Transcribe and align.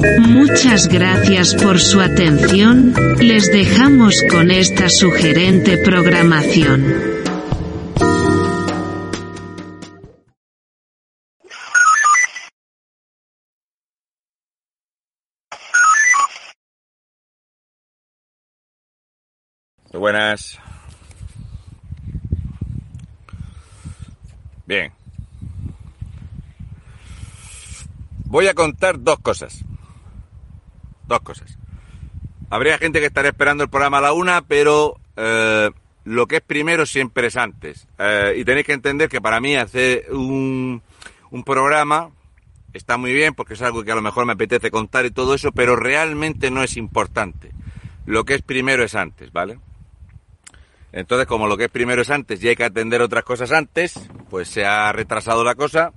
Muchas 0.00 0.88
gracias 0.88 1.54
por 1.54 1.78
su 1.78 2.00
atención, 2.00 2.94
les 3.18 3.52
dejamos 3.52 4.22
con 4.30 4.50
esta 4.50 4.88
sugerente 4.88 5.76
programación. 5.78 7.20
Buenas. 19.92 20.58
Bien. 24.66 24.92
Voy 28.24 28.46
a 28.46 28.54
contar 28.54 28.98
dos 28.98 29.18
cosas. 29.18 29.62
Dos 31.10 31.22
cosas. 31.22 31.58
Habría 32.50 32.78
gente 32.78 33.00
que 33.00 33.06
estaría 33.06 33.30
esperando 33.30 33.64
el 33.64 33.68
programa 33.68 33.98
a 33.98 34.00
la 34.00 34.12
una, 34.12 34.42
pero 34.42 34.96
eh, 35.16 35.68
lo 36.04 36.28
que 36.28 36.36
es 36.36 36.40
primero 36.40 36.86
siempre 36.86 37.26
es 37.26 37.36
antes. 37.36 37.88
Eh, 37.98 38.36
y 38.36 38.44
tenéis 38.44 38.64
que 38.64 38.74
entender 38.74 39.08
que 39.08 39.20
para 39.20 39.40
mí 39.40 39.56
hacer 39.56 40.06
un, 40.12 40.80
un 41.32 41.42
programa 41.42 42.10
está 42.72 42.96
muy 42.96 43.12
bien 43.12 43.34
porque 43.34 43.54
es 43.54 43.62
algo 43.62 43.82
que 43.82 43.90
a 43.90 43.96
lo 43.96 44.02
mejor 44.02 44.24
me 44.24 44.34
apetece 44.34 44.70
contar 44.70 45.04
y 45.04 45.10
todo 45.10 45.34
eso, 45.34 45.50
pero 45.50 45.74
realmente 45.74 46.48
no 46.52 46.62
es 46.62 46.76
importante. 46.76 47.50
Lo 48.06 48.24
que 48.24 48.36
es 48.36 48.42
primero 48.42 48.84
es 48.84 48.94
antes, 48.94 49.32
¿vale? 49.32 49.58
Entonces, 50.92 51.26
como 51.26 51.48
lo 51.48 51.56
que 51.56 51.64
es 51.64 51.70
primero 51.70 52.02
es 52.02 52.10
antes 52.10 52.40
y 52.40 52.50
hay 52.50 52.54
que 52.54 52.64
atender 52.64 53.02
otras 53.02 53.24
cosas 53.24 53.50
antes, 53.50 54.08
pues 54.28 54.46
se 54.46 54.64
ha 54.64 54.92
retrasado 54.92 55.42
la 55.42 55.56
cosa, 55.56 55.92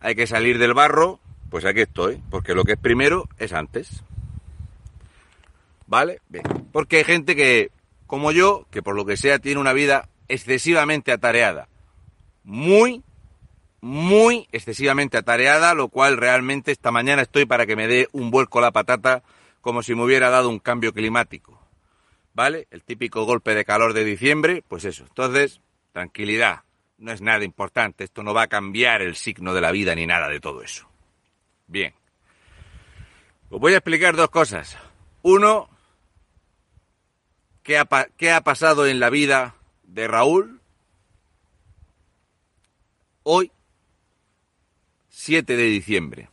hay 0.00 0.16
que 0.16 0.26
salir 0.26 0.58
del 0.58 0.74
barro, 0.74 1.20
pues 1.50 1.64
aquí 1.64 1.80
estoy, 1.80 2.22
porque 2.30 2.54
lo 2.54 2.64
que 2.64 2.72
es 2.72 2.78
primero 2.78 3.28
es 3.38 3.52
antes. 3.52 4.02
¿Vale? 5.86 6.20
Porque 6.72 6.98
hay 6.98 7.04
gente 7.04 7.36
que, 7.36 7.70
como 8.06 8.32
yo, 8.32 8.66
que 8.70 8.82
por 8.82 8.96
lo 8.96 9.04
que 9.04 9.16
sea 9.16 9.38
tiene 9.38 9.60
una 9.60 9.72
vida 9.72 10.08
excesivamente 10.28 11.12
atareada. 11.12 11.68
Muy, 12.42 13.02
muy 13.80 14.48
excesivamente 14.52 15.18
atareada, 15.18 15.74
lo 15.74 15.88
cual 15.88 16.16
realmente 16.16 16.72
esta 16.72 16.90
mañana 16.90 17.22
estoy 17.22 17.46
para 17.46 17.66
que 17.66 17.76
me 17.76 17.86
dé 17.86 18.08
un 18.12 18.30
vuelco 18.30 18.60
la 18.60 18.72
patata 18.72 19.22
como 19.60 19.82
si 19.82 19.94
me 19.94 20.02
hubiera 20.02 20.30
dado 20.30 20.48
un 20.48 20.58
cambio 20.58 20.92
climático. 20.92 21.64
¿vale? 22.34 22.66
El 22.70 22.82
típico 22.82 23.24
golpe 23.24 23.54
de 23.54 23.64
calor 23.64 23.94
de 23.94 24.04
diciembre, 24.04 24.62
pues 24.66 24.84
eso. 24.84 25.04
Entonces, 25.04 25.60
tranquilidad, 25.92 26.62
no 26.98 27.12
es 27.12 27.22
nada 27.22 27.44
importante, 27.44 28.04
esto 28.04 28.22
no 28.22 28.34
va 28.34 28.42
a 28.42 28.48
cambiar 28.48 29.00
el 29.00 29.14
signo 29.14 29.54
de 29.54 29.60
la 29.60 29.72
vida 29.72 29.94
ni 29.94 30.06
nada 30.06 30.28
de 30.28 30.40
todo 30.40 30.62
eso. 30.62 30.88
Bien. 31.66 31.94
Os 33.50 33.60
voy 33.60 33.74
a 33.74 33.78
explicar 33.78 34.16
dos 34.16 34.30
cosas. 34.30 34.76
Uno, 35.22 35.68
¿qué 37.62 37.78
ha, 37.78 38.40
pasado 38.42 38.86
en 38.86 39.00
la 39.00 39.10
vida 39.10 39.54
de 39.84 40.08
Raúl 40.08 40.60
hoy, 43.22 43.50
7 45.08 45.56
de 45.56 45.64
diciembre? 45.64 46.28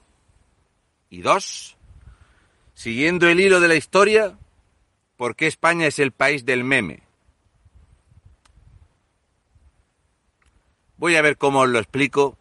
Y 1.10 1.22
dos, 1.22 1.78
siguiendo 2.74 3.28
el 3.28 3.40
hilo 3.40 3.60
de 3.60 3.68
la 3.68 3.76
historia, 3.76 4.38
¿Por 5.22 5.36
qué 5.36 5.46
España 5.46 5.86
es 5.86 6.00
el 6.00 6.12
país 6.12 6.48
del 6.48 6.64
meme? 6.64 7.04
Voy 10.98 11.16
a 11.16 11.22
ver 11.22 11.38
cómo 11.38 11.60
os 11.60 11.70
lo 11.70 11.78
explico 11.78 12.40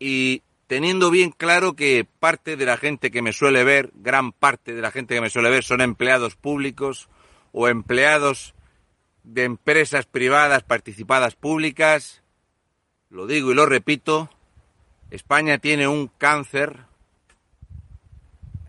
y 0.00 0.42
teniendo 0.68 1.10
bien 1.10 1.30
claro 1.30 1.74
que 1.74 2.06
parte 2.20 2.56
de 2.56 2.66
la 2.66 2.76
gente 2.76 3.10
que 3.10 3.22
me 3.22 3.32
suele 3.32 3.64
ver, 3.64 3.90
gran 3.94 4.32
parte 4.32 4.74
de 4.74 4.82
la 4.82 4.90
gente 4.90 5.14
que 5.14 5.20
me 5.22 5.30
suele 5.30 5.50
ver 5.50 5.64
son 5.64 5.80
empleados 5.80 6.36
públicos 6.36 7.08
o 7.52 7.68
empleados 7.68 8.54
de 9.24 9.44
empresas 9.44 10.04
privadas 10.04 10.62
participadas 10.62 11.34
públicas, 11.36 12.22
lo 13.08 13.26
digo 13.26 13.50
y 13.50 13.54
lo 13.54 13.64
repito, 13.64 14.28
España 15.10 15.56
tiene 15.56 15.88
un 15.88 16.08
cáncer 16.18 16.84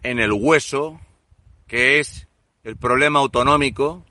en 0.01 0.19
el 0.19 0.31
hueso 0.31 1.01
que 1.67 1.99
es 1.99 2.29
el 2.63 2.77
problema 2.77 3.19
autonómico 3.19 4.05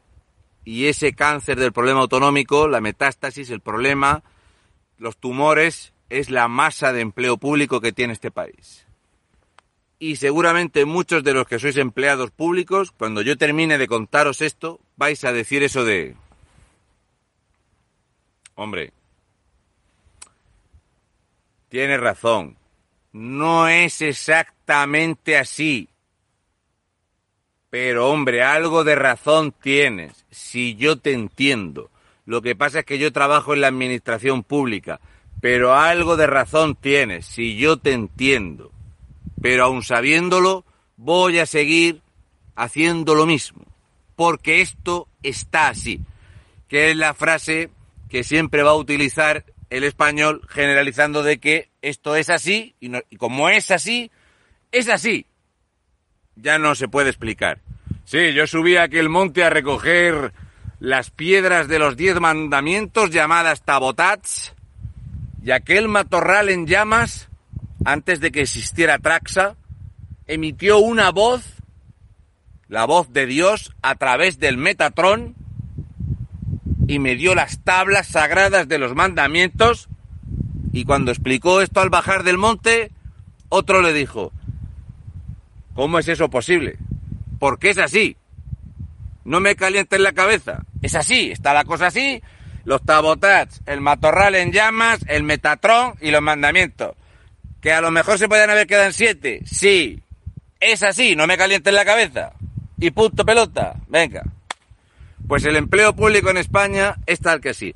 y 0.63 0.89
ese 0.89 1.15
cáncer 1.15 1.59
del 1.59 1.73
problema 1.73 2.01
autonómico, 2.01 2.69
la 2.69 2.83
metástasis, 2.83 3.49
el 3.49 3.63
problema, 3.63 4.23
los 4.99 5.17
tumores, 5.17 5.95
es 6.11 6.31
la 6.31 6.49
masa 6.49 6.93
de 6.93 7.01
empleo 7.01 7.37
público 7.37 7.81
que 7.81 7.93
tiene 7.93 8.13
este 8.13 8.31
país. 8.31 8.87
Y 9.99 10.17
seguramente 10.17 10.85
muchos 10.85 11.25
de 11.25 11.35
los 11.35 11.47
que 11.47 11.59
sois 11.59 11.77
empleados 11.77 12.31
públicos, 12.31 12.93
cuando 12.93 13.21
yo 13.23 13.37
termine 13.37 13.79
de 13.79 13.89
contaros 13.89 14.43
esto, 14.43 14.81
vais 14.97 15.25
a 15.25 15.33
decir 15.33 15.63
eso 15.63 15.85
de... 15.85 16.15
Hombre, 18.55 18.93
tienes 21.69 22.01
razón, 22.01 22.57
no 23.13 23.69
es 23.69 24.01
exactamente 24.03 25.37
así. 25.37 25.89
Pero 27.71 28.09
hombre, 28.09 28.43
algo 28.43 28.83
de 28.85 28.95
razón 28.95 29.53
tienes, 29.53 30.25
si 30.31 30.75
yo 30.77 30.99
te 30.99 31.13
entiendo. 31.13 31.91
Lo 32.25 32.41
que 32.41 32.57
pasa 32.57 32.81
es 32.81 32.85
que 32.85 32.99
yo 32.99 33.13
trabajo 33.13 33.53
en 33.55 33.61
la 33.61 33.69
administración 33.69 34.43
pública, 34.43 35.01
pero 35.41 35.75
algo 35.75 36.17
de 36.17 36.27
razón 36.27 36.75
tienes, 36.75 37.27
si 37.27 37.57
yo 37.57 37.77
te 37.79 37.93
entiendo. 37.93 38.73
Pero 39.41 39.65
aun 39.65 39.83
sabiéndolo, 39.83 40.65
voy 40.97 41.39
a 41.39 41.47
seguir 41.47 42.03
haciendo 42.57 43.15
lo 43.15 43.27
mismo, 43.27 43.65
porque 44.17 44.61
esto 44.61 45.09
está 45.23 45.69
así, 45.69 46.01
que 46.69 46.91
es 46.91 46.97
la 46.97 47.15
frase 47.15 47.71
que 48.09 48.25
siempre 48.25 48.63
va 48.63 48.71
a 48.71 48.77
utilizar 48.77 49.45
el 49.71 49.85
español 49.85 50.43
generalizando 50.49 51.23
de 51.23 51.39
que 51.39 51.69
esto 51.83 52.17
es 52.17 52.31
así 52.31 52.75
y, 52.81 52.91
y 53.11 53.17
como 53.17 53.49
es 53.49 53.71
así, 53.71 54.11
es 54.73 54.89
así 54.89 55.27
ya 56.41 56.59
no 56.59 56.75
se 56.75 56.89
puede 56.89 57.11
explicar. 57.11 57.61
Sí, 58.05 58.33
yo 58.33 58.47
subí 58.47 58.77
a 58.77 58.85
aquel 58.85 59.09
monte 59.09 59.45
a 59.45 59.51
recoger 59.51 60.33
las 60.81 61.11
piedras 61.11 61.69
de 61.69 61.79
los 61.79 61.97
diez 61.97 62.21
mandamientos 62.21 63.11
llamadas 63.11 63.63
tabotats 63.63 64.55
y 65.43 65.51
aquel 65.51 65.89
matorral 65.89 66.49
en 66.49 66.67
llamas, 66.67 67.29
antes 67.85 68.21
de 68.21 68.31
que 68.31 68.43
existiera 68.43 68.99
Traxa, 68.99 69.57
emitió 70.27 70.79
una 70.79 71.11
voz, 71.11 71.43
la 72.69 72.85
voz 72.85 73.13
de 73.13 73.27
Dios, 73.27 73.75
a 73.83 73.95
través 73.95 74.39
del 74.39 74.57
Metatrón 74.57 75.35
y 76.87 76.99
me 76.99 77.17
dio 77.17 77.35
las 77.35 77.63
tablas 77.65 78.09
sagradas 78.09 78.69
de 78.69 78.79
los 78.79 78.95
mandamientos 78.95 79.89
y 80.73 80.85
cuando 80.85 81.11
explicó 81.11 81.61
esto 81.61 81.81
al 81.81 81.91
bajar 81.91 82.25
del 82.25 82.39
monte, 82.39 82.91
otro 83.49 83.81
le 83.81 83.93
dijo, 83.93 84.33
¿Cómo 85.79 86.01
es 86.01 86.09
eso 86.09 86.29
posible? 86.29 86.77
Porque 87.39 87.71
es 87.71 87.79
así. 87.79 88.17
No 89.25 89.39
me 89.39 89.55
calientes 89.55 90.01
la 90.01 90.11
cabeza. 90.11 90.65
Es 90.83 90.97
así, 90.97 91.31
está 91.31 91.55
la 91.55 91.63
cosa 91.63 91.87
así. 91.87 92.21
Los 92.69 92.83
tabotats, 92.83 93.63
el 93.65 93.81
matorral 93.81 94.35
en 94.35 94.53
llamas, 94.53 95.01
el 95.09 95.23
metatrón 95.23 95.95
y 96.03 96.11
los 96.11 96.21
mandamientos. 96.21 96.97
Que 97.63 97.73
a 97.73 97.81
lo 97.81 97.91
mejor 97.91 98.19
se 98.19 98.29
pueden 98.29 98.51
haber 98.51 98.67
quedado 98.67 98.85
en 98.85 98.93
siete. 98.93 99.41
Sí. 99.47 100.03
Es 100.61 100.83
así, 100.83 101.17
no 101.17 101.27
me 101.27 101.39
calientes 101.39 101.73
la 101.73 101.87
cabeza. 101.87 102.35
Y 102.79 102.91
punto 102.91 103.25
pelota. 103.25 103.77
Venga. 103.87 104.23
Pues 105.27 105.47
el 105.47 105.57
empleo 105.57 105.97
público 105.97 106.29
en 106.29 106.37
España 106.37 106.97
es 107.07 107.21
tal 107.21 107.41
que 107.41 107.55
sí. 107.55 107.75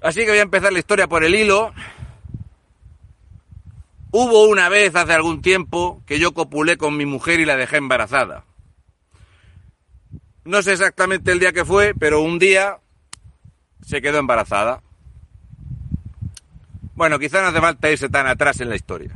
Así 0.00 0.20
que 0.20 0.30
voy 0.30 0.38
a 0.38 0.42
empezar 0.42 0.72
la 0.72 0.78
historia 0.78 1.06
por 1.06 1.22
el 1.22 1.34
hilo. 1.34 1.74
Hubo 4.12 4.44
una 4.44 4.70
vez 4.70 4.96
hace 4.96 5.12
algún 5.12 5.42
tiempo 5.42 6.02
que 6.06 6.18
yo 6.18 6.32
copulé 6.32 6.78
con 6.78 6.96
mi 6.96 7.04
mujer 7.04 7.38
y 7.38 7.44
la 7.44 7.56
dejé 7.56 7.76
embarazada. 7.76 8.44
No 10.46 10.62
sé 10.62 10.72
exactamente 10.72 11.32
el 11.32 11.38
día 11.38 11.52
que 11.52 11.66
fue, 11.66 11.92
pero 11.94 12.22
un 12.22 12.38
día 12.38 12.78
se 13.84 14.00
quedó 14.00 14.18
embarazada. 14.18 14.82
Bueno, 16.94 17.18
quizá 17.18 17.42
no 17.42 17.48
hace 17.48 17.60
falta 17.60 17.90
irse 17.90 18.08
tan 18.08 18.26
atrás 18.26 18.60
en 18.60 18.68
la 18.68 18.76
historia. 18.76 19.12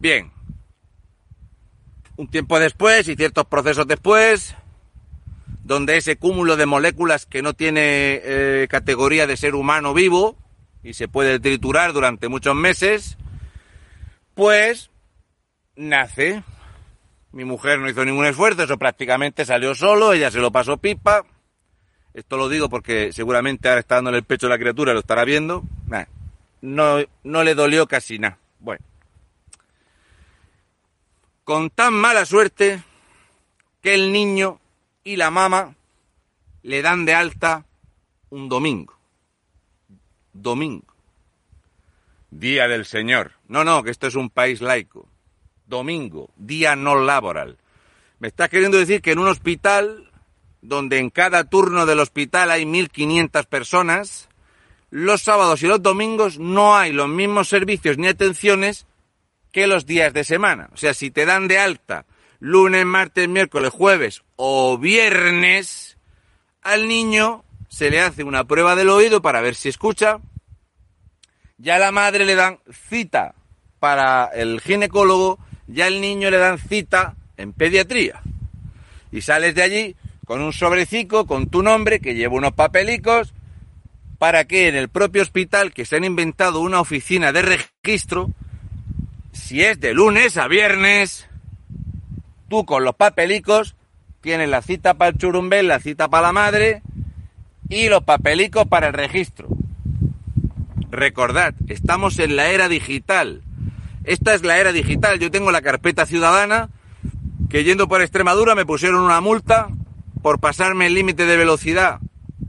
Bien. 0.00 0.32
Un 2.16 2.28
tiempo 2.28 2.58
después 2.58 3.08
y 3.08 3.16
ciertos 3.16 3.44
procesos 3.44 3.86
después, 3.86 4.54
donde 5.62 5.98
ese 5.98 6.16
cúmulo 6.16 6.56
de 6.56 6.64
moléculas 6.64 7.26
que 7.26 7.42
no 7.42 7.52
tiene 7.52 8.20
eh, 8.24 8.66
categoría 8.70 9.26
de 9.26 9.36
ser 9.36 9.54
humano 9.54 9.92
vivo 9.92 10.36
y 10.82 10.94
se 10.94 11.08
puede 11.08 11.38
triturar 11.38 11.92
durante 11.92 12.28
muchos 12.28 12.54
meses, 12.54 13.18
pues 14.34 14.90
nace. 15.74 16.42
Mi 17.32 17.44
mujer 17.44 17.78
no 17.80 17.90
hizo 17.90 18.04
ningún 18.04 18.24
esfuerzo, 18.24 18.62
eso 18.62 18.78
prácticamente 18.78 19.44
salió 19.44 19.74
solo, 19.74 20.14
ella 20.14 20.30
se 20.30 20.38
lo 20.38 20.50
pasó 20.50 20.78
pipa, 20.78 21.26
esto 22.16 22.38
lo 22.38 22.48
digo 22.48 22.70
porque 22.70 23.12
seguramente 23.12 23.68
ahora 23.68 23.80
está 23.80 23.96
dándole 23.96 24.16
el 24.16 24.24
pecho 24.24 24.46
a 24.46 24.50
la 24.50 24.58
criatura, 24.58 24.94
lo 24.94 25.00
estará 25.00 25.22
viendo. 25.24 25.62
no, 26.62 26.96
no 27.22 27.44
le 27.44 27.54
dolió 27.54 27.86
casi 27.86 28.18
nada. 28.18 28.38
Bueno. 28.58 28.82
Con 31.44 31.68
tan 31.68 31.92
mala 31.92 32.24
suerte 32.24 32.82
que 33.82 33.94
el 33.94 34.12
niño 34.12 34.58
y 35.04 35.16
la 35.16 35.30
mamá 35.30 35.74
le 36.62 36.80
dan 36.80 37.04
de 37.04 37.12
alta 37.12 37.66
un 38.30 38.48
domingo. 38.48 38.98
Domingo. 40.32 40.94
Día 42.30 42.66
del 42.66 42.86
Señor. 42.86 43.32
No, 43.46 43.62
no, 43.62 43.82
que 43.82 43.90
esto 43.90 44.06
es 44.06 44.14
un 44.14 44.30
país 44.30 44.62
laico. 44.62 45.06
Domingo, 45.66 46.30
día 46.36 46.76
no 46.76 46.98
laboral. 46.98 47.58
Me 48.20 48.28
estás 48.28 48.48
queriendo 48.48 48.78
decir 48.78 49.02
que 49.02 49.12
en 49.12 49.18
un 49.18 49.28
hospital 49.28 50.10
donde 50.66 50.98
en 50.98 51.10
cada 51.10 51.44
turno 51.44 51.86
del 51.86 52.00
hospital 52.00 52.50
hay 52.50 52.64
1.500 52.64 53.46
personas, 53.46 54.28
los 54.90 55.22
sábados 55.22 55.62
y 55.62 55.66
los 55.66 55.82
domingos 55.82 56.38
no 56.38 56.76
hay 56.76 56.92
los 56.92 57.08
mismos 57.08 57.48
servicios 57.48 57.98
ni 57.98 58.08
atenciones 58.08 58.86
que 59.52 59.66
los 59.66 59.86
días 59.86 60.12
de 60.12 60.24
semana. 60.24 60.68
O 60.72 60.76
sea, 60.76 60.94
si 60.94 61.10
te 61.10 61.24
dan 61.24 61.48
de 61.48 61.58
alta 61.58 62.06
lunes, 62.40 62.84
martes, 62.84 63.28
miércoles, 63.28 63.70
jueves 63.70 64.22
o 64.36 64.76
viernes, 64.76 65.96
al 66.62 66.88
niño 66.88 67.44
se 67.68 67.90
le 67.90 68.00
hace 68.00 68.24
una 68.24 68.44
prueba 68.44 68.74
del 68.74 68.90
oído 68.90 69.22
para 69.22 69.40
ver 69.40 69.54
si 69.54 69.68
escucha. 69.68 70.18
Ya 71.58 71.78
la 71.78 71.92
madre 71.92 72.24
le 72.24 72.34
dan 72.34 72.58
cita 72.88 73.34
para 73.78 74.26
el 74.26 74.60
ginecólogo, 74.60 75.38
ya 75.66 75.86
al 75.86 76.00
niño 76.00 76.30
le 76.30 76.38
dan 76.38 76.58
cita 76.58 77.14
en 77.36 77.52
pediatría. 77.52 78.20
Y 79.10 79.22
sales 79.22 79.54
de 79.54 79.62
allí 79.62 79.96
con 80.26 80.42
un 80.42 80.52
sobrecico 80.52 81.24
con 81.26 81.46
tu 81.46 81.62
nombre 81.62 82.00
que 82.00 82.14
lleva 82.14 82.34
unos 82.34 82.52
papelicos 82.52 83.32
para 84.18 84.44
que 84.44 84.68
en 84.68 84.74
el 84.74 84.88
propio 84.88 85.22
hospital 85.22 85.72
que 85.72 85.86
se 85.86 85.96
han 85.96 86.04
inventado 86.04 86.60
una 86.60 86.80
oficina 86.80 87.32
de 87.32 87.42
registro, 87.42 88.30
si 89.32 89.62
es 89.62 89.78
de 89.78 89.94
lunes 89.94 90.36
a 90.36 90.48
viernes, 90.48 91.28
tú 92.48 92.66
con 92.66 92.82
los 92.82 92.96
papelicos 92.96 93.76
tienes 94.20 94.48
la 94.48 94.62
cita 94.62 94.94
para 94.94 95.12
el 95.12 95.18
churumbel, 95.18 95.68
la 95.68 95.78
cita 95.78 96.08
para 96.08 96.26
la 96.26 96.32
madre 96.32 96.82
y 97.68 97.88
los 97.88 98.02
papelicos 98.02 98.66
para 98.66 98.88
el 98.88 98.94
registro. 98.94 99.48
Recordad, 100.90 101.54
estamos 101.68 102.18
en 102.18 102.34
la 102.34 102.48
era 102.48 102.68
digital. 102.68 103.42
Esta 104.02 104.34
es 104.34 104.42
la 104.42 104.58
era 104.58 104.72
digital. 104.72 105.20
Yo 105.20 105.30
tengo 105.30 105.52
la 105.52 105.62
carpeta 105.62 106.04
ciudadana 106.04 106.70
que 107.48 107.62
yendo 107.62 107.86
por 107.86 108.02
Extremadura 108.02 108.56
me 108.56 108.66
pusieron 108.66 109.02
una 109.02 109.20
multa 109.20 109.68
por 110.26 110.40
pasarme 110.40 110.88
el 110.88 110.94
límite 110.94 111.24
de 111.24 111.36
velocidad 111.36 112.00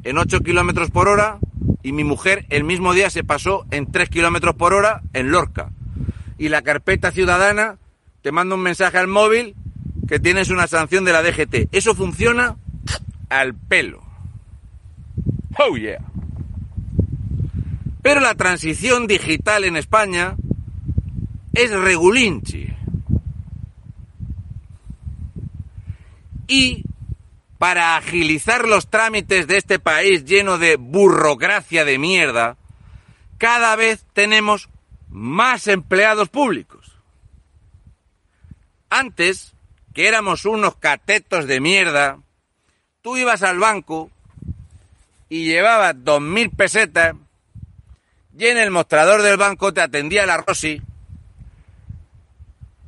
en 0.03 0.17
8 0.17 0.39
kilómetros 0.39 0.89
por 0.89 1.07
hora 1.07 1.37
y 1.83 1.91
mi 1.91 2.03
mujer 2.03 2.47
el 2.49 2.63
mismo 2.63 2.91
día 2.91 3.11
se 3.11 3.23
pasó 3.23 3.67
en 3.69 3.91
3 3.91 4.09
kilómetros 4.09 4.55
por 4.55 4.73
hora 4.73 5.03
en 5.13 5.29
Lorca. 5.29 5.69
Y 6.39 6.49
la 6.49 6.63
carpeta 6.63 7.11
ciudadana 7.11 7.77
te 8.23 8.31
manda 8.31 8.55
un 8.55 8.61
mensaje 8.61 8.97
al 8.97 9.05
móvil 9.05 9.53
que 10.07 10.19
tienes 10.19 10.49
una 10.49 10.65
sanción 10.65 11.05
de 11.05 11.11
la 11.13 11.21
DGT. 11.21 11.71
Eso 11.71 11.93
funciona 11.93 12.57
al 13.29 13.53
pelo. 13.53 14.01
Oh 15.59 15.77
yeah. 15.77 16.03
Pero 18.01 18.21
la 18.21 18.33
transición 18.33 19.05
digital 19.05 19.65
en 19.65 19.77
España 19.77 20.35
es 21.53 21.69
regulinchi. 21.69 22.73
Y 26.47 26.83
para 27.57 27.97
agilizar 27.97 28.67
los 28.67 28.89
trámites 28.89 29.47
de 29.47 29.57
este 29.57 29.79
país 29.79 30.25
lleno 30.25 30.57
de 30.57 30.75
burocracia 30.75 31.85
de 31.85 31.97
mierda, 31.97 32.57
cada 33.37 33.75
vez 33.75 34.05
tenemos 34.13 34.69
más 35.09 35.67
empleados 35.67 36.29
públicos. 36.29 36.93
Antes, 38.89 39.53
que 39.93 40.07
éramos 40.07 40.45
unos 40.45 40.75
catetos 40.75 41.47
de 41.47 41.59
mierda, 41.59 42.19
tú 43.01 43.17
ibas 43.17 43.43
al 43.43 43.59
banco 43.59 44.11
y 45.29 45.45
llevabas 45.45 45.95
dos 45.97 46.21
mil 46.21 46.51
pesetas 46.51 47.15
y 48.37 48.45
en 48.45 48.57
el 48.59 48.69
mostrador 48.69 49.23
del 49.23 49.37
banco 49.37 49.73
te 49.73 49.81
atendía 49.81 50.25
la 50.27 50.37
Rosy. 50.37 50.81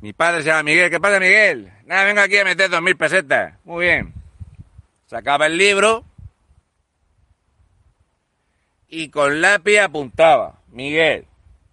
Mi 0.00 0.12
padre 0.12 0.42
se 0.42 0.48
llama 0.48 0.62
Miguel. 0.62 0.90
¿Qué 0.90 1.00
pasa, 1.00 1.18
Miguel? 1.18 1.72
Nada, 1.84 2.04
vengo 2.04 2.20
aquí 2.20 2.38
a 2.38 2.44
meter 2.44 2.70
dos 2.70 2.80
mil 2.80 2.96
pesetas. 2.96 3.54
Muy 3.64 3.86
bien. 3.86 4.19
Sacaba 5.10 5.46
el 5.46 5.58
libro 5.58 6.04
y 8.86 9.08
con 9.08 9.40
lápiz 9.40 9.80
apuntaba. 9.80 10.60
Miguel, 10.68 11.26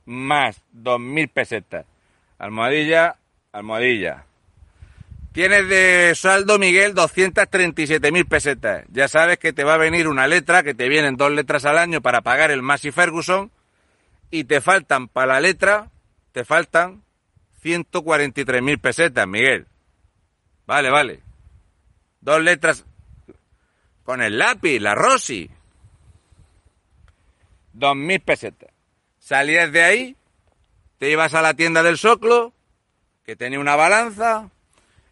más 0.06 0.64
dos 0.72 1.00
mil 1.00 1.28
pesetas. 1.28 1.86
Almohadilla, 2.40 3.18
almohadilla. 3.52 4.26
Tienes 5.34 5.70
de 5.70 6.14
saldo, 6.16 6.58
Miguel, 6.58 6.96
237 6.96 8.12
mil 8.12 8.26
pesetas. 8.26 8.86
Ya 8.90 9.08
sabes 9.08 9.38
que 9.38 9.54
te 9.54 9.64
va 9.64 9.76
a 9.76 9.78
venir 9.78 10.08
una 10.08 10.26
letra, 10.26 10.64
que 10.64 10.74
te 10.74 10.90
vienen 10.90 11.16
dos 11.16 11.32
letras 11.32 11.64
al 11.66 11.78
año 11.78 12.02
para 12.02 12.22
pagar 12.22 12.50
el 12.50 12.64
Massey 12.64 12.90
Ferguson, 12.90 13.52
y 14.32 14.46
te 14.46 14.62
faltan 14.62 15.10
para 15.10 15.34
la 15.34 15.42
letra, 15.42 15.92
te 16.32 16.44
faltan 16.44 17.04
143 17.62 18.64
mil 18.64 18.80
pesetas, 18.80 19.28
Miguel. 19.28 19.68
Vale, 20.66 20.90
vale. 20.90 21.20
Dos 22.20 22.42
letras 22.42 22.84
con 24.08 24.22
el 24.22 24.38
lápiz, 24.38 24.80
la 24.80 24.96
Rosy. 24.96 25.52
Dos 27.74 27.94
mil 27.94 28.22
pesetas. 28.22 28.70
Salías 29.20 29.70
de 29.74 29.84
ahí, 29.84 30.16
te 30.98 31.12
ibas 31.12 31.34
a 31.34 31.42
la 31.42 31.56
tienda 31.56 31.84
del 31.84 31.98
Soclo, 31.98 32.54
que 33.26 33.36
tenía 33.36 33.60
una 33.60 33.76
balanza, 33.76 34.50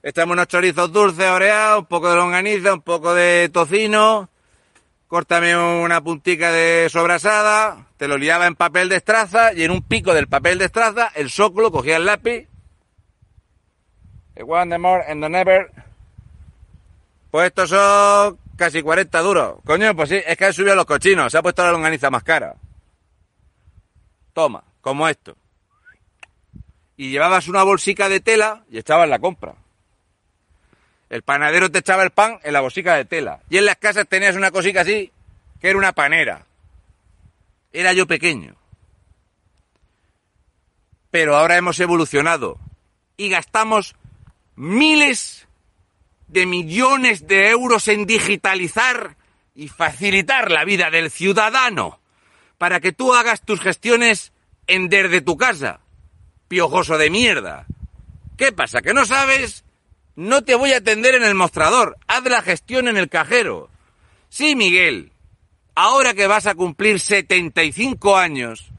echamos 0.01 0.35
unos 0.35 0.47
chorizos 0.47 0.93
dulces 0.93 1.29
oreados, 1.29 1.79
un 1.79 1.87
poco 1.87 2.09
de 2.09 2.15
longaniza, 2.15 2.73
un 2.73 2.83
poco 2.83 3.13
de 3.13 3.49
tocino, 3.51 4.29
córtame 5.07 5.57
una 5.57 5.99
puntica 5.99 6.53
de 6.53 6.87
sobrasada, 6.89 7.87
te 7.97 8.07
lo 8.07 8.17
liaba 8.17 8.47
en 8.47 8.55
papel 8.55 8.87
de 8.87 8.95
estraza 8.95 9.51
y 9.53 9.65
en 9.65 9.71
un 9.71 9.81
pico 9.81 10.13
del 10.13 10.29
papel 10.29 10.57
de 10.57 10.65
estraza 10.65 11.11
el 11.15 11.29
Soclo 11.29 11.69
cogía 11.69 11.97
el 11.97 12.05
lápiz. 12.05 12.47
The 14.35 14.43
one, 14.43 14.69
the 14.69 14.77
more 14.77 15.03
and 15.05 15.21
the 15.21 15.27
never. 15.27 15.69
Pues 17.29 17.47
estos 17.47 17.71
son 17.71 18.44
casi 18.55 18.81
40 18.81 19.21
duros. 19.21 19.55
Coño, 19.65 19.95
pues 19.95 20.09
sí, 20.09 20.21
es 20.25 20.37
que 20.37 20.45
han 20.45 20.53
subido 20.53 20.75
los 20.75 20.85
cochinos, 20.85 21.31
se 21.31 21.37
ha 21.37 21.41
puesto 21.41 21.63
la 21.63 21.71
longaniza 21.71 22.09
más 22.09 22.23
cara. 22.23 22.55
Toma, 24.33 24.63
como 24.81 25.07
esto. 25.07 25.35
Y 26.97 27.11
llevabas 27.11 27.47
una 27.47 27.63
bolsica 27.63 28.09
de 28.09 28.19
tela 28.19 28.63
y 28.69 28.77
echabas 28.77 29.09
la 29.09 29.19
compra. 29.19 29.55
El 31.09 31.21
panadero 31.21 31.69
te 31.69 31.79
echaba 31.79 32.03
el 32.03 32.11
pan 32.11 32.39
en 32.43 32.53
la 32.53 32.61
bolsica 32.61 32.95
de 32.95 33.05
tela. 33.05 33.41
Y 33.49 33.57
en 33.57 33.65
las 33.65 33.77
casas 33.77 34.07
tenías 34.07 34.35
una 34.35 34.51
cosita 34.51 34.81
así, 34.81 35.11
que 35.59 35.69
era 35.69 35.77
una 35.77 35.93
panera. 35.93 36.45
Era 37.71 37.93
yo 37.93 38.07
pequeño. 38.07 38.55
Pero 41.11 41.37
ahora 41.37 41.57
hemos 41.57 41.79
evolucionado 41.79 42.57
y 43.17 43.29
gastamos 43.29 43.95
miles 44.55 45.44
de 46.27 46.45
millones 46.45 47.27
de 47.27 47.49
euros 47.49 47.87
en 47.87 48.05
digitalizar 48.05 49.15
y 49.53 49.67
facilitar 49.67 50.51
la 50.51 50.65
vida 50.65 50.89
del 50.89 51.09
ciudadano 51.09 51.99
para 52.57 52.79
que 52.79 52.91
tú 52.91 53.13
hagas 53.13 53.41
tus 53.41 53.61
gestiones 53.61 54.33
en 54.67 54.89
desde 54.89 55.21
tu 55.21 55.37
casa. 55.37 55.79
Piojoso 56.47 56.97
de 56.97 57.09
mierda. 57.09 57.65
¿Qué 58.37 58.51
pasa? 58.51 58.81
¿Que 58.81 58.93
no 58.93 59.05
sabes? 59.05 59.63
No 60.15 60.43
te 60.43 60.55
voy 60.55 60.73
a 60.73 60.77
atender 60.77 61.15
en 61.15 61.23
el 61.23 61.35
mostrador. 61.35 61.97
Haz 62.07 62.23
la 62.25 62.41
gestión 62.41 62.87
en 62.87 62.97
el 62.97 63.09
cajero. 63.09 63.69
Sí, 64.29 64.55
Miguel. 64.55 65.11
Ahora 65.75 66.13
que 66.13 66.27
vas 66.27 66.47
a 66.47 66.55
cumplir 66.55 66.99
75 66.99 68.17
años, 68.17 68.71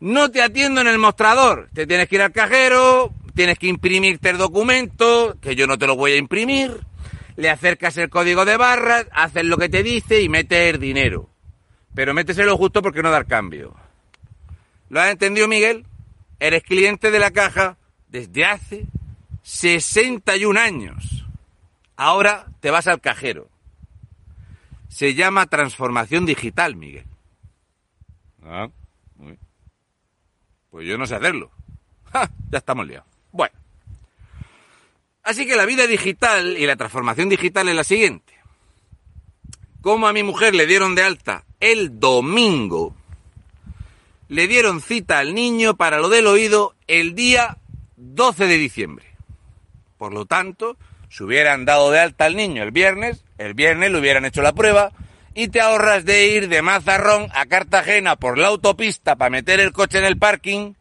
No 0.00 0.32
te 0.32 0.42
atiendo 0.42 0.80
en 0.80 0.88
el 0.88 0.98
mostrador. 0.98 1.68
Te 1.72 1.86
tienes 1.86 2.08
que 2.08 2.16
ir 2.16 2.22
al 2.22 2.32
cajero, 2.32 3.12
tienes 3.34 3.58
que 3.58 3.66
imprimirte 3.68 4.30
el 4.30 4.38
documento, 4.38 5.36
que 5.40 5.54
yo 5.56 5.66
no 5.66 5.78
te 5.78 5.86
lo 5.86 5.96
voy 5.96 6.12
a 6.12 6.16
imprimir. 6.16 6.80
Le 7.36 7.48
acercas 7.50 7.96
el 7.96 8.10
código 8.10 8.44
de 8.44 8.56
barras, 8.56 9.06
haces 9.12 9.44
lo 9.44 9.56
que 9.56 9.68
te 9.68 9.82
dice 9.82 10.20
y 10.20 10.28
metes 10.28 10.78
dinero. 10.78 11.30
Pero 11.94 12.14
méteselo 12.14 12.56
justo 12.56 12.82
porque 12.82 13.02
no 13.02 13.10
dar 13.10 13.26
cambio. 13.26 13.74
¿Lo 14.88 15.00
has 15.00 15.10
entendido, 15.10 15.48
Miguel? 15.48 15.86
Eres 16.38 16.62
cliente 16.62 17.10
de 17.10 17.18
la 17.18 17.30
caja 17.30 17.78
desde 18.08 18.44
hace 18.44 18.86
61 19.42 20.58
años. 20.60 21.24
Ahora 21.96 22.46
te 22.60 22.70
vas 22.70 22.86
al 22.86 23.00
cajero. 23.00 23.48
Se 24.88 25.14
llama 25.14 25.46
transformación 25.46 26.26
digital, 26.26 26.76
Miguel. 26.76 27.06
Ah, 28.44 28.68
Pues 30.70 30.86
yo 30.86 30.98
no 30.98 31.06
sé 31.06 31.14
hacerlo. 31.14 31.50
Ya 32.50 32.58
estamos 32.58 32.86
liados. 32.86 33.08
Así 35.22 35.46
que 35.46 35.56
la 35.56 35.66
vida 35.66 35.86
digital 35.86 36.56
y 36.58 36.66
la 36.66 36.76
transformación 36.76 37.28
digital 37.28 37.68
es 37.68 37.76
la 37.76 37.84
siguiente. 37.84 38.34
Como 39.80 40.06
a 40.06 40.12
mi 40.12 40.22
mujer 40.22 40.54
le 40.54 40.66
dieron 40.66 40.94
de 40.94 41.02
alta 41.02 41.44
el 41.60 42.00
domingo, 42.00 42.94
le 44.28 44.48
dieron 44.48 44.80
cita 44.80 45.18
al 45.18 45.34
niño 45.34 45.76
para 45.76 45.98
lo 45.98 46.08
del 46.08 46.26
oído 46.26 46.74
el 46.86 47.14
día 47.14 47.58
12 47.96 48.46
de 48.46 48.58
diciembre. 48.58 49.06
Por 49.98 50.12
lo 50.12 50.26
tanto, 50.26 50.76
si 51.08 51.22
hubieran 51.22 51.64
dado 51.64 51.90
de 51.90 52.00
alta 52.00 52.24
al 52.24 52.36
niño 52.36 52.62
el 52.62 52.72
viernes, 52.72 53.24
el 53.38 53.54
viernes 53.54 53.92
le 53.92 53.98
hubieran 53.98 54.24
hecho 54.24 54.42
la 54.42 54.52
prueba 54.52 54.92
y 55.34 55.48
te 55.48 55.60
ahorras 55.60 56.04
de 56.04 56.26
ir 56.28 56.48
de 56.48 56.62
Mazarrón 56.62 57.28
a 57.34 57.46
Cartagena 57.46 58.16
por 58.16 58.38
la 58.38 58.48
autopista 58.48 59.16
para 59.16 59.30
meter 59.30 59.60
el 59.60 59.72
coche 59.72 59.98
en 59.98 60.04
el 60.04 60.18
parking, 60.18 60.74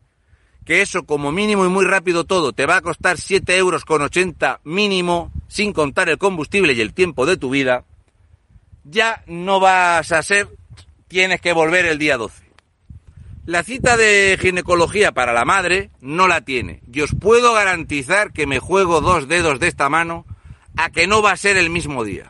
que 0.66 0.82
eso 0.82 1.04
como 1.04 1.32
mínimo 1.32 1.66
y 1.66 1.70
muy 1.70 1.86
rápido 1.86 2.24
todo 2.24 2.54
te 2.54 2.66
va 2.66 2.78
a 2.78 2.82
costar 2.82 3.18
7 3.18 3.58
euros 3.58 3.86
con 3.86 4.02
80 4.02 4.62
mínimo, 4.64 5.32
sin 5.48 5.74
contar 5.74 6.10
el 6.10 6.18
combustible 6.18 6.74
y 6.74 6.82
el 6.82 6.94
tiempo 6.94 7.26
de 7.26 7.38
tu 7.38 7.50
vida, 7.50 7.84
ya 8.84 9.24
no 9.28 9.60
vas 9.60 10.12
a 10.12 10.22
ser, 10.24 10.48
tienes 11.08 11.42
que 11.42 11.54
volver 11.54 11.86
el 11.86 11.98
día 11.98 12.18
12. 12.18 12.52
La 13.46 13.64
cita 13.64 13.98
de 13.98 14.38
ginecología 14.40 15.14
para 15.14 15.34
la 15.34 15.46
madre 15.46 15.90
no 16.00 16.28
la 16.28 16.42
tiene. 16.42 16.82
Y 16.94 17.02
os 17.02 17.16
puedo 17.20 17.54
garantizar 17.54 18.32
que 18.34 18.46
me 18.46 18.60
juego 18.60 19.02
dos 19.02 19.28
dedos 19.28 19.60
de 19.60 19.68
esta 19.68 19.90
mano 19.90 20.26
a 20.78 20.92
que 20.92 21.08
no 21.08 21.24
va 21.24 21.32
a 21.32 21.38
ser 21.38 21.58
el 21.58 21.72
mismo 21.72 22.04
día. 22.04 22.30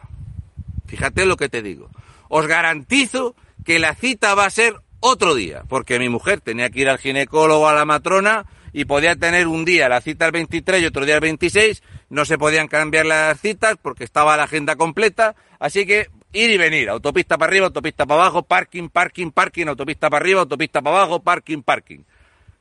Fíjate 0.87 1.25
lo 1.25 1.35
que 1.35 1.49
te 1.49 1.61
digo. 1.61 1.89
Os 2.29 2.47
garantizo 2.47 3.35
que 3.65 3.77
la 3.77 3.93
cita 3.93 4.35
va 4.35 4.45
a 4.45 4.49
ser 4.49 4.77
otro 5.01 5.35
día, 5.35 5.63
porque 5.67 5.99
mi 5.99 6.07
mujer 6.07 6.39
tenía 6.39 6.69
que 6.69 6.81
ir 6.81 6.89
al 6.89 6.97
ginecólogo 6.97 7.67
a 7.67 7.73
la 7.73 7.85
matrona 7.85 8.45
y 8.71 8.85
podía 8.85 9.15
tener 9.15 9.47
un 9.47 9.65
día 9.65 9.89
la 9.89 9.99
cita 9.99 10.25
el 10.25 10.31
23 10.31 10.81
y 10.81 10.85
otro 10.85 11.05
día 11.05 11.15
el 11.15 11.21
26, 11.21 11.83
no 12.09 12.23
se 12.23 12.37
podían 12.37 12.67
cambiar 12.67 13.05
las 13.05 13.39
citas 13.41 13.75
porque 13.81 14.03
estaba 14.03 14.37
la 14.37 14.43
agenda 14.43 14.75
completa, 14.75 15.35
así 15.59 15.85
que 15.85 16.07
ir 16.33 16.51
y 16.51 16.57
venir, 16.57 16.89
autopista 16.89 17.37
para 17.37 17.49
arriba, 17.49 17.65
autopista 17.65 18.05
para 18.05 18.21
abajo, 18.21 18.43
parking, 18.43 18.89
parking, 18.89 19.31
parking, 19.31 19.67
autopista 19.67 20.09
para 20.09 20.23
arriba, 20.23 20.41
autopista 20.41 20.81
para 20.81 20.97
abajo, 20.97 21.21
parking, 21.21 21.61
parking. 21.63 22.03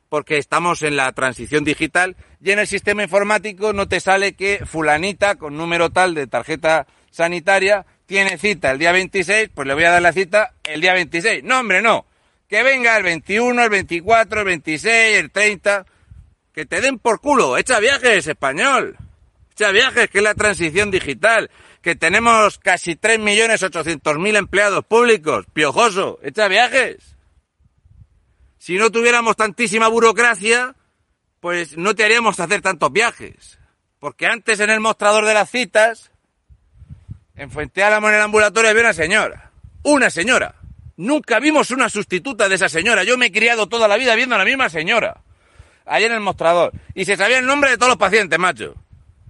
Porque 0.09 0.39
estamos 0.39 0.83
en 0.83 0.97
la 0.97 1.13
transición 1.13 1.63
digital 1.63 2.17
y 2.43 2.51
en 2.51 2.59
el 2.59 2.67
sistema 2.67 3.05
informático 3.05 3.73
no 3.73 3.87
te 3.87 4.01
sale 4.01 4.33
que 4.33 4.67
fulanita 4.67 5.37
con 5.37 5.57
número 5.57 5.91
tal 5.91 6.15
de 6.15 6.27
tarjeta 6.27 6.89
sanitaria 7.11 7.87
tiene 8.07 8.39
cita 8.39 8.73
el 8.73 8.79
día 8.81 8.91
26, 8.91 9.51
pues 9.55 9.69
le 9.69 9.75
voy 9.75 9.85
a 9.85 9.91
dar 9.91 10.03
la 10.03 10.13
cita 10.13 10.55
el 10.65 10.81
día 10.81 10.95
26. 10.95 11.45
No, 11.45 11.61
hombre, 11.61 11.81
no. 11.81 12.07
Que 12.51 12.63
venga 12.63 12.97
el 12.99 13.05
21, 13.05 13.63
el 13.63 13.71
24, 13.71 14.41
el 14.41 14.47
26, 14.47 15.19
el 15.19 15.31
30. 15.31 15.87
Que 16.53 16.67
te 16.67 16.83
den 16.83 16.99
por 16.99 17.21
culo. 17.21 17.57
Echa 17.57 17.79
viajes, 17.79 18.27
español. 18.27 18.99
Echa 19.53 19.71
viajes, 19.71 20.11
que 20.11 20.19
es 20.19 20.25
la 20.25 20.35
transición 20.35 20.91
digital 20.91 21.51
que 21.83 21.97
tenemos 21.97 22.59
casi 22.59 22.97
3.800.000 22.97 24.37
empleados 24.37 24.85
públicos. 24.85 25.47
Piojoso, 25.53 26.19
echa 26.23 26.49
viajes. 26.49 27.17
Si 28.59 28.77
no 28.77 28.91
tuviéramos 28.91 29.37
tantísima 29.37 29.89
burocracia, 29.89 30.75
pues 31.41 31.79
no 31.79 31.95
te 31.95 32.05
haríamos 32.05 32.39
hacer 32.39 32.61
tantos 32.61 32.93
viajes. 32.93 33.59
Porque 33.99 34.27
antes 34.27 34.61
en 34.61 34.71
el 34.71 34.81
mostrador 34.81 35.25
de 35.25 35.35
las 35.35 35.51
citas, 35.51 36.11
en 37.35 37.51
Fuente 37.51 37.83
Álamo 37.83 38.09
en 38.09 38.17
el 38.17 38.21
ambulatorio 38.21 38.71
había 38.71 38.83
una 38.83 38.93
señora. 38.93 39.51
Una 39.83 40.11
señora. 40.11 40.60
Nunca 41.01 41.41
vimos 41.41 41.71
una 41.71 41.89
sustituta 41.89 42.47
de 42.47 42.57
esa 42.57 42.69
señora. 42.69 43.05
Yo 43.05 43.17
me 43.17 43.27
he 43.27 43.33
criado 43.33 43.71
toda 43.71 43.89
la 43.89 43.97
vida 43.97 44.15
viendo 44.15 44.35
a 44.35 44.39
la 44.39 44.45
misma 44.45 44.69
señora. 44.69 45.23
Ahí 45.87 46.05
en 46.05 46.13
el 46.13 46.21
mostrador. 46.21 46.73
Y 46.95 47.07
se 47.07 47.17
sabía 47.17 47.39
el 47.39 47.47
nombre 47.47 47.71
de 47.71 47.79
todos 47.79 47.89
los 47.89 47.97
pacientes, 47.97 48.39
macho. 48.39 48.75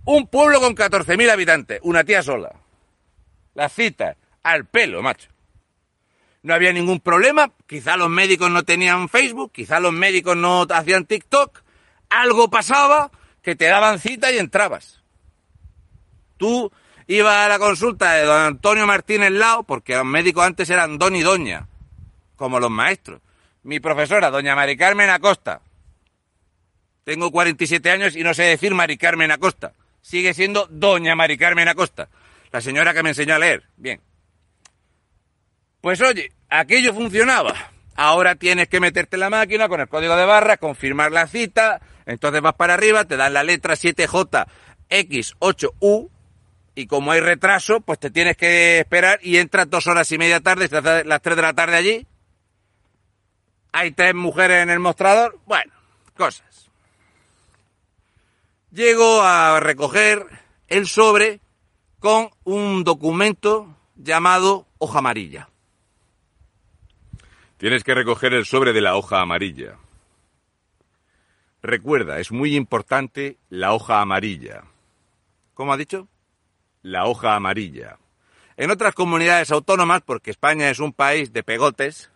Un 0.05 0.27
pueblo 0.27 0.59
con 0.59 0.75
14.000 0.75 1.31
habitantes, 1.31 1.79
una 1.85 2.03
tía 2.03 2.25
sola. 2.25 2.57
Las 3.55 3.73
citas, 3.73 4.17
al 4.43 4.67
pelo, 4.67 5.01
macho. 5.01 5.29
No 6.43 6.55
había 6.55 6.73
ningún 6.73 6.99
problema, 6.99 7.53
quizá 7.69 7.97
los 7.97 8.11
médicos 8.11 8.51
no 8.51 8.65
tenían 8.65 9.09
Facebook, 9.09 9.53
quizá 9.53 9.79
los 9.79 9.93
médicos 9.93 10.37
no 10.37 10.67
hacían 10.69 11.05
TikTok, 11.07 11.63
algo 12.09 12.51
pasaba 12.51 13.13
que 13.43 13.55
te 13.55 13.67
daban 13.67 14.01
cita 14.01 14.33
y 14.33 14.39
entrabas. 14.39 15.05
Tú 16.37 16.73
ibas 17.15 17.35
a 17.35 17.49
la 17.49 17.59
consulta 17.59 18.15
de 18.15 18.25
don 18.25 18.41
Antonio 18.41 18.87
Martínez 18.87 19.33
Lao, 19.33 19.65
porque 19.65 19.95
los 19.95 20.05
médicos 20.05 20.45
antes 20.45 20.71
eran 20.71 20.99
don 20.99 21.17
y 21.17 21.23
doña, 21.23 21.69
como 22.37 22.61
los 22.61 22.71
maestros. 22.71 23.21
Mi 23.63 23.81
profesora, 23.81 24.31
doña 24.31 24.55
Mari 24.55 24.77
Carmen 24.77 25.11
Acosta. 25.11 25.61
Tengo 27.05 27.31
47 27.31 27.91
años 27.91 28.17
y 28.17 28.23
no 28.23 28.35
sé 28.35 28.45
decir 28.45 28.75
Mari 28.75 28.97
Carmen 28.97 29.31
Acosta 29.31 29.73
sigue 30.01 30.33
siendo 30.35 30.67
doña 30.71 31.15
Mari 31.15 31.37
Carmen 31.37 31.69
Acosta, 31.69 32.09
la 32.53 32.61
señora 32.61 32.93
que 32.95 33.03
me 33.03 33.11
enseñó 33.11 33.35
a 33.35 33.39
leer. 33.39 33.65
Bien. 33.77 34.01
Pues 35.81 36.01
oye, 36.01 36.33
aquello 36.49 36.95
funcionaba. 36.95 37.55
Ahora 37.97 38.37
tienes 38.37 38.69
que 38.69 38.81
meterte 38.81 39.17
en 39.17 39.21
la 39.21 39.31
máquina 39.31 39.69
con 39.69 39.81
el 39.81 39.89
código 39.89 40.17
de 40.17 40.25
barra, 40.25 40.57
confirmar 40.57 41.13
la 41.13 41.27
cita, 41.27 41.81
entonces 42.07 42.41
vas 42.41 42.55
para 42.55 42.75
arriba, 42.75 43.05
te 43.05 43.17
dan 43.17 43.35
la 43.35 43.43
letra 43.43 43.75
7JX8U 43.75 46.11
y 46.81 46.87
como 46.87 47.13
hay 47.13 47.21
retraso, 47.21 47.81
pues 47.81 47.99
te 47.99 48.11
tienes 48.11 48.37
que 48.37 48.81
esperar 48.81 49.21
y 49.23 49.37
entras 49.37 49.69
dos 49.69 49.87
horas 49.87 50.11
y 50.13 50.19
media 50.19 50.41
tarde, 50.41 50.69
las 51.05 51.23
tres 51.23 51.37
de 51.37 51.43
la 51.43 51.55
tarde 51.55 51.77
allí. 51.77 52.07
Hay 53.73 53.93
tres 53.93 54.15
mujeres 54.15 54.63
en 54.63 54.71
el 54.71 54.81
mostrador. 54.81 55.39
Bueno, 55.47 55.73
cosas 56.17 56.71
llego 58.71 59.23
a 59.23 59.61
recoger 59.61 60.27
el 60.69 60.87
sobre 60.87 61.41
con 61.99 62.31
un 62.45 62.85
documento 62.85 63.77
llamado 63.97 64.67
hoja 64.79 65.01
amarilla. 65.01 65.49
Tienes 67.59 67.85
que 67.85 67.95
recoger 67.95 68.33
el 68.33 68.47
sobre 68.47 68.73
de 68.73 68.81
la 68.81 68.97
hoja 68.97 69.21
amarilla. 69.21 69.77
Recuerda, 71.63 72.19
es 72.21 72.33
muy 72.33 72.57
importante 72.57 73.37
la 73.51 73.75
hoja 73.75 74.01
amarilla. 74.01 74.65
¿Cómo 75.53 75.75
ha 75.75 75.77
dicho? 75.77 76.09
La 76.83 77.07
hoja 77.07 77.35
amarilla. 77.35 77.99
En 78.57 78.71
otras 78.71 78.95
comunidades 78.95 79.51
autónomas, 79.51 80.03
porque 80.03 80.31
España 80.31 80.71
es 80.71 80.81
un 80.81 80.93
país 80.93 81.33
de 81.33 81.43
pegotes, 81.43 82.11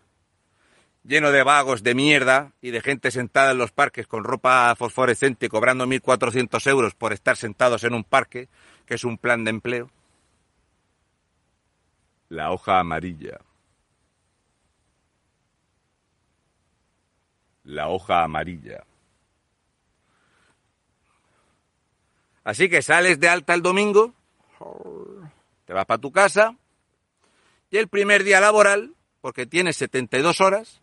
lleno 1.04 1.30
de 1.32 1.42
vagos 1.42 1.82
de 1.82 1.94
mierda 1.94 2.52
y 2.60 2.70
de 2.70 2.80
gente 2.80 3.10
sentada 3.10 3.52
en 3.52 3.58
los 3.58 3.72
parques 3.72 4.06
con 4.06 4.24
ropa 4.24 4.74
fosforescente 4.74 5.48
cobrando 5.48 5.86
1.400 5.86 6.66
euros 6.70 6.94
por 6.94 7.12
estar 7.12 7.36
sentados 7.36 7.84
en 7.84 7.94
un 7.94 8.04
parque, 8.04 8.48
que 8.86 8.94
es 8.94 9.04
un 9.04 9.18
plan 9.18 9.44
de 9.44 9.50
empleo. 9.50 9.90
La 12.30 12.50
hoja 12.50 12.80
amarilla. 12.80 13.38
La 17.64 17.88
hoja 17.88 18.24
amarilla. 18.24 18.84
Así 22.44 22.68
que 22.68 22.82
sales 22.82 23.20
de 23.20 23.28
alta 23.28 23.54
el 23.54 23.62
domingo, 23.62 24.12
te 25.64 25.72
vas 25.72 25.86
para 25.86 26.00
tu 26.00 26.12
casa 26.12 26.56
y 27.70 27.78
el 27.78 27.88
primer 27.88 28.24
día 28.24 28.40
laboral, 28.40 28.94
porque 29.20 29.46
tienes 29.46 29.76
72 29.76 30.40
horas, 30.40 30.80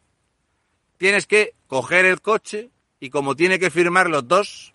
tienes 0.98 1.26
que 1.26 1.54
coger 1.68 2.06
el 2.06 2.22
coche 2.22 2.70
y 3.00 3.10
como 3.10 3.36
tiene 3.36 3.60
que 3.60 3.72
firmar 3.72 4.10
los 4.10 4.28
dos, 4.28 4.74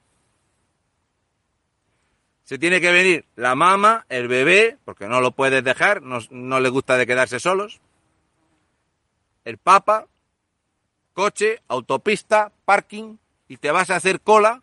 se 2.44 2.58
tiene 2.58 2.80
que 2.80 2.92
venir 2.92 3.26
la 3.34 3.54
mamá, 3.54 4.06
el 4.08 4.28
bebé, 4.28 4.78
porque 4.84 5.08
no 5.08 5.20
lo 5.20 5.32
puedes 5.32 5.62
dejar, 5.62 6.00
no, 6.00 6.20
no 6.30 6.60
le 6.60 6.68
gusta 6.68 6.96
de 6.96 7.06
quedarse 7.06 7.40
solos, 7.40 7.80
el 9.44 9.58
papa, 9.58 10.06
coche, 11.12 11.60
autopista, 11.68 12.52
parking, 12.64 13.16
y 13.48 13.56
te 13.58 13.70
vas 13.70 13.90
a 13.90 13.96
hacer 13.96 14.20
cola 14.20 14.62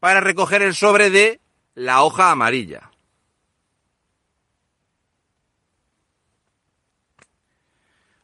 para 0.00 0.20
recoger 0.20 0.62
el 0.62 0.74
sobre 0.74 1.10
de 1.10 1.40
la 1.74 2.02
hoja 2.02 2.30
amarilla. 2.30 2.90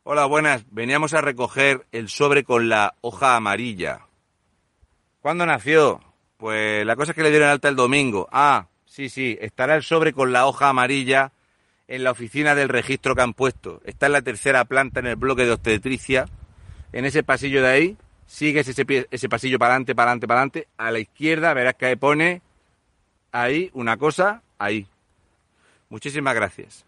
Hola, 0.06 0.26
buenas. 0.26 0.66
Veníamos 0.70 1.14
a 1.14 1.22
recoger 1.22 1.86
el 1.90 2.10
sobre 2.10 2.44
con 2.44 2.68
la 2.68 2.94
hoja 3.00 3.36
amarilla. 3.36 4.00
¿Cuándo 5.22 5.46
nació? 5.46 5.98
Pues 6.36 6.84
la 6.84 6.94
cosa 6.94 7.12
es 7.12 7.16
que 7.16 7.22
le 7.22 7.30
dieron 7.30 7.48
alta 7.48 7.70
el 7.70 7.74
domingo. 7.74 8.28
Ah, 8.30 8.66
sí, 8.84 9.08
sí, 9.08 9.38
estará 9.40 9.76
el 9.76 9.82
sobre 9.82 10.12
con 10.12 10.30
la 10.30 10.46
hoja 10.46 10.68
amarilla 10.68 11.32
en 11.88 12.04
la 12.04 12.10
oficina 12.10 12.54
del 12.54 12.68
registro 12.68 13.14
que 13.14 13.22
han 13.22 13.32
puesto. 13.32 13.80
Está 13.86 14.04
en 14.04 14.12
la 14.12 14.20
tercera 14.20 14.66
planta 14.66 15.00
en 15.00 15.06
el 15.06 15.16
bloque 15.16 15.46
de 15.46 15.52
obstetricia. 15.52 16.26
En 16.92 17.06
ese 17.06 17.22
pasillo 17.22 17.62
de 17.62 17.68
ahí, 17.68 17.96
sigues 18.26 18.68
ese, 18.68 18.84
ese 19.10 19.28
pasillo 19.30 19.58
para 19.58 19.72
adelante, 19.72 19.94
para 19.94 20.10
adelante, 20.10 20.26
para 20.28 20.40
adelante. 20.40 20.68
A 20.76 20.90
la 20.90 20.98
izquierda 20.98 21.54
verás 21.54 21.76
que 21.76 21.96
pone 21.96 22.42
ahí 23.32 23.70
una 23.72 23.96
cosa, 23.96 24.42
ahí. 24.58 24.86
Muchísimas 25.88 26.34
gracias. 26.34 26.84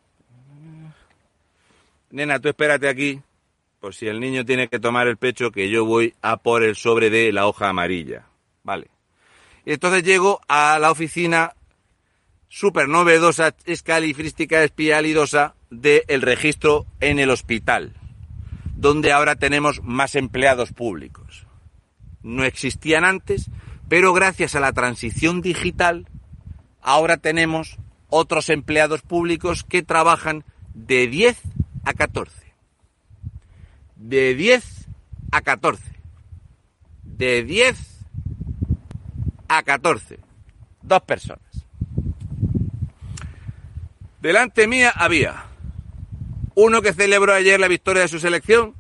Nena, 2.11 2.39
tú 2.39 2.49
espérate 2.49 2.89
aquí, 2.89 3.21
por 3.81 3.95
si 3.95 4.07
el 4.07 4.21
niño 4.21 4.45
tiene 4.45 4.69
que 4.69 4.79
tomar 4.79 5.09
el 5.09 5.17
pecho, 5.17 5.51
que 5.51 5.69
yo 5.69 5.85
voy 5.85 6.15
a 6.23 6.37
por 6.37 6.63
el 6.63 6.77
sobre 6.77 7.11
de 7.11 7.33
la 7.33 7.47
hoja 7.47 7.69
amarilla. 7.69 8.27
Vale. 8.63 8.89
Y 9.65 9.73
entonces 9.73 10.05
llego 10.05 10.41
a 10.49 10.79
la 10.79 10.91
oficina 10.91 11.55
súper 12.49 12.89
novedosa, 12.89 13.55
escalifrística, 13.65 14.63
espialidosa 14.63 15.55
del 15.71 16.23
registro 16.23 16.87
en 17.01 17.19
el 17.19 17.31
hospital, 17.31 17.95
donde 18.77 19.13
ahora 19.13 19.37
tenemos 19.37 19.83
más 19.83 20.15
empleados 20.15 20.73
públicos. 20.73 21.47
No 22.23 22.45
existían 22.45 23.05
antes, 23.05 23.51
pero 23.89 24.13
gracias 24.13 24.55
a 24.55 24.61
la 24.61 24.73
transición 24.73 25.43
digital, 25.43 26.09
ahora 26.81 27.17
tenemos 27.17 27.79
otros 28.09 28.49
empleados 28.49 29.03
públicos 29.03 29.65
que 29.65 29.83
trabajan 29.83 30.45
de 30.75 31.09
10 31.09 31.43
a 31.87 31.95
14. 31.95 32.53
De 33.95 34.35
10 34.35 34.89
a 35.31 35.41
14. 35.41 35.83
De 37.05 37.45
10 37.45 37.77
a 39.49 39.63
14. 39.63 40.19
Dos 40.83 41.03
personas. 41.03 41.41
Delante 44.21 44.67
mía 44.67 44.93
había 44.95 45.45
uno 46.57 46.83
que 46.83 46.93
celebró 46.93 47.33
ayer 47.33 47.61
la 47.61 47.69
victoria 47.69 48.03
de 48.03 48.09
su 48.09 48.19
selección, 48.19 48.75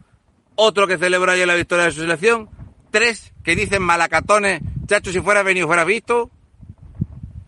otro 0.56 0.88
que 0.88 0.98
celebró 0.98 1.30
ayer 1.30 1.46
la 1.46 1.54
victoria 1.54 1.84
de 1.84 1.92
su 1.92 2.00
selección, 2.00 2.50
tres 2.90 3.32
que 3.44 3.54
dicen 3.54 3.82
malacatones, 3.82 4.62
chacho, 4.86 5.12
si 5.12 5.20
fuera 5.20 5.44
venido, 5.44 5.68
fuera 5.68 5.84
visto. 5.84 6.30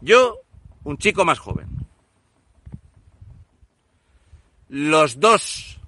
Yo, 0.00 0.37
un 0.85 0.99
chico 0.99 1.25
más 1.25 1.41
joven 1.41 1.77
los 4.69 5.21
dos 5.21 5.79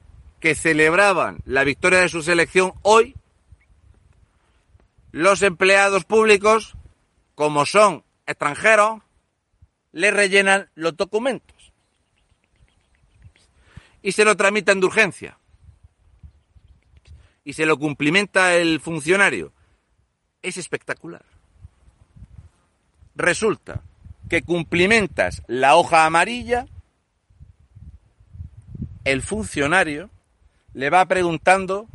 que 0.41 0.55
celebraban 0.55 1.39
la 1.45 1.65
victoria 1.65 2.01
de 2.01 2.09
su 2.09 2.23
selección 2.23 2.73
hoy, 2.83 3.15
los 5.13 5.43
empleados 5.43 6.05
públicos, 6.05 6.75
como 7.35 7.67
son 7.67 8.05
extranjeros, 8.27 9.03
le 9.93 10.11
rellenan 10.11 10.71
los 10.75 10.97
documentos 10.97 11.73
y 14.03 14.13
se 14.13 14.25
lo 14.25 14.37
tramitan 14.37 14.81
de 14.81 14.87
urgencia 14.87 15.39
y 17.45 17.53
se 17.53 17.67
lo 17.67 17.79
cumplimenta 17.79 18.55
el 18.55 18.81
funcionario. 18.81 19.53
Es 20.43 20.57
espectacular. 20.57 21.25
Resulta 23.15 23.83
que 24.29 24.43
cumplimentas 24.43 25.43
la 25.49 25.77
hoja 25.77 26.07
amarilla 26.07 26.67
el 29.05 29.23
funcionario 29.23 30.11
le 30.75 30.91
va 30.91 31.05
preguntando 31.07 31.87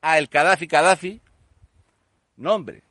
a 0.00 0.18
el 0.18 0.26
Gaddafi 0.26 0.66
Gaddafi 0.66 1.20
nombre, 2.36 2.82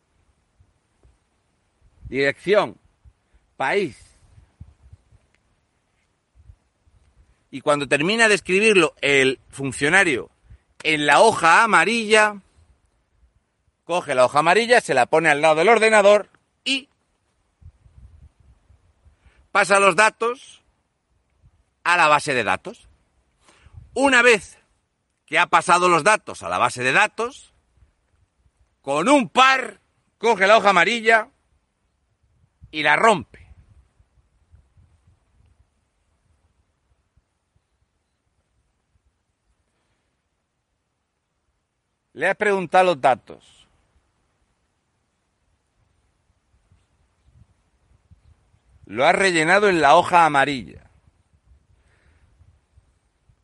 dirección, 2.08 2.78
país. 3.58 3.98
Y 7.50 7.62
cuando 7.62 7.88
termina 7.88 8.30
de 8.30 8.36
escribirlo 8.36 8.96
el 9.02 9.40
funcionario 9.50 10.30
en 10.84 11.06
la 11.06 11.20
hoja 11.20 11.64
amarilla, 11.64 12.38
coge 13.84 14.16
la 14.16 14.26
hoja 14.26 14.40
amarilla, 14.40 14.80
se 14.80 14.94
la 14.94 15.06
pone 15.06 15.30
al 15.30 15.42
lado 15.42 15.56
del 15.56 15.68
ordenador 15.68 16.30
y 16.64 16.88
pasa 19.52 19.82
los 19.82 19.98
datos 19.98 20.61
a 21.84 21.98
la 21.98 22.08
base 22.08 22.34
de 22.34 22.44
datos. 22.44 22.88
Una 23.94 24.22
vez 24.22 24.58
que 25.26 25.40
ha 25.40 25.48
pasado 25.48 25.90
los 25.90 26.04
datos 26.04 26.44
a 26.44 26.50
la 26.50 26.58
base 26.58 26.84
de 26.84 26.92
datos, 26.92 27.54
con 28.82 29.10
un 29.10 29.30
par 29.30 29.80
coge 30.18 30.48
la 30.48 30.58
hoja 30.58 30.70
amarilla 30.70 31.30
y 32.72 32.84
la 32.84 32.96
rompe. 32.96 33.42
Le 42.14 42.28
has 42.28 42.36
preguntado 42.36 42.86
los 42.86 43.02
datos. 43.02 43.68
Lo 48.86 49.06
has 49.06 49.16
rellenado 49.16 49.70
en 49.70 49.80
la 49.80 49.96
hoja 49.96 50.26
amarilla. 50.26 50.81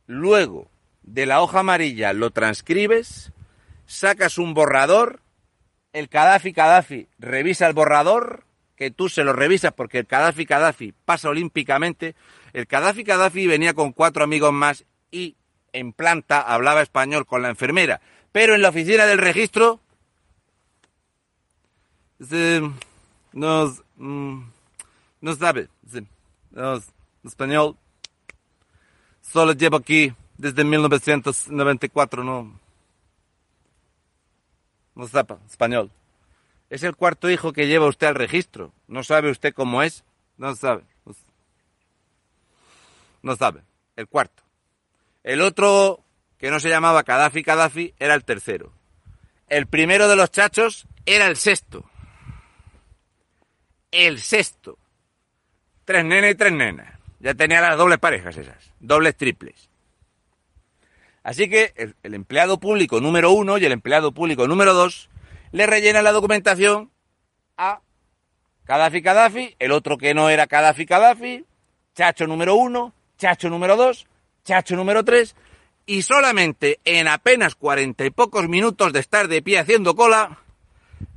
Luego 0.08 0.70
de 1.04 1.26
la 1.26 1.42
hoja 1.42 1.60
amarilla 1.60 2.14
lo 2.14 2.32
transcribes, 2.32 3.32
sacas 3.86 4.38
un 4.38 4.54
borrador, 4.54 5.22
el 5.94 6.08
Gaddafi 6.08 6.52
Gaddafi 6.52 7.08
revisa 7.20 7.68
el 7.68 7.74
borrador, 7.74 8.44
que 8.76 8.92
tú 8.92 9.10
se 9.10 9.24
lo 9.24 9.34
revisas 9.34 9.74
porque 9.74 10.00
el 10.00 10.06
Gaddafi 10.06 10.46
Gaddafi 10.46 10.94
pasa 11.06 11.30
olímpicamente. 11.30 12.16
El 12.54 12.66
Gaddafi 12.66 13.04
Gaddafi 13.04 13.48
venía 13.48 13.74
con 13.74 13.92
cuatro 13.92 14.24
amigos 14.24 14.54
más 14.54 14.86
y 15.12 15.36
en 15.74 15.94
planta 15.94 16.42
hablaba 16.42 16.82
español 16.82 17.26
con 17.26 17.42
la 17.42 17.50
enfermera, 17.50 18.02
pero 18.32 18.56
en 18.56 18.62
la 18.62 18.70
oficina 18.70 19.06
del 19.06 19.18
registro 19.18 19.82
no, 23.34 23.76
mm, 23.98 24.42
no 25.22 25.36
sabe 25.36 25.68
español 27.24 27.78
Solo 29.32 29.52
llevo 29.54 29.78
aquí 29.78 30.14
desde 30.38 30.64
1994, 30.64 32.24
no. 32.24 32.60
No 34.96 35.08
sepa 35.08 35.40
español. 35.48 35.92
Es 36.70 36.84
el 36.84 36.96
cuarto 36.96 37.30
hijo 37.30 37.54
que 37.54 37.68
lleva 37.68 37.88
usted 37.88 38.08
al 38.08 38.16
registro. 38.16 38.74
¿No 38.88 39.04
sabe 39.04 39.30
usted 39.32 39.54
cómo 39.54 39.84
es? 39.84 40.04
No 40.38 40.56
sabe. 40.56 40.84
No 43.22 43.36
sabe. 43.36 43.62
El 43.96 44.08
cuarto. 44.08 44.44
El 45.24 45.42
otro, 45.42 46.04
que 46.38 46.50
no 46.50 46.60
se 46.60 46.70
llamaba 46.70 47.04
Gaddafi 47.04 47.42
Gaddafi, 47.42 47.94
era 48.00 48.16
el 48.16 48.24
tercero. 48.24 48.72
El 49.50 49.68
primero 49.68 50.08
de 50.08 50.16
los 50.16 50.32
chachos 50.32 50.88
era 51.06 51.28
el 51.28 51.36
sexto. 51.36 51.86
El 53.92 54.20
sexto. 54.20 54.78
Tres 55.86 56.06
nenes 56.06 56.34
y 56.34 56.36
tres 56.36 56.54
nenas. 56.54 56.97
Ya 57.20 57.34
tenía 57.34 57.62
las 57.62 57.78
dobles 57.78 57.98
parejas 58.00 58.38
esas, 58.38 58.74
dobles 58.80 59.16
triples. 59.16 59.70
Así 61.24 61.50
que 61.50 61.74
el, 62.04 62.14
empleado 62.14 62.60
público 62.60 63.02
número 63.02 63.32
uno 63.32 63.58
y 63.58 63.66
el 63.66 63.74
empleado 63.74 64.14
público 64.14 64.48
número 64.48 64.74
dos 64.74 65.10
le 65.52 65.66
rellenan 65.68 66.04
la 66.04 66.14
documentación 66.14 66.92
a 67.58 67.82
Gaddafi 68.66 69.02
Gaddafi, 69.02 69.56
el 69.60 69.72
otro 69.72 69.98
que 69.98 70.14
no 70.14 70.30
era 70.30 70.46
Gaddafi 70.46 70.86
Gaddafi, 70.86 71.46
Chacho 71.96 72.28
número 72.28 72.56
uno, 72.56 72.94
Chacho 73.18 73.50
número 73.50 73.76
dos, 73.76 74.08
Chacho 74.46 74.76
número 74.76 75.04
tres, 75.04 75.36
y 75.86 76.04
solamente 76.04 76.80
en 76.86 77.08
apenas 77.08 77.56
cuarenta 77.56 78.06
y 78.06 78.10
pocos 78.10 78.48
minutos 78.48 78.94
de 78.94 79.00
estar 79.00 79.28
de 79.28 79.42
pie 79.42 79.60
haciendo 79.60 79.96
cola, 79.96 80.40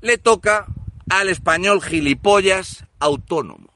le 0.00 0.18
toca 0.18 0.66
al 1.08 1.28
español 1.28 1.82
gilipollas 1.82 2.84
autónomo. 2.98 3.68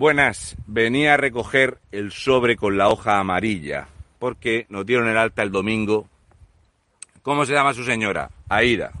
Buenas, 0.00 0.56
venía 0.66 1.12
a 1.12 1.16
recoger 1.18 1.78
el 1.92 2.10
sobre 2.10 2.56
con 2.56 2.78
la 2.78 2.88
hoja 2.88 3.18
amarilla, 3.18 3.86
porque 4.18 4.64
nos 4.70 4.86
dieron 4.86 5.08
el 5.08 5.18
alta 5.18 5.42
el 5.42 5.52
domingo. 5.52 6.08
¿Cómo 7.20 7.44
se 7.44 7.52
llama 7.52 7.74
su 7.74 7.84
señora? 7.84 8.30
Aida. 8.48 8.92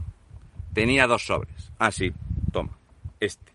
Tenía 0.74 1.06
dos 1.06 1.24
sobres. 1.24 1.72
Ah, 1.78 1.90
sí, 1.90 2.12
toma, 2.52 2.76
este. 3.18 3.50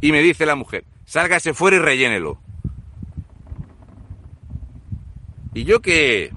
Y 0.00 0.12
me 0.12 0.22
dice 0.22 0.46
la 0.46 0.54
mujer, 0.54 0.84
sálgase 1.04 1.52
fuera 1.52 1.76
y 1.76 1.80
rellénelo. 1.80 2.40
Y 5.52 5.64
yo 5.64 5.82
que 5.82 6.32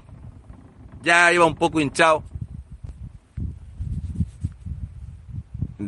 ya 1.00 1.32
iba 1.32 1.46
un 1.46 1.56
poco 1.56 1.80
hinchado, 1.80 2.24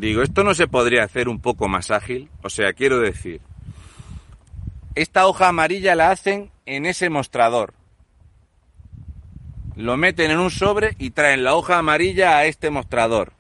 Digo, 0.05 0.21
¿esto 0.21 0.45
no 0.45 0.53
se 0.53 0.69
podría 0.69 1.03
hacer 1.03 1.31
un 1.31 1.41
poco 1.41 1.67
más 1.67 1.91
ágil? 1.91 2.29
O 2.43 2.51
sea, 2.51 2.75
quiero 2.75 3.01
decir, 3.01 3.41
esta 4.95 5.27
hoja 5.27 5.49
amarilla 5.49 5.95
la 5.95 6.11
hacen 6.11 6.51
en 6.67 6.85
ese 6.85 7.09
mostrador. 7.09 7.73
Lo 9.77 9.97
meten 9.97 10.31
en 10.31 10.41
un 10.41 10.51
sobre 10.51 10.95
y 10.99 11.13
traen 11.13 11.43
la 11.43 11.55
hoja 11.55 11.79
amarilla 11.79 12.37
a 12.37 12.45
este 12.45 12.69
mostrador, 12.69 13.33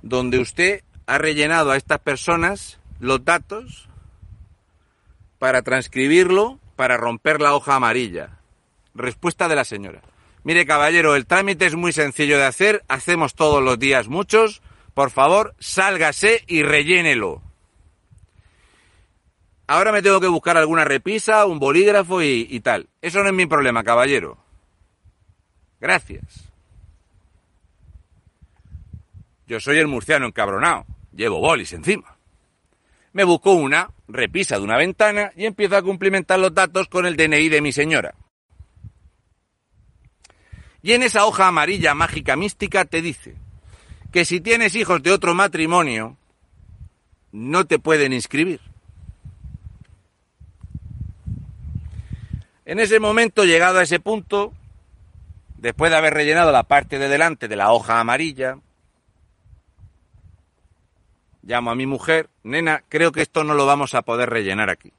donde 0.00 0.38
usted 0.38 0.84
ha 1.06 1.18
rellenado 1.18 1.72
a 1.72 1.76
estas 1.76 1.98
personas 1.98 2.78
los 3.00 3.24
datos 3.24 3.88
para 5.40 5.62
transcribirlo, 5.62 6.60
para 6.76 6.96
romper 6.96 7.40
la 7.40 7.52
hoja 7.52 7.74
amarilla. 7.74 8.38
Respuesta 8.94 9.48
de 9.48 9.56
la 9.56 9.64
señora. 9.64 10.02
Mire, 10.44 10.66
caballero, 10.66 11.16
el 11.16 11.26
trámite 11.26 11.66
es 11.66 11.74
muy 11.74 11.92
sencillo 11.92 12.38
de 12.38 12.44
hacer, 12.44 12.84
hacemos 12.86 13.34
todos 13.34 13.60
los 13.60 13.76
días 13.76 14.06
muchos. 14.06 14.62
Por 14.94 15.10
favor, 15.10 15.54
sálgase 15.58 16.44
y 16.46 16.62
rellénelo. 16.62 17.42
Ahora 19.66 19.90
me 19.92 20.02
tengo 20.02 20.20
que 20.20 20.28
buscar 20.28 20.58
alguna 20.58 20.84
repisa, 20.84 21.46
un 21.46 21.58
bolígrafo 21.58 22.20
y, 22.22 22.60
tal. 22.60 22.90
Eso 23.00 23.22
no 23.22 23.28
es 23.28 23.34
mi 23.34 23.46
problema, 23.46 23.82
caballero. 23.82 24.36
Gracias. 25.80 26.50
Yo 29.46 29.60
soy 29.60 29.78
el 29.78 29.88
murciano 29.88 30.26
encabronado. 30.26 30.84
Llevo 31.12 31.40
bolis 31.40 31.72
encima. 31.72 32.18
Me 33.12 33.24
busco 33.24 33.52
una 33.52 33.90
repisa 34.08 34.56
de 34.56 34.62
una 34.62 34.76
ventana 34.76 35.32
y 35.36 35.46
empiezo 35.46 35.76
a 35.76 35.82
cumplimentar 35.82 36.38
los 36.38 36.54
datos 36.54 36.88
con 36.88 37.06
el 37.06 37.16
DNI 37.16 37.48
de 37.48 37.60
mi 37.62 37.72
señora. 37.72 38.14
Y 40.82 40.92
en 40.92 41.02
esa 41.02 41.24
hoja 41.24 41.46
amarilla 41.46 41.94
mágica 41.94 42.36
mística 42.36 42.84
te 42.84 43.00
dice 43.00 43.36
que 44.12 44.26
si 44.26 44.40
tienes 44.40 44.74
hijos 44.74 45.02
de 45.02 45.10
otro 45.10 45.34
matrimonio, 45.34 46.18
no 47.32 47.66
te 47.66 47.78
pueden 47.78 48.12
inscribir. 48.12 48.60
En 52.66 52.78
ese 52.78 53.00
momento, 53.00 53.44
llegado 53.44 53.78
a 53.78 53.82
ese 53.82 54.00
punto, 54.00 54.52
después 55.56 55.90
de 55.90 55.96
haber 55.96 56.12
rellenado 56.12 56.52
la 56.52 56.64
parte 56.64 56.98
de 56.98 57.08
delante 57.08 57.48
de 57.48 57.56
la 57.56 57.72
hoja 57.72 57.98
amarilla, 57.98 58.58
llamo 61.42 61.70
a 61.70 61.74
mi 61.74 61.86
mujer, 61.86 62.28
nena, 62.42 62.84
creo 62.88 63.12
que 63.12 63.22
esto 63.22 63.44
no 63.44 63.54
lo 63.54 63.64
vamos 63.64 63.94
a 63.94 64.02
poder 64.02 64.28
rellenar 64.28 64.68
aquí. 64.68 64.92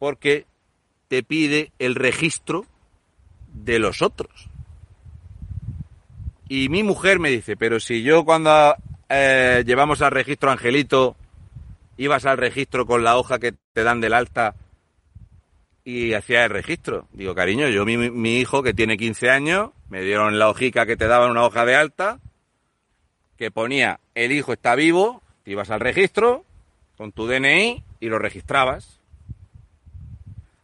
Porque 0.00 0.46
te 1.08 1.22
pide 1.22 1.72
el 1.78 1.94
registro 1.94 2.66
de 3.54 3.78
los 3.78 4.02
otros. 4.02 4.50
Y 6.48 6.68
mi 6.68 6.82
mujer 6.82 7.18
me 7.18 7.30
dice, 7.30 7.56
pero 7.56 7.80
si 7.80 8.02
yo 8.02 8.24
cuando 8.24 8.76
eh, 9.08 9.64
llevamos 9.66 10.02
al 10.02 10.12
registro 10.12 10.50
Angelito, 10.50 11.16
ibas 11.96 12.24
al 12.24 12.38
registro 12.38 12.86
con 12.86 13.02
la 13.02 13.16
hoja 13.16 13.38
que 13.38 13.54
te 13.72 13.82
dan 13.82 14.00
del 14.00 14.14
alta 14.14 14.54
y 15.84 16.14
hacía 16.14 16.44
el 16.44 16.50
registro. 16.50 17.08
Digo, 17.12 17.34
cariño, 17.34 17.68
yo 17.68 17.84
mi, 17.84 17.96
mi 17.96 18.38
hijo 18.38 18.62
que 18.62 18.74
tiene 18.74 18.96
15 18.96 19.30
años, 19.30 19.70
me 19.88 20.02
dieron 20.02 20.38
la 20.38 20.48
hojica 20.48 20.86
que 20.86 20.96
te 20.96 21.06
daban 21.06 21.30
una 21.30 21.44
hoja 21.44 21.64
de 21.64 21.76
alta, 21.76 22.20
que 23.36 23.50
ponía 23.50 24.00
el 24.14 24.32
hijo 24.32 24.52
está 24.52 24.74
vivo, 24.74 25.22
te 25.44 25.52
ibas 25.52 25.70
al 25.70 25.80
registro 25.80 26.44
con 26.96 27.12
tu 27.12 27.26
DNI 27.26 27.82
y 28.00 28.08
lo 28.08 28.18
registrabas. 28.18 29.00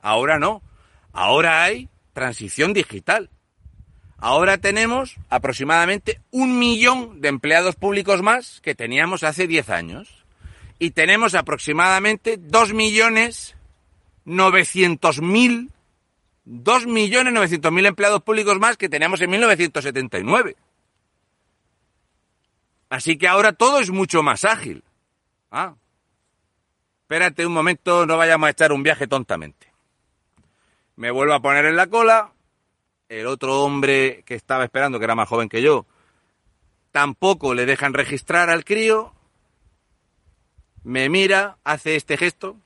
Ahora 0.01 0.39
no. 0.39 0.63
Ahora 1.13 1.63
hay 1.63 1.89
transición 2.13 2.73
digital. 2.73 3.31
Ahora 4.25 4.57
tenemos 4.57 5.17
aproximadamente 5.31 6.21
un 6.31 6.57
millón 6.57 7.21
de 7.21 7.27
empleados 7.27 7.75
públicos 7.75 8.23
más 8.23 8.61
que 8.61 8.77
teníamos 8.77 9.25
hace 9.25 9.49
10 9.49 9.69
años. 9.71 10.25
Y 10.79 10.93
tenemos 10.93 11.35
aproximadamente 11.35 12.37
2 12.39 12.73
millones 12.73 13.57
900 14.25 15.21
mil, 15.23 15.73
2 16.45 16.87
millones 16.87 17.33
900 17.33 17.73
mil 17.73 17.85
empleados 17.85 18.23
públicos 18.23 18.61
más 18.61 18.77
que 18.77 18.89
teníamos 18.89 19.21
en 19.23 19.31
1979. 19.31 20.55
Así 22.91 23.19
que 23.19 23.27
ahora 23.27 23.53
todo 23.53 23.81
es 23.81 23.91
mucho 23.91 24.23
más 24.23 24.45
ágil. 24.45 24.85
Ah. 25.51 25.75
Espérate 27.01 27.45
un 27.45 27.55
momento, 27.55 28.07
no 28.07 28.17
vayamos 28.19 28.47
a 28.47 28.51
echar 28.51 28.71
un 28.71 28.85
viaje 28.85 29.09
tontamente. 29.09 29.73
Me 30.95 31.11
vuelvo 31.11 31.35
a 31.35 31.43
poner 31.43 31.65
en 31.65 31.75
la 31.75 31.89
cola. 31.89 32.32
El 33.13 33.27
otro 33.27 33.63
hombre 33.63 34.23
que 34.25 34.35
estaba 34.35 34.65
esperando, 34.65 34.99
que 34.99 35.05
era 35.05 35.15
más 35.15 35.29
joven 35.29 35.51
que 35.51 35.61
yo, 35.61 35.85
tampoco 36.93 37.53
le 37.53 37.67
dejan 37.67 37.93
registrar 37.93 38.49
al 38.49 38.65
crío. 38.65 39.13
Me 40.83 41.11
mira, 41.11 41.59
hace 41.63 41.95
este 41.95 42.17
gesto. 42.17 42.57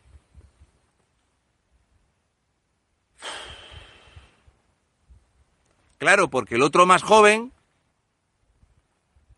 Claro, 5.98 6.30
porque 6.30 6.54
el 6.54 6.62
otro 6.62 6.86
más 6.86 7.02
joven, 7.02 7.52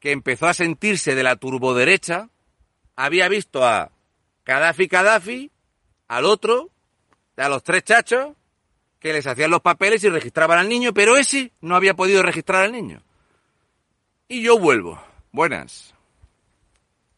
que 0.00 0.12
empezó 0.12 0.46
a 0.46 0.52
sentirse 0.52 1.14
de 1.14 1.22
la 1.22 1.36
turboderecha, 1.36 2.28
había 2.96 3.30
visto 3.30 3.64
a 3.66 3.92
Gaddafi 4.44 4.88
Gaddafi, 4.88 5.50
al 6.06 6.26
otro, 6.26 6.68
a 7.38 7.48
los 7.48 7.62
tres 7.62 7.84
chachos, 7.84 8.36
que 9.00 9.12
les 9.12 9.26
hacían 9.26 9.50
los 9.50 9.60
papeles 9.60 10.02
y 10.04 10.08
registraban 10.08 10.58
al 10.58 10.68
niño, 10.68 10.92
pero 10.92 11.16
ese 11.16 11.52
no 11.60 11.76
había 11.76 11.94
podido 11.94 12.22
registrar 12.22 12.64
al 12.64 12.72
niño. 12.72 13.02
Y 14.28 14.42
yo 14.42 14.58
vuelvo. 14.58 15.00
Buenas. 15.32 15.94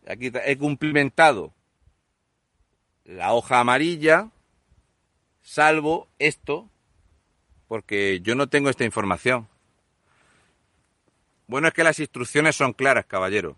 Aquí 0.06 0.30
he 0.44 0.56
cumplimentado 0.56 1.52
la 3.04 3.32
hoja 3.32 3.60
amarilla, 3.60 4.30
salvo 5.42 6.08
esto, 6.18 6.68
porque 7.68 8.20
yo 8.22 8.34
no 8.34 8.48
tengo 8.48 8.70
esta 8.70 8.84
información. 8.84 9.48
Bueno, 11.46 11.68
es 11.68 11.74
que 11.74 11.84
las 11.84 11.98
instrucciones 11.98 12.56
son 12.56 12.72
claras, 12.72 13.06
caballero. 13.06 13.56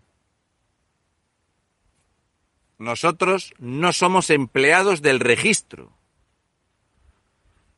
Nosotros 2.79 3.53
no 3.59 3.93
somos 3.93 4.29
empleados 4.29 5.01
del 5.01 5.19
registro. 5.19 5.91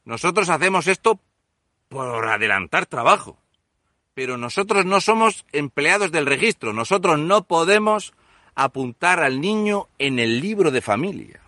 Nosotros 0.06 0.50
hacemos 0.50 0.88
esto 0.88 1.20
por 1.90 2.28
adelantar 2.28 2.86
trabajo. 2.86 3.38
Pero 4.14 4.38
nosotros 4.38 4.86
no 4.86 5.02
somos 5.02 5.46
empleados 5.52 6.12
del 6.12 6.26
registro. 6.26 6.72
Nosotros 6.72 7.20
no 7.20 7.44
podemos 7.44 8.14
apuntar 8.54 9.20
al 9.20 9.42
niño 9.42 9.88
en 10.00 10.20
el 10.20 10.40
libro 10.40 10.72
de 10.72 10.82
familia. 10.82 11.42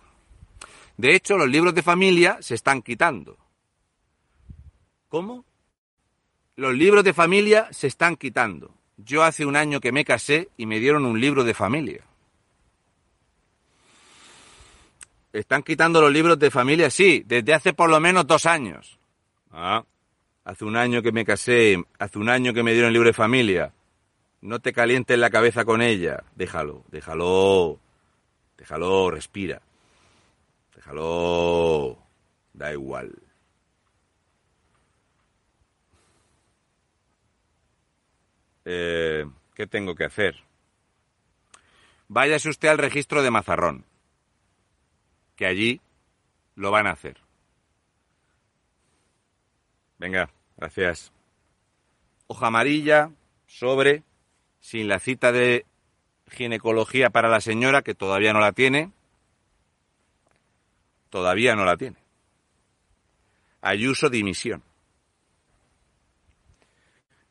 De 0.98 1.14
hecho, 1.14 1.38
los 1.38 1.48
libros 1.48 1.74
de 1.74 1.82
familia 1.82 2.38
se 2.40 2.54
están 2.54 2.82
quitando. 2.82 3.38
¿Cómo? 5.08 5.44
Los 6.56 6.74
libros 6.74 7.04
de 7.04 7.14
familia 7.14 7.68
se 7.70 7.86
están 7.86 8.16
quitando. 8.16 8.74
Yo 8.96 9.22
hace 9.22 9.46
un 9.46 9.54
año 9.54 9.80
que 9.80 9.92
me 9.92 10.04
casé 10.04 10.48
y 10.56 10.66
me 10.66 10.80
dieron 10.80 11.06
un 11.06 11.20
libro 11.20 11.44
de 11.44 11.54
familia. 11.54 12.07
Están 15.32 15.62
quitando 15.62 16.00
los 16.00 16.12
libros 16.12 16.38
de 16.38 16.50
familia, 16.50 16.90
sí, 16.90 17.22
desde 17.26 17.52
hace 17.52 17.72
por 17.74 17.90
lo 17.90 18.00
menos 18.00 18.26
dos 18.26 18.46
años. 18.46 18.98
Ah, 19.50 19.84
hace 20.44 20.64
un 20.64 20.76
año 20.76 21.02
que 21.02 21.12
me 21.12 21.24
casé, 21.24 21.82
hace 21.98 22.18
un 22.18 22.30
año 22.30 22.54
que 22.54 22.62
me 22.62 22.72
dieron 22.72 22.92
libro 22.92 23.08
de 23.08 23.14
familia. 23.14 23.72
No 24.40 24.60
te 24.60 24.72
calientes 24.72 25.18
la 25.18 25.30
cabeza 25.30 25.64
con 25.64 25.82
ella. 25.82 26.22
Déjalo, 26.34 26.84
déjalo, 26.88 27.78
déjalo, 28.56 29.10
respira. 29.10 29.60
Déjalo, 30.74 31.98
da 32.54 32.72
igual. 32.72 33.12
Eh, 38.64 39.26
¿Qué 39.54 39.66
tengo 39.66 39.94
que 39.94 40.04
hacer? 40.04 40.36
Váyase 42.06 42.48
usted 42.48 42.68
al 42.68 42.78
registro 42.78 43.22
de 43.22 43.30
Mazarrón 43.30 43.87
que 45.38 45.46
allí 45.46 45.80
lo 46.56 46.72
van 46.72 46.88
a 46.88 46.90
hacer. 46.90 47.16
Venga, 49.96 50.30
gracias. 50.56 51.12
Hoja 52.26 52.48
amarilla, 52.48 53.12
sobre, 53.46 54.02
sin 54.58 54.88
la 54.88 54.98
cita 54.98 55.30
de 55.30 55.64
ginecología 56.26 57.10
para 57.10 57.28
la 57.28 57.40
señora, 57.40 57.82
que 57.82 57.94
todavía 57.94 58.32
no 58.32 58.40
la 58.40 58.50
tiene. 58.50 58.90
Todavía 61.08 61.54
no 61.54 61.64
la 61.64 61.76
tiene. 61.76 61.96
Ayuso 63.62 64.10
dimisión. 64.10 64.64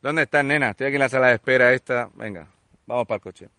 ¿Dónde 0.01 0.23
estás, 0.23 0.45
nena? 0.45 0.69
Estoy 0.69 0.87
aquí 0.87 0.95
en 0.95 1.01
la 1.01 1.09
sala 1.09 1.27
de 1.27 1.35
espera 1.35 1.73
esta. 1.73 2.09
Venga, 2.15 2.47
vamos 2.85 3.05
para 3.05 3.17
el 3.17 3.21
coche. 3.21 3.49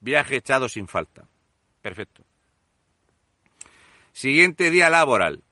Viaje 0.00 0.36
echado 0.36 0.68
sin 0.68 0.88
falta. 0.88 1.28
Perfecto. 1.84 2.24
Siguiente 4.14 4.70
día 4.70 4.88
laboral. 4.88 5.42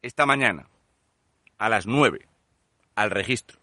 Esta 0.00 0.24
mañana, 0.24 0.66
a 1.58 1.68
las 1.68 1.86
9, 1.86 2.26
al 2.94 3.10
registro. 3.10 3.58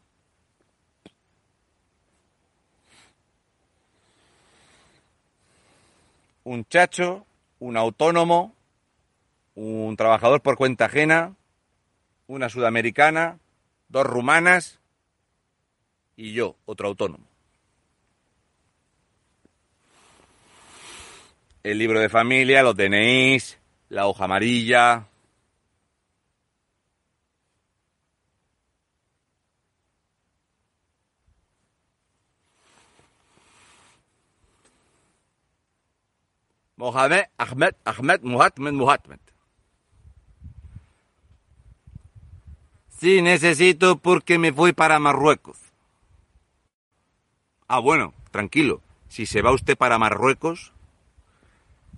Un 6.44 6.66
chacho, 6.66 7.26
un 7.58 7.76
autónomo, 7.76 8.54
un 9.56 9.98
trabajador 9.98 10.42
por 10.42 10.58
cuenta 10.58 10.86
ajena, 10.86 11.34
una 12.28 12.50
sudamericana, 12.50 13.40
dos 13.90 14.06
rumanas 14.06 14.80
y 16.16 16.34
yo, 16.34 16.56
otro 16.68 16.88
autónomo. 16.88 17.27
El 21.68 21.80
libro 21.80 22.00
de 22.00 22.08
familia, 22.08 22.64
los 22.64 22.78
DNIs, 22.78 23.60
la 23.90 24.08
hoja 24.08 24.24
amarilla, 24.24 25.06
Mohamed 36.78 37.26
Ahmed 37.38 37.76
Ahmed 37.84 38.22
Muhammad 38.22 38.72
Muhammad. 38.72 39.20
Sí, 42.98 43.22
necesito 43.22 43.98
porque 43.98 44.40
me 44.40 44.52
voy 44.52 44.72
para 44.72 45.00
Marruecos. 45.00 45.58
Ah, 47.68 47.80
bueno, 47.80 48.14
tranquilo. 48.32 48.82
Si 49.10 49.26
se 49.26 49.42
va 49.42 49.52
usted 49.52 49.78
para 49.78 49.98
Marruecos. 49.98 50.72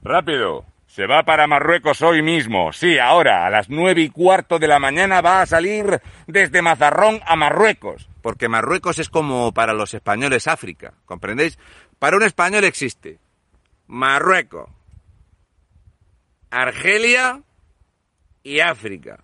Rápido. 0.02 0.66
Se 0.88 1.06
va 1.06 1.24
para 1.24 1.46
Marruecos 1.46 2.02
hoy 2.02 2.24
mismo. 2.24 2.74
Sí, 2.74 2.98
ahora, 2.98 3.46
a 3.46 3.50
las 3.50 3.70
nueve 3.70 4.02
y 4.02 4.10
cuarto 4.10 4.58
de 4.58 4.68
la 4.68 4.80
mañana 4.80 5.22
va 5.22 5.42
a 5.42 5.46
salir 5.46 6.02
desde 6.26 6.64
Mazarrón 6.64 7.22
a 7.26 7.36
Marruecos. 7.36 8.10
Porque 8.24 8.50
Marruecos 8.50 8.98
es 8.98 9.10
como 9.10 9.54
para 9.54 9.74
los 9.74 9.94
españoles 9.94 10.48
África, 10.48 10.94
¿comprendéis? 11.06 11.60
Para 12.00 12.18
un 12.18 12.24
español 12.24 12.64
existe 12.64 13.20
Marruecos, 13.88 14.70
Argelia 16.50 17.44
y 18.42 18.60
África. 18.60 19.24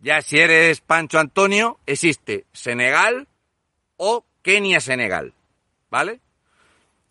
Ya 0.00 0.20
si 0.20 0.38
eres 0.38 0.80
Pancho 0.80 1.18
Antonio, 1.18 1.78
existe 1.86 2.44
Senegal 2.52 3.28
o 3.96 4.24
Kenia-Senegal, 4.42 5.32
¿vale? 5.90 6.20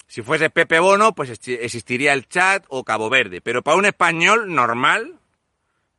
Si 0.08 0.22
fuese 0.22 0.50
Pepe 0.50 0.80
Bono, 0.80 1.14
pues 1.14 1.30
existiría 1.30 2.14
el 2.14 2.28
Chad 2.28 2.64
o 2.70 2.84
Cabo 2.84 3.10
Verde. 3.10 3.42
Pero 3.42 3.64
para 3.64 3.78
un 3.78 3.86
español 3.86 4.54
normal, 4.54 5.20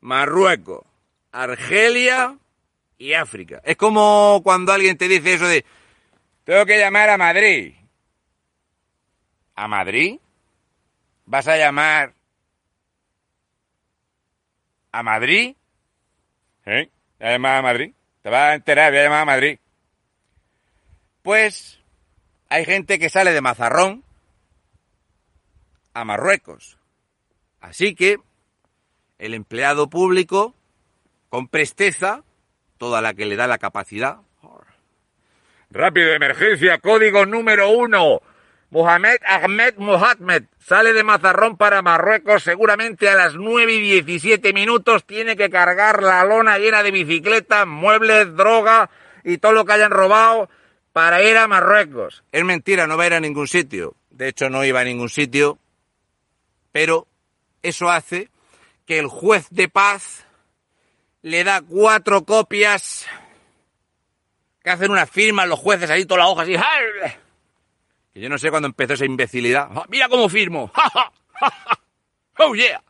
Marruecos, 0.01 0.85
Argelia 1.33 2.39
y 2.99 3.13
África. 3.15 3.61
Es 3.65 3.77
como 3.77 4.41
cuando 4.43 4.73
alguien 4.73 4.97
te 4.97 5.09
dice 5.09 5.35
eso 5.35 5.47
de, 5.47 5.65
tengo 6.45 6.65
que 6.65 6.79
llamar 6.79 7.11
a 7.11 7.19
Madrid. 7.19 7.75
¿A 9.55 9.69
Madrid? 9.69 10.19
¿Vas 11.25 11.49
a 11.49 11.57
llamar 11.57 12.15
a 14.93 15.03
Madrid? 15.03 15.57
¿Eh? 16.67 16.91
Voy 17.19 17.29
a 17.29 17.33
llamar 17.33 17.57
a 17.57 17.63
Madrid. 17.63 17.95
Te 18.23 18.31
vas 18.31 18.51
a 18.51 18.55
enterar, 18.55 18.93
voy 18.93 19.01
a 19.01 19.05
llamar 19.05 19.23
a 19.23 19.25
Madrid. 19.25 19.59
Pues 21.23 21.76
hay 22.49 22.65
gente 22.65 22.99
que 22.99 23.09
sale 23.09 23.33
de 23.33 23.41
Mazarrón 23.41 24.05
a 25.95 26.05
Marruecos. 26.05 26.79
Así 27.61 27.95
que 27.95 28.19
el 29.19 29.35
empleado 29.35 29.89
público, 29.89 30.55
con 31.29 31.49
presteza, 31.49 32.23
toda 32.79 33.01
la 33.01 33.15
que 33.15 33.27
le 33.27 33.37
da 33.37 33.47
la 33.47 33.59
capacidad. 33.59 34.19
Rápido, 35.71 36.13
emergencia, 36.13 36.79
código 36.79 37.27
número 37.27 37.71
uno. 37.71 38.21
Mohamed 38.71 39.19
Ahmed 39.25 39.75
Mohamed 39.79 40.45
sale 40.59 40.93
de 40.93 41.03
Mazarrón 41.03 41.57
para 41.57 41.83
Marruecos 41.83 42.43
seguramente 42.43 43.09
a 43.09 43.17
las 43.17 43.35
9 43.35 43.73
y 43.73 43.81
17 44.03 44.53
minutos. 44.53 45.05
Tiene 45.05 45.37
que 45.37 45.51
cargar 45.51 46.03
la 46.03 46.25
lona 46.25 46.59
llena 46.59 46.83
de 46.83 46.91
bicicletas, 46.91 47.67
muebles, 47.67 48.37
droga 48.37 48.91
y 49.25 49.39
todo 49.39 49.53
lo 49.53 49.65
que 49.65 49.73
hayan 49.73 49.91
robado 49.91 50.49
para 50.97 51.23
ir 51.23 51.37
a 51.37 51.47
Marruecos. 51.47 52.25
Es 52.33 52.43
mentira, 52.43 52.87
no 52.87 52.97
va 52.97 53.05
a 53.05 53.07
ir 53.09 53.13
a 53.13 53.21
ningún 53.21 53.47
sitio. 53.47 53.97
De 54.09 54.29
hecho, 54.29 54.49
no 54.49 54.65
iba 54.65 54.81
a 54.81 54.85
ningún 54.85 55.11
sitio. 55.11 55.59
Pero 56.73 57.07
eso 57.63 57.91
hace 57.91 58.31
que 58.87 58.99
el 58.99 59.07
juez 59.07 59.47
de 59.51 59.69
paz 59.69 60.25
le 61.21 61.45
da 61.45 61.61
cuatro 61.61 62.25
copias 62.25 63.05
que 64.65 64.71
hacen 64.71 64.91
una 64.91 65.05
firma 65.05 65.45
los 65.45 65.59
jueces 65.59 65.91
ahí 65.91 66.07
toda 66.07 66.21
la 66.21 66.29
hoja 66.29 66.45
así. 66.45 66.55
Que 68.15 68.21
yo 68.23 68.31
no 68.31 68.39
sé 68.39 68.49
cuándo 68.49 68.69
empezó 68.69 68.95
esa 68.95 69.05
imbecilidad. 69.05 69.69
¡Ah, 69.73 69.85
¡Mira 69.91 70.09
cómo 70.09 70.31
firmo! 70.31 70.73
¡Oh, 72.39 72.55
yeah! 72.55 72.83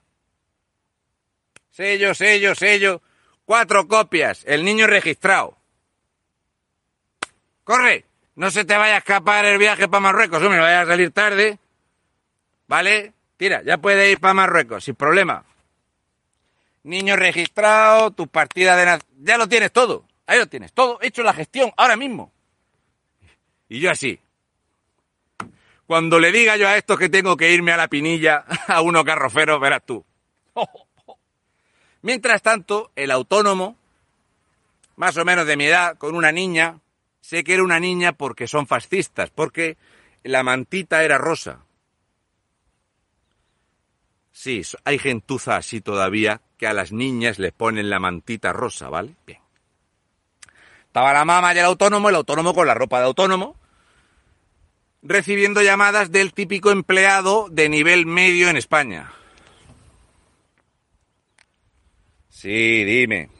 Sello, 1.71 2.14
sello, 2.14 2.55
sello. 2.55 3.03
Cuatro 3.45 3.88
copias. 3.88 4.45
El 4.47 4.64
niño 4.64 4.87
registrado. 4.87 5.56
¡Corre! 7.67 8.05
No 8.37 8.49
se 8.53 8.65
te 8.65 8.77
vaya 8.77 8.95
a 8.95 8.99
escapar 8.99 9.45
el 9.45 9.59
viaje 9.59 9.89
para 9.89 10.01
Marruecos. 10.01 10.41
Hombre, 10.41 10.59
no 10.59 10.63
vaya 10.63 10.83
a 10.83 10.87
salir 10.87 11.11
tarde. 11.11 11.59
¿Vale? 12.69 13.13
Tira, 13.37 13.63
ya 13.65 13.79
puede 13.79 14.13
ir 14.13 14.21
para 14.21 14.35
Marruecos, 14.35 14.85
sin 14.85 14.95
problema. 14.95 15.45
Niño 16.85 17.17
registrado, 17.17 18.13
tu 18.13 18.29
partida 18.29 18.77
de... 18.77 19.01
Ya 19.19 19.37
lo 19.37 19.49
tienes 19.49 19.73
todo. 19.73 20.05
Ahí 20.29 20.39
lo 20.39 20.47
tienes. 20.47 20.73
Todo 20.73 20.99
hecho 21.03 21.25
la 21.25 21.35
gestión, 21.35 21.73
ahora 21.77 21.97
mismo. 21.97 22.31
Y 23.69 23.81
yo 23.81 23.91
así. 23.91 24.21
Cuando 25.89 26.21
le 26.21 26.31
diga 26.31 26.57
yo 26.57 26.69
a 26.69 26.77
estos 26.77 26.97
que 26.97 27.09
tengo 27.09 27.37
que 27.37 27.51
irme 27.51 27.73
a 27.73 27.77
la 27.77 27.89
pinilla, 27.89 28.45
a 28.69 28.81
uno 28.81 29.05
carrofero, 29.05 29.59
verás 29.59 29.83
tú. 29.85 30.05
Mientras 32.03 32.43
tanto, 32.43 32.93
el 32.95 33.11
autónomo, 33.11 33.77
más 34.95 35.17
o 35.17 35.25
menos 35.25 35.47
de 35.47 35.57
mi 35.57 35.65
edad, 35.65 35.99
con 35.99 36.15
una 36.15 36.31
niña, 36.31 36.79
sé 37.27 37.43
que 37.43 37.55
era 37.55 37.65
una 37.65 37.81
niña 37.81 38.12
porque 38.12 38.47
son 38.47 38.69
fascistas, 38.69 39.31
porque 39.31 39.77
la 40.23 40.45
mantita 40.45 41.03
era 41.03 41.19
rosa. 41.19 41.65
Sí, 44.31 44.62
hay 44.85 44.99
gentuza 45.01 45.57
así 45.57 45.81
todavía 45.81 46.41
que 46.57 46.69
a 46.69 46.73
las 46.73 46.93
niñas 46.93 47.41
les 47.41 47.53
ponen 47.53 47.91
la 47.91 47.99
mantita 47.99 48.53
rosa, 48.53 48.89
¿vale? 48.89 49.17
Bien. 49.27 49.41
Estaba 50.87 51.12
la 51.12 51.25
mamá 51.25 51.53
y 51.53 51.59
el 51.59 51.65
autónomo, 51.65 52.09
el 52.11 52.15
autónomo 52.15 52.55
con 52.55 52.69
la 52.69 52.75
ropa 52.75 53.01
de 53.01 53.07
autónomo, 53.07 53.57
recibiendo 55.03 55.62
llamadas 55.62 56.12
del 56.12 56.33
típico 56.33 56.71
empleado 56.71 57.49
de 57.51 57.69
nivel 57.69 58.07
medio 58.07 58.49
en 58.51 58.57
España. 58.57 59.11
Sí, 62.29 62.85
dime. 62.85 63.31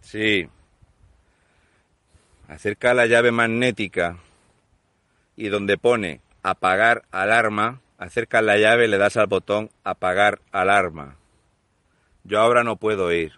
Sí. 0.00 0.48
Acerca 2.52 2.92
la 2.92 3.06
llave 3.06 3.32
magnética 3.32 4.18
y 5.36 5.48
donde 5.48 5.78
pone 5.78 6.20
apagar 6.42 7.02
alarma, 7.10 7.80
acerca 7.96 8.42
la 8.42 8.58
llave, 8.58 8.88
le 8.88 8.98
das 8.98 9.16
al 9.16 9.26
botón 9.26 9.70
apagar 9.84 10.42
alarma. 10.52 11.16
Yo 12.24 12.40
ahora 12.40 12.62
no 12.62 12.76
puedo 12.76 13.10
ir. 13.10 13.32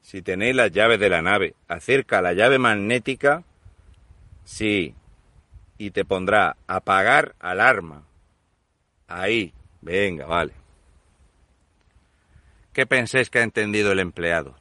Si 0.00 0.22
tenéis 0.22 0.56
las 0.56 0.72
llaves 0.72 0.98
de 0.98 1.10
la 1.10 1.20
nave, 1.20 1.54
acerca 1.68 2.22
la 2.22 2.32
llave 2.32 2.58
magnética, 2.58 3.44
sí, 4.42 4.94
y 5.76 5.90
te 5.90 6.06
pondrá 6.06 6.56
apagar 6.66 7.34
alarma. 7.40 8.04
Ahí, 9.06 9.52
venga, 9.82 10.24
vale. 10.24 10.54
¿Qué 12.72 12.86
pensáis 12.86 13.28
que 13.28 13.40
ha 13.40 13.42
entendido 13.42 13.92
el 13.92 14.00
empleado? 14.00 14.56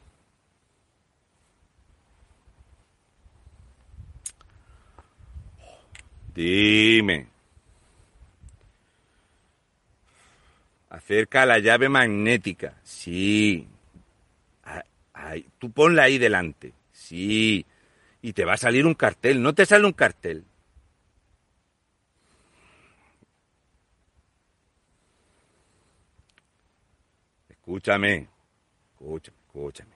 Dime. 6.35 7.27
Acerca 10.89 11.45
la 11.45 11.59
llave 11.59 11.89
magnética. 11.89 12.77
Sí, 12.83 13.67
tú 15.57 15.71
ponla 15.71 16.03
ahí 16.03 16.17
delante. 16.17 16.73
Sí. 16.91 17.65
Y 18.21 18.33
te 18.33 18.45
va 18.45 18.53
a 18.53 18.57
salir 18.57 18.85
un 18.85 18.95
cartel. 18.95 19.41
No 19.41 19.53
te 19.53 19.65
sale 19.65 19.85
un 19.85 19.93
cartel. 19.93 20.43
Escúchame. 27.49 28.27
Escúchame, 28.93 29.37
escúchame. 29.47 29.95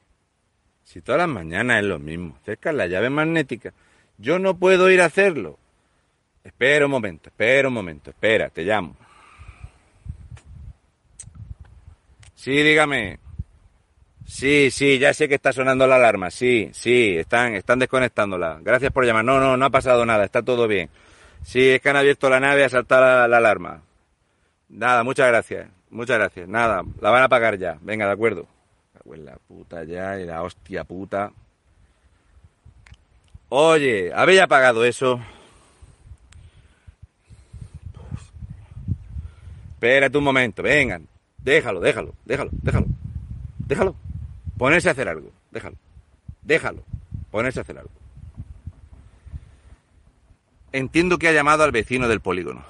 Si 0.83 1.01
todas 1.01 1.19
las 1.19 1.29
mañanas 1.29 1.81
es 1.81 1.85
lo 1.85 1.99
mismo. 1.99 2.37
Cerca 2.43 2.71
la 2.71 2.87
llave 2.87 3.09
magnética. 3.09 3.73
Yo 4.17 4.39
no 4.39 4.57
puedo 4.57 4.89
ir 4.89 5.01
a 5.01 5.05
hacerlo. 5.05 5.57
Espera 6.43 6.85
un 6.85 6.91
momento, 6.91 7.29
espera 7.29 7.67
un 7.67 7.73
momento, 7.73 8.09
espera, 8.09 8.49
te 8.49 8.63
llamo. 8.63 8.95
Sí, 12.35 12.51
dígame. 12.51 13.19
Sí, 14.25 14.69
sí, 14.71 14.99
ya 14.99 15.13
sé 15.13 15.27
que 15.27 15.35
está 15.35 15.51
sonando 15.51 15.87
la 15.87 15.95
alarma. 15.95 16.29
Sí, 16.31 16.69
sí, 16.71 17.17
están, 17.17 17.55
están 17.55 17.79
desconectándola. 17.79 18.59
Gracias 18.61 18.91
por 18.91 19.05
llamar. 19.05 19.25
No, 19.25 19.39
no, 19.39 19.57
no 19.57 19.65
ha 19.65 19.69
pasado 19.69 20.05
nada, 20.05 20.23
está 20.23 20.41
todo 20.41 20.67
bien. 20.67 20.89
Sí, 21.43 21.69
es 21.69 21.81
que 21.81 21.89
han 21.89 21.95
abierto 21.95 22.29
la 22.29 22.39
nave 22.39 22.63
a 22.63 22.69
saltar 22.69 23.01
la, 23.01 23.27
la 23.27 23.37
alarma. 23.37 23.81
Nada, 24.69 25.03
muchas 25.03 25.27
gracias. 25.27 25.67
Muchas 25.89 26.17
gracias. 26.17 26.47
Nada, 26.47 26.83
la 27.01 27.09
van 27.09 27.23
a 27.23 27.29
pagar 27.29 27.57
ya. 27.57 27.77
Venga, 27.81 28.05
de 28.05 28.11
acuerdo. 28.11 28.47
La 29.05 29.37
puta 29.47 29.83
ya 29.83 30.19
y 30.19 30.25
la 30.25 30.43
hostia 30.43 30.83
puta. 30.83 31.31
Oye, 33.49 34.11
¿habéis 34.13 34.41
apagado 34.41 34.85
eso? 34.85 35.19
Espérate 39.79 40.17
un 40.17 40.25
momento, 40.25 40.61
vengan. 40.61 41.07
Déjalo, 41.37 41.79
déjalo, 41.79 42.13
déjalo, 42.25 42.49
déjalo. 42.51 42.87
Déjalo. 43.59 43.95
Ponerse 44.57 44.89
a 44.89 44.91
hacer 44.91 45.07
algo. 45.07 45.31
Déjalo. 45.51 45.77
Déjalo. 46.41 46.83
Ponerse 47.31 47.59
a 47.59 47.61
hacer 47.61 47.77
algo. 47.77 47.91
Entiendo 50.73 51.17
que 51.17 51.29
ha 51.29 51.31
llamado 51.31 51.63
al 51.63 51.71
vecino 51.71 52.09
del 52.09 52.19
polígono. 52.19 52.65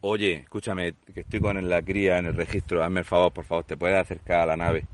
Oye, 0.00 0.34
escúchame, 0.34 0.94
que 1.12 1.22
estoy 1.22 1.40
con 1.40 1.68
la 1.68 1.82
cría 1.82 2.18
en 2.18 2.26
el 2.26 2.36
registro. 2.36 2.84
Hazme 2.84 3.00
el 3.00 3.06
favor, 3.06 3.32
por 3.32 3.44
favor, 3.44 3.64
te 3.64 3.76
puedes 3.76 3.98
acercar 3.98 4.42
a 4.42 4.46
la 4.46 4.56
nave 4.56 4.84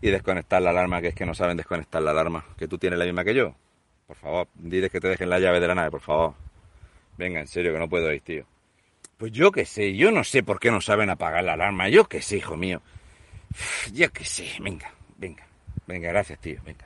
y 0.00 0.08
desconectar 0.08 0.62
la 0.62 0.70
alarma, 0.70 1.02
que 1.02 1.08
es 1.08 1.14
que 1.14 1.26
no 1.26 1.34
saben 1.34 1.58
desconectar 1.58 2.00
la 2.00 2.12
alarma. 2.12 2.46
Que 2.56 2.66
tú 2.66 2.78
tienes 2.78 2.98
la 2.98 3.04
misma 3.04 3.24
que 3.24 3.34
yo. 3.34 3.54
Por 4.06 4.16
favor, 4.16 4.48
diles 4.54 4.90
que 4.90 5.00
te 5.00 5.08
dejen 5.08 5.28
la 5.28 5.38
llave 5.38 5.60
de 5.60 5.68
la 5.68 5.74
nave, 5.74 5.90
por 5.90 6.00
favor. 6.00 6.32
Venga, 7.18 7.40
en 7.40 7.46
serio, 7.46 7.74
que 7.74 7.78
no 7.78 7.90
puedo 7.90 8.10
ir, 8.10 8.22
tío. 8.22 8.46
Pues 9.24 9.32
yo 9.32 9.52
qué 9.52 9.64
sé, 9.64 9.96
yo 9.96 10.10
no 10.10 10.22
sé 10.22 10.42
por 10.42 10.60
qué 10.60 10.70
no 10.70 10.82
saben 10.82 11.08
apagar 11.08 11.42
la 11.44 11.54
alarma. 11.54 11.88
Yo 11.88 12.04
qué 12.04 12.20
sé, 12.20 12.36
hijo 12.36 12.58
mío. 12.58 12.82
Yo 13.90 14.12
qué 14.12 14.22
sé, 14.22 14.52
venga, 14.60 14.92
venga. 15.16 15.46
Venga, 15.86 16.10
gracias, 16.10 16.38
tío. 16.40 16.60
Venga. 16.62 16.84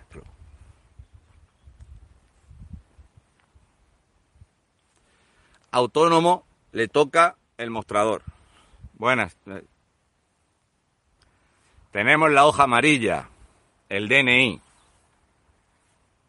Autónomo 5.73 6.47
le 6.71 6.87
toca 6.87 7.35
el 7.57 7.71
mostrador. 7.71 8.23
Buenas. 8.93 9.37
Tenemos 11.91 12.31
la 12.31 12.47
hoja 12.47 12.63
amarilla, 12.63 13.29
el 13.89 14.09
DNI 14.09 14.61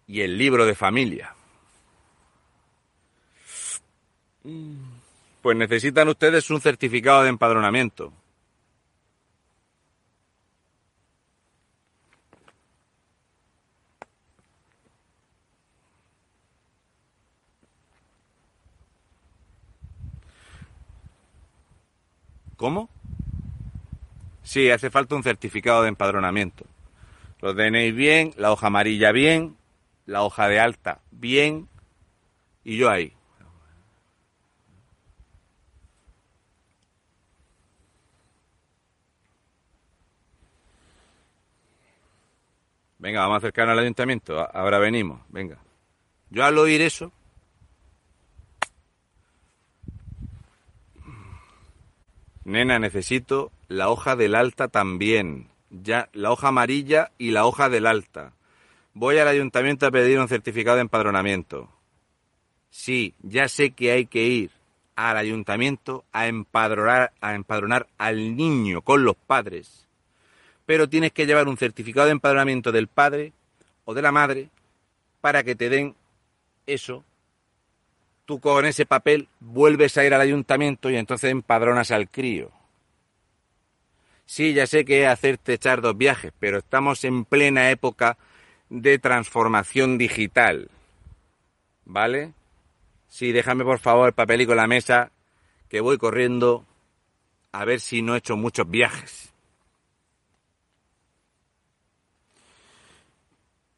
y 0.08 0.22
el 0.22 0.39
libro 0.39 0.65
de 0.65 0.74
familia. 0.74 1.36
Pues 5.41 5.56
necesitan 5.56 6.10
ustedes 6.10 6.49
un 6.49 6.60
certificado 6.60 7.23
de 7.23 7.30
empadronamiento. 7.30 8.12
¿Cómo? 22.58 22.89
Sí, 24.43 24.69
hace 24.69 24.89
falta 24.89 25.15
un 25.15 25.23
certificado 25.23 25.84
de 25.84 25.89
empadronamiento. 25.89 26.65
Los 27.39 27.56
DNI 27.56 27.93
bien, 27.93 28.34
la 28.36 28.52
hoja 28.52 28.67
amarilla 28.67 29.13
bien, 29.13 29.56
la 30.06 30.23
hoja 30.23 30.49
de 30.49 30.60
alta 30.60 30.99
bien 31.12 31.69
y 32.65 32.75
yo 32.75 32.89
ahí. 32.89 33.13
Venga, 43.00 43.22
vamos 43.22 43.36
a 43.36 43.38
acercarnos 43.38 43.74
al 43.74 43.80
ayuntamiento. 43.80 44.48
Ahora 44.54 44.78
venimos, 44.78 45.22
venga. 45.30 45.58
Yo 46.30 46.46
al 46.46 46.58
oír 46.58 46.82
eso, 46.82 47.12
Nena, 52.44 52.80
necesito 52.80 53.52
la 53.68 53.90
hoja 53.90 54.16
del 54.16 54.36
alta 54.36 54.68
también. 54.68 55.50
Ya, 55.70 56.10
la 56.14 56.32
hoja 56.32 56.48
amarilla 56.48 57.12
y 57.18 57.32
la 57.32 57.46
hoja 57.46 57.70
del 57.70 57.86
alta. 57.86 58.34
Voy 58.94 59.18
al 59.18 59.28
ayuntamiento 59.28 59.86
a 59.86 59.92
pedir 59.92 60.20
un 60.20 60.28
certificado 60.28 60.78
de 60.78 60.82
empadronamiento. 60.82 61.70
Sí, 62.72 63.14
ya 63.22 63.48
sé 63.48 63.72
que 63.72 63.92
hay 63.92 64.08
que 64.08 64.24
ir 64.24 64.52
al 64.96 65.18
ayuntamiento 65.18 66.06
a 66.12 66.28
empadronar, 66.28 67.14
a 67.22 67.36
empadronar 67.36 67.88
al 67.98 68.36
niño 68.36 68.82
con 68.82 69.04
los 69.04 69.16
padres. 69.16 69.88
Pero 70.69 70.88
tienes 70.88 71.13
que 71.13 71.25
llevar 71.25 71.47
un 71.47 71.58
certificado 71.58 72.05
de 72.05 72.12
empadronamiento 72.12 72.71
del 72.71 72.88
padre 72.88 73.34
o 73.86 73.95
de 73.95 74.03
la 74.03 74.12
madre 74.12 74.49
para 75.19 75.41
que 75.41 75.55
te 75.55 75.67
den 75.67 75.95
eso 76.67 77.03
tú 78.25 78.39
con 78.39 78.63
ese 78.67 78.86
papel 78.86 79.27
vuelves 79.39 79.97
a 79.97 80.05
ir 80.05 80.13
al 80.13 80.21
ayuntamiento 80.21 80.91
y 80.91 80.95
entonces 80.95 81.32
empadronas 81.32 81.89
al 81.89 82.08
crío. 82.08 82.51
Sí, 84.27 84.53
ya 84.53 84.67
sé 84.67 84.86
que 84.86 85.01
es 85.01 85.08
hacerte 85.08 85.53
echar 85.53 85.82
dos 85.82 85.97
viajes, 85.97 86.32
pero 86.39 86.60
estamos 86.60 87.03
en 87.03 87.25
plena 87.25 87.71
época 87.71 88.19
de 88.69 88.99
transformación 88.99 89.97
digital. 89.97 90.69
¿Vale? 91.86 92.34
Sí, 93.08 93.32
déjame 93.32 93.63
por 93.63 93.79
favor 93.79 94.10
el 94.10 94.13
papelico 94.13 94.51
en 94.51 94.58
la 94.58 94.67
mesa, 94.67 95.12
que 95.67 95.82
voy 95.82 95.97
corriendo 95.97 96.63
a 97.51 97.65
ver 97.65 97.79
si 97.79 98.03
no 98.03 98.13
he 98.13 98.19
hecho 98.19 98.38
muchos 98.38 98.69
viajes. 98.69 99.29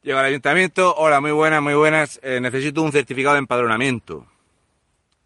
Llego 0.03 0.17
al 0.17 0.25
ayuntamiento, 0.25 0.95
hola, 0.95 1.21
muy 1.21 1.31
buenas, 1.31 1.61
muy 1.61 1.75
buenas, 1.75 2.19
eh, 2.23 2.39
necesito 2.41 2.81
un 2.81 2.91
certificado 2.91 3.35
de 3.35 3.39
empadronamiento 3.39 4.25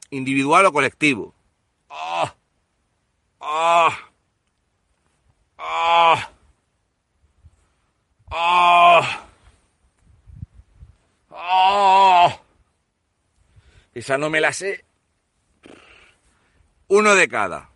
individual 0.10 0.66
o 0.66 0.74
colectivo. 0.74 1.34
¡Oh! 1.88 2.30
¡Oh! 3.40 3.90
¡Oh! 5.58 6.16
¡Oh! 8.32 9.02
¡Oh! 11.30 12.42
Esa 13.94 14.18
no 14.18 14.30
me 14.30 14.42
la 14.42 14.52
sé. 14.52 14.84
Uno 16.90 17.16
de 17.16 17.30
cada. 17.30 17.70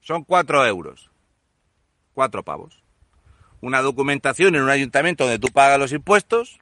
Son 0.00 0.22
cuatro 0.22 0.66
euros. 0.66 1.10
Cuatro 2.12 2.42
pavos. 2.42 2.85
Una 3.66 3.82
documentación 3.82 4.54
en 4.54 4.62
un 4.62 4.70
ayuntamiento 4.70 5.24
donde 5.24 5.40
tú 5.40 5.48
pagas 5.48 5.76
los 5.76 5.90
impuestos 5.90 6.60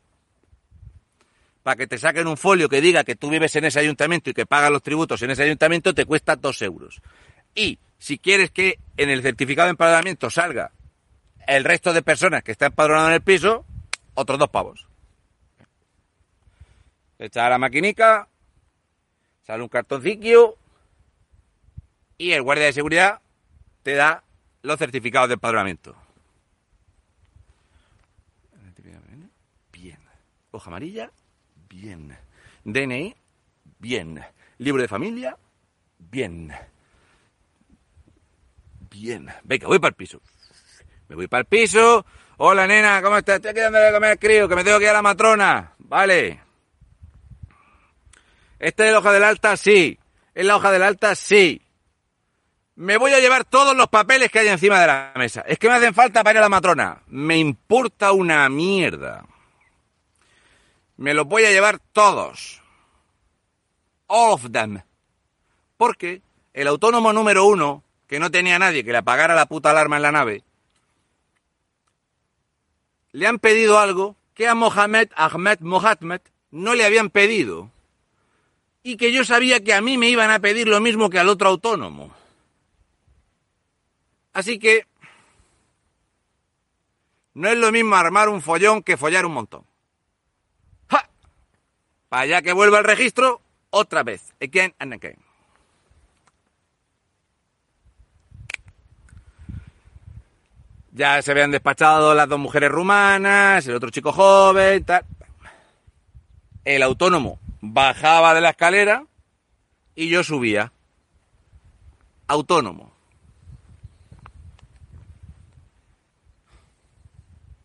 para 1.63 1.77
que 1.77 1.87
te 1.87 1.99
saquen 1.99 2.27
un 2.27 2.39
folio 2.39 2.71
que 2.71 2.81
diga 2.81 3.05
que 3.05 3.15
tú 3.15 3.29
vives 3.29 3.55
en 3.57 3.67
ese 3.67 3.79
ayuntamiento 3.79 4.31
y 4.31 4.33
que 4.33 4.47
pagas 4.47 4.71
los 4.71 4.83
tributos 4.83 5.21
en 5.21 5.31
ese 5.31 5.43
ayuntamiento, 5.43 5.93
te 5.93 6.07
cuesta 6.07 6.35
dos 6.35 6.63
euros. 6.63 7.03
Y 7.55 7.79
si 7.99 8.17
quieres 8.17 8.51
que 8.51 8.79
en 8.97 9.11
el 9.11 9.21
certificado 9.21 9.67
de 9.67 9.73
empadronamiento 9.73 10.31
salga 10.31 10.73
el 11.47 11.65
resto 11.65 11.93
de 11.93 12.01
personas 12.01 12.43
que 12.43 12.53
están 12.53 12.73
empadronadas 12.73 13.11
en 13.11 13.15
el 13.17 13.21
piso, 13.21 13.67
otros 14.15 14.39
dos 14.39 14.49
pavos. 14.49 14.87
Echa 17.19 17.45
a 17.45 17.51
la 17.51 17.59
maquinica, 17.59 18.31
sale 19.47 19.63
un 19.63 19.69
cartoncillo 19.69 20.57
y 22.17 22.33
el 22.33 22.41
guardia 22.41 22.65
de 22.65 22.73
seguridad 22.73 23.21
te 23.83 23.93
da 23.93 24.25
los 24.63 24.79
certificados 24.79 25.29
de 25.29 25.35
empadronamiento. 25.35 25.95
Bien. 29.75 29.99
Hoja 30.55 30.71
amarilla, 30.71 31.11
Bien. 31.69 32.17
DNI, 32.63 33.13
bien. 33.81 34.25
Libro 34.59 34.83
de 34.83 34.87
familia, 34.87 35.37
bien. 35.99 36.53
Bien. 38.89 39.29
Venga, 39.43 39.67
voy 39.67 39.81
para 39.81 39.89
el 39.89 39.97
piso. 39.97 40.21
Me 41.09 41.17
voy 41.17 41.27
para 41.27 41.41
el 41.41 41.47
piso. 41.47 42.07
Hola, 42.37 42.69
nena, 42.69 43.03
¿cómo 43.03 43.17
estás? 43.17 43.37
Estoy 43.37 43.53
quedando 43.53 43.81
de 43.81 43.93
comer 43.93 44.17
crío, 44.17 44.49
que 44.49 44.55
me 44.55 44.63
tengo 44.63 44.79
que 44.79 44.85
ir 44.85 44.91
a 44.91 44.95
la 44.95 45.03
matrona. 45.03 45.73
Vale. 45.79 46.41
¿Este 48.61 48.87
es 48.87 48.93
la 48.93 48.99
hoja 49.01 49.13
del 49.13 49.25
alta? 49.25 49.57
Sí. 49.57 49.99
¿Es 50.33 50.47
la 50.47 50.55
hoja 50.55 50.71
del 50.71 50.85
alta? 50.85 51.17
Sí. 51.17 51.61
Me 52.77 52.97
voy 52.97 53.13
a 53.13 53.19
llevar 53.19 53.45
todos 53.45 53.77
los 53.77 53.89
papeles 53.89 54.31
que 54.31 54.39
hay 54.39 54.49
encima 54.49 54.81
de 54.81 54.87
la 54.87 55.13
mesa. 55.17 55.41
Es 55.49 55.59
que 55.59 55.69
me 55.69 55.75
hacen 55.75 55.95
falta 55.95 56.23
para 56.23 56.35
ir 56.35 56.39
a 56.39 56.43
la 56.43 56.49
matrona. 56.49 57.03
Me 57.09 57.39
importa 57.39 58.13
una 58.13 58.49
mierda. 58.49 59.25
Me 60.97 61.15
los 61.15 61.27
voy 61.27 61.45
a 61.45 61.51
llevar 61.51 61.81
todos. 61.93 62.63
All 64.07 64.33
of 64.33 64.51
them. 64.53 64.83
Porque 65.77 66.23
el 66.53 66.69
autónomo 66.69 67.13
número 67.13 67.47
uno, 67.47 67.83
que 68.07 68.21
no 68.21 68.31
tenía 68.31 68.59
nadie 68.59 68.85
que 68.85 68.93
le 68.93 68.99
apagara 68.99 69.35
la 69.35 69.47
puta 69.47 69.71
alarma 69.71 69.97
en 69.97 70.03
la 70.03 70.13
nave, 70.13 70.45
le 73.13 73.27
han 73.27 73.39
pedido 73.39 73.79
algo 73.79 74.17
que 74.35 74.49
a 74.49 74.55
Mohamed 74.55 75.11
Ahmed 75.15 75.61
Mohamed 75.61 76.21
no 76.51 76.75
le 76.75 76.85
habían 76.85 77.11
pedido. 77.11 77.71
Y 78.83 78.97
que 78.97 79.13
yo 79.13 79.25
sabía 79.25 79.65
que 79.65 79.73
a 79.73 79.81
mí 79.81 79.97
me 79.97 80.11
iban 80.11 80.31
a 80.31 80.41
pedir 80.41 80.69
lo 80.69 80.81
mismo 80.81 81.11
que 81.11 81.19
al 81.19 81.29
otro 81.29 81.49
autónomo. 81.49 82.15
Así 84.33 84.59
que 84.59 84.87
No 87.35 87.49
es 87.49 87.59
lo 87.59 87.73
mismo 87.73 87.97
armar 87.97 88.29
un 88.29 88.41
follón 88.41 88.83
que 88.83 88.97
follar 88.97 89.27
un 89.27 89.33
montón. 89.33 89.65
Para 92.15 92.43
que 92.43 92.53
vuelva 92.53 92.79
el 92.79 92.85
registro, 92.85 93.41
otra 93.71 94.05
vez. 94.05 94.33
Again 94.41 94.73
and 94.79 94.93
again. 94.93 95.19
Ya 100.93 101.21
se 101.23 101.33
habían 101.33 101.51
despachado 101.51 102.15
las 102.15 102.29
dos 102.29 102.39
mujeres 102.39 102.71
rumanas, 102.71 103.67
el 103.67 103.75
otro 103.75 103.91
chico 103.91 104.13
joven, 104.13 104.85
tal. 104.85 105.05
El 106.65 106.85
autónomo 106.85 107.41
bajaba 107.61 108.33
de 108.33 108.43
la 108.43 108.51
escalera 108.51 109.05
y 109.97 110.09
yo 110.09 110.23
subía. 110.23 110.71
Autónomo. 112.29 112.93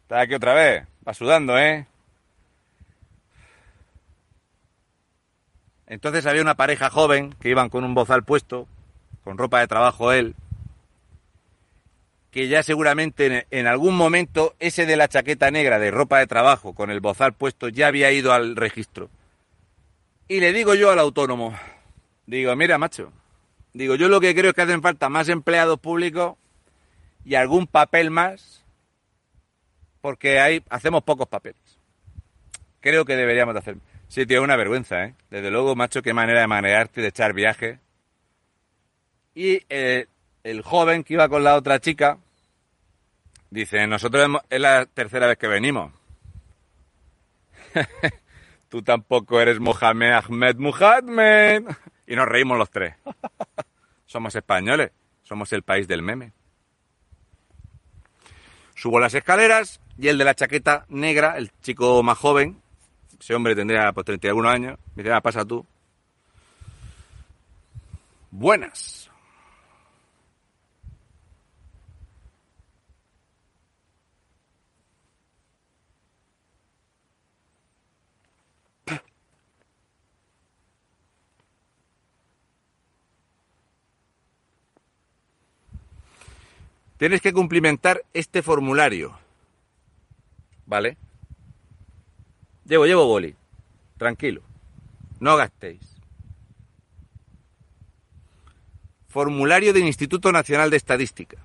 Está 0.02 0.22
aquí 0.22 0.34
otra 0.34 0.56
vez. 0.56 0.88
Va 1.08 1.14
sudando, 1.14 1.56
¿eh? 1.56 1.86
Entonces 5.90 6.28
había 6.28 6.44
una 6.44 6.56
pareja 6.56 6.92
joven 6.92 7.34
que 7.42 7.50
iban 7.50 7.70
con 7.70 7.84
un 7.84 7.96
bozal 7.96 8.24
puesto, 8.24 8.68
con 9.24 9.40
ropa 9.40 9.60
de 9.60 9.68
trabajo 9.68 10.12
él, 10.12 10.36
que 12.32 12.48
ya 12.48 12.62
seguramente 12.62 13.48
en, 13.50 13.68
algún 13.68 13.96
momento 13.96 14.54
ese 14.60 14.86
de 14.86 14.96
la 14.96 15.08
chaqueta 15.08 15.50
negra 15.50 15.80
de 15.80 15.90
ropa 15.90 16.20
de 16.20 16.28
trabajo 16.28 16.74
con 16.74 16.92
el 16.92 17.00
bozal 17.00 17.34
puesto 17.34 17.70
ya 17.70 17.88
había 17.88 18.12
ido 18.12 18.34
al 18.34 18.56
registro. 18.56 19.10
Y 20.28 20.40
le 20.40 20.54
digo 20.54 20.76
yo 20.76 20.92
al 20.92 21.00
autónomo, 21.00 21.58
digo, 22.28 22.56
mira 22.56 22.78
macho, 22.78 23.12
digo, 23.74 23.96
yo 23.96 24.10
lo 24.10 24.22
que 24.22 24.36
creo 24.36 24.50
es 24.50 24.56
que 24.56 24.62
hacen 24.62 24.84
falta 24.84 25.10
más 25.10 25.28
empleados 25.28 25.80
públicos 25.80 26.36
y 27.26 27.34
algún 27.34 27.66
papel 27.66 28.12
más, 28.12 28.64
porque 30.02 30.40
ahí 30.40 30.64
hacemos 30.70 31.02
pocos 31.02 31.28
papeles. 31.28 31.60
Creo 32.80 33.06
que 33.06 33.16
deberíamos 33.16 33.56
de 33.56 33.60
hacer. 33.60 33.76
Sí, 34.10 34.26
tío, 34.26 34.42
una 34.42 34.56
vergüenza, 34.56 35.04
¿eh? 35.06 35.14
Desde 35.30 35.52
luego, 35.52 35.76
macho, 35.76 36.02
qué 36.02 36.16
manera 36.16 36.42
de 36.42 36.48
manearte, 36.48 37.00
de 37.00 37.10
echar 37.10 37.32
viaje. 37.34 37.80
Y 39.36 39.62
eh, 39.70 40.08
el 40.44 40.64
joven 40.64 41.04
que 41.04 41.14
iba 41.14 41.30
con 41.30 41.44
la 41.44 41.56
otra 41.56 41.80
chica 41.80 42.18
dice, 43.52 43.86
nosotros 43.86 44.42
es 44.50 44.60
la 44.60 44.88
tercera 44.88 45.28
vez 45.28 45.38
que 45.38 45.48
venimos. 45.48 45.94
Tú 48.70 48.82
tampoco 48.82 49.40
eres 49.40 49.60
Mohamed 49.60 50.12
Ahmed 50.14 50.56
Muhammad. 50.56 51.76
Y 52.08 52.16
nos 52.16 52.28
reímos 52.28 52.58
los 52.58 52.72
tres. 52.72 52.96
somos 54.08 54.34
españoles, 54.34 54.90
somos 55.22 55.54
el 55.54 55.62
país 55.62 55.88
del 55.88 56.02
meme. 56.02 56.34
Subo 58.74 59.00
las 59.00 59.14
escaleras 59.14 59.80
y 60.00 60.08
el 60.08 60.18
de 60.18 60.26
la 60.26 60.34
chaqueta 60.34 60.86
negra, 60.90 61.38
el 61.38 61.52
chico 61.62 62.02
más 62.02 62.18
joven, 62.18 62.60
ese 63.20 63.36
hombre 63.36 63.56
tendría 63.56 63.92
pues 63.92 64.06
31 64.06 64.50
años, 64.50 64.80
me 64.96 65.04
dice, 65.04 65.14
ah, 65.14 65.22
pasa 65.22 65.46
tú. 65.46 65.66
Buenas. 68.32 69.10
Tienes 86.98 87.22
que 87.22 87.32
cumplimentar 87.32 88.04
este 88.14 88.44
formulario. 88.44 89.18
¿Vale? 90.66 90.98
Llevo, 92.70 92.86
llevo 92.86 93.08
boli. 93.08 93.36
Tranquilo. 93.98 94.44
No 95.20 95.36
gastéis. 95.36 95.82
Formulario 99.08 99.74
del 99.74 99.86
Instituto 99.86 100.32
Nacional 100.32 100.70
de 100.70 100.78
Estadística. 100.78 101.38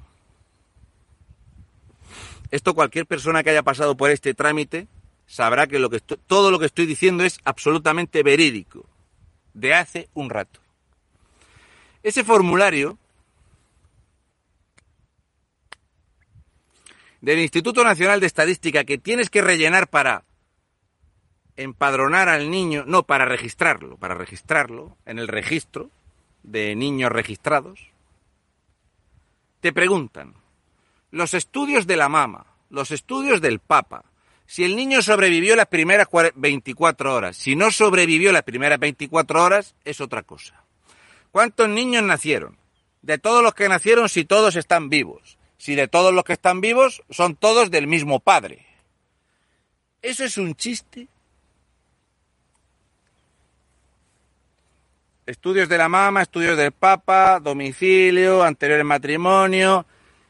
Esto 2.51 2.75
cualquier 2.75 3.07
persona 3.07 3.43
que 3.43 3.51
haya 3.51 3.63
pasado 3.63 3.97
por 3.97 4.11
este 4.11 4.35
trámite 4.35 4.87
sabrá 5.27 5.67
que, 5.67 5.79
lo 5.79 5.89
que 5.89 6.01
todo 6.01 6.51
lo 6.51 6.59
que 6.59 6.67
estoy 6.67 6.85
diciendo 6.85 7.25
es 7.25 7.41
absolutamente 7.45 8.23
verídico. 8.23 8.85
De 9.55 9.73
hace 9.73 10.11
un 10.13 10.29
rato. 10.29 10.61
Ese 12.03 12.23
formulario 12.23 12.99
del 17.23 17.39
Instituto 17.39 17.83
Nacional 17.83 18.21
de 18.21 18.27
Estadística 18.27 18.85
que 18.85 18.99
tienes 18.99 19.31
que 19.31 19.41
rellenar 19.41 19.89
para 19.89 20.25
empadronar 21.57 22.29
al 22.29 22.51
niño, 22.51 22.85
no, 22.87 23.05
para 23.05 23.25
registrarlo, 23.25 23.97
para 23.97 24.15
registrarlo 24.15 24.97
en 25.07 25.19
el 25.19 25.29
registro 25.29 25.91
de 26.43 26.75
niños 26.75 27.11
registrados, 27.11 27.91
te 29.61 29.73
preguntan 29.73 30.35
los 31.11 31.33
estudios 31.35 31.87
de 31.87 31.97
la 31.97 32.09
mama, 32.09 32.47
los 32.71 32.91
estudios 32.91 33.41
del 33.41 33.61
papa, 33.61 34.05
si 34.47 34.65
el 34.65 34.77
niño 34.77 35.01
sobrevivió 35.01 35.57
las 35.57 35.67
primeras 35.67 36.09
24 36.35 37.15
horas, 37.15 37.37
si 37.37 37.57
no 37.57 37.71
sobrevivió 37.71 38.31
las 38.33 38.43
primeras 38.43 38.79
24 38.79 39.43
horas, 39.43 39.75
es 39.85 40.01
otra 40.01 40.23
cosa. 40.23 40.63
¿Cuántos 41.31 41.69
niños 41.69 42.03
nacieron? 42.03 42.59
De 43.03 43.19
todos 43.19 43.43
los 43.43 43.55
que 43.55 43.69
nacieron, 43.69 44.09
si 44.09 44.25
todos 44.25 44.57
están 44.57 44.89
vivos. 44.89 45.39
Si 45.57 45.75
de 45.75 45.89
todos 45.89 46.13
los 46.13 46.25
que 46.25 46.35
están 46.35 46.61
vivos, 46.61 47.03
son 47.11 47.37
todos 47.37 47.71
del 47.71 47.87
mismo 47.87 48.21
padre. 48.21 48.67
¿Eso 50.03 50.25
es 50.25 50.37
un 50.37 50.55
chiste? 50.55 51.09
Estudios 55.27 55.69
de 55.69 55.79
la 55.79 55.89
mama, 55.89 56.23
estudios 56.23 56.57
del 56.57 56.73
papa, 56.73 57.41
domicilio, 57.41 58.43
anterior 58.43 58.85
matrimonio. 58.85 59.87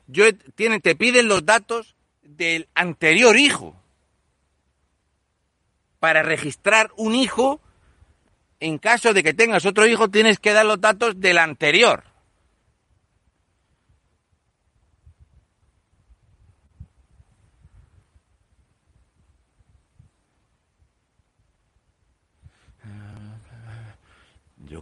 Yo, 0.06 0.24
tienen, 0.54 0.80
te 0.80 0.94
piden 0.94 1.26
los 1.26 1.44
datos 1.44 1.96
del 2.22 2.68
anterior 2.74 3.36
hijo. 3.36 3.74
Para 5.98 6.22
registrar 6.22 6.90
un 6.96 7.14
hijo, 7.14 7.60
en 8.60 8.78
caso 8.78 9.12
de 9.12 9.22
que 9.22 9.34
tengas 9.34 9.66
otro 9.66 9.86
hijo, 9.86 10.08
tienes 10.10 10.38
que 10.38 10.52
dar 10.52 10.66
los 10.66 10.80
datos 10.80 11.20
del 11.20 11.38
anterior. 11.38 12.04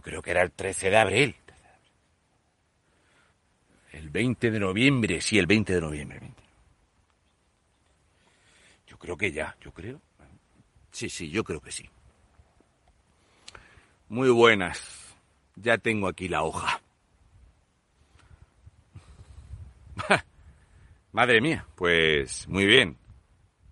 Creo 0.03 0.21
que 0.21 0.31
era 0.31 0.43
el 0.43 0.51
13 0.51 0.91
de 0.91 0.97
abril. 0.97 1.35
El 3.93 4.09
20 4.09 4.51
de 4.51 4.59
noviembre, 4.59 5.21
sí, 5.21 5.39
el 5.39 5.47
20 5.47 5.73
de 5.73 5.81
noviembre. 5.81 6.19
Yo 8.87 8.97
creo 8.97 9.17
que 9.17 9.31
ya, 9.31 9.55
yo 9.61 9.71
creo. 9.71 10.01
Sí, 10.91 11.09
sí, 11.09 11.29
yo 11.29 11.43
creo 11.43 11.61
que 11.61 11.71
sí. 11.71 11.89
Muy 14.09 14.29
buenas. 14.29 15.15
Ya 15.55 15.77
tengo 15.77 16.07
aquí 16.07 16.27
la 16.27 16.43
hoja. 16.43 16.81
Madre 21.11 21.41
mía, 21.41 21.65
pues 21.75 22.47
muy 22.47 22.65
bien. 22.65 22.97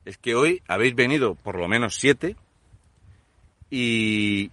Es 0.06 0.18
que 0.18 0.36
hoy 0.36 0.64
habéis 0.68 0.96
venido 0.96 1.36
por 1.36 1.60
lo 1.60 1.68
menos 1.68 1.96
siete 1.96 2.36
y 3.70 4.52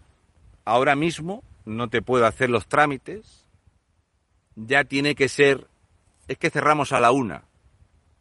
ahora 0.64 0.96
mismo 0.96 1.42
no 1.68 1.88
te 1.88 2.02
puedo 2.02 2.26
hacer 2.26 2.50
los 2.50 2.66
trámites, 2.66 3.44
ya 4.56 4.84
tiene 4.84 5.14
que 5.14 5.28
ser, 5.28 5.66
es 6.26 6.38
que 6.38 6.50
cerramos 6.50 6.92
a 6.92 7.00
la 7.00 7.12
una, 7.12 7.44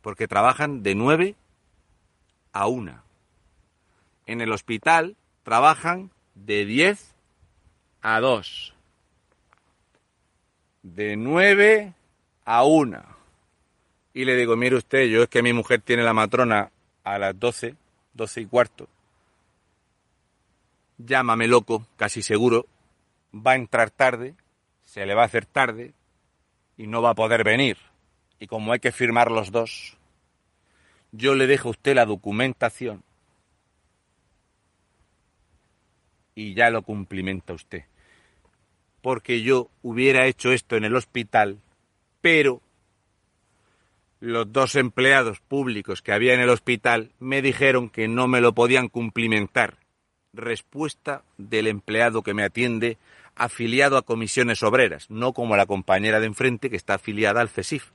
porque 0.02 0.28
trabajan 0.28 0.84
de 0.84 0.96
nueve 0.96 1.36
a 2.52 2.68
una. 2.68 3.04
En 4.26 4.42
el 4.42 4.52
hospital 4.52 5.16
trabajan 5.44 6.12
de 6.36 6.66
diez 6.66 7.16
a 8.02 8.20
dos. 8.20 8.74
De 10.84 11.16
nueve 11.16 11.94
a 12.46 12.64
una. 12.66 13.16
Y 14.14 14.26
le 14.26 14.36
digo, 14.36 14.56
mire 14.56 14.76
usted, 14.76 15.06
yo 15.06 15.24
es 15.24 15.30
que 15.30 15.44
mi 15.44 15.54
mujer 15.54 15.82
tiene 15.82 16.04
la 16.04 16.14
matrona 16.14 16.72
a 17.04 17.18
las 17.18 17.40
doce, 17.40 17.76
doce 18.14 18.42
y 18.42 18.46
cuarto. 18.46 18.88
Llámame 20.98 21.48
loco, 21.48 21.86
casi 21.96 22.22
seguro, 22.22 22.66
va 23.34 23.52
a 23.52 23.56
entrar 23.56 23.92
tarde, 23.92 24.36
se 24.84 25.06
le 25.06 25.14
va 25.14 25.24
a 25.24 25.26
hacer 25.26 25.46
tarde 25.46 25.94
y 26.78 26.88
no 26.88 27.02
va 27.02 27.12
a 27.12 27.16
poder 27.16 27.44
venir. 27.44 27.78
Y 28.40 28.48
como 28.48 28.72
hay 28.72 28.80
que 28.80 28.92
firmar 28.92 29.32
los 29.32 29.52
dos, 29.52 29.98
yo 31.12 31.36
le 31.36 31.48
dejo 31.48 31.70
a 31.70 31.72
usted 31.72 31.96
la 31.96 32.06
documentación 32.06 33.04
y 36.36 36.54
ya 36.54 36.70
lo 36.70 36.84
cumplimenta 36.84 37.54
usted. 37.54 37.86
Porque 39.02 39.42
yo 39.42 39.70
hubiera 39.82 40.28
hecho 40.28 40.52
esto 40.52 40.76
en 40.76 40.84
el 40.84 40.96
hospital, 40.96 41.60
pero 42.22 42.62
los 44.20 44.52
dos 44.52 44.76
empleados 44.76 45.40
públicos 45.40 46.02
que 46.02 46.12
había 46.12 46.34
en 46.34 46.40
el 46.40 46.50
hospital 46.50 47.12
me 47.20 47.42
dijeron 47.42 47.90
que 47.90 48.08
no 48.08 48.28
me 48.28 48.42
lo 48.42 48.54
podían 48.54 48.88
cumplimentar. 48.88 49.78
Respuesta 50.34 51.24
del 51.38 51.68
empleado 51.68 52.22
que 52.22 52.34
me 52.34 52.44
atiende 52.44 52.98
afiliado 53.36 53.98
a 53.98 54.02
comisiones 54.02 54.64
obreras, 54.64 55.10
no 55.10 55.34
como 55.34 55.56
la 55.56 55.66
compañera 55.66 56.20
de 56.20 56.28
enfrente 56.28 56.70
que 56.70 56.76
está 56.76 56.96
afiliada 56.96 57.42
al 57.42 57.50
CESIF. 57.50 57.92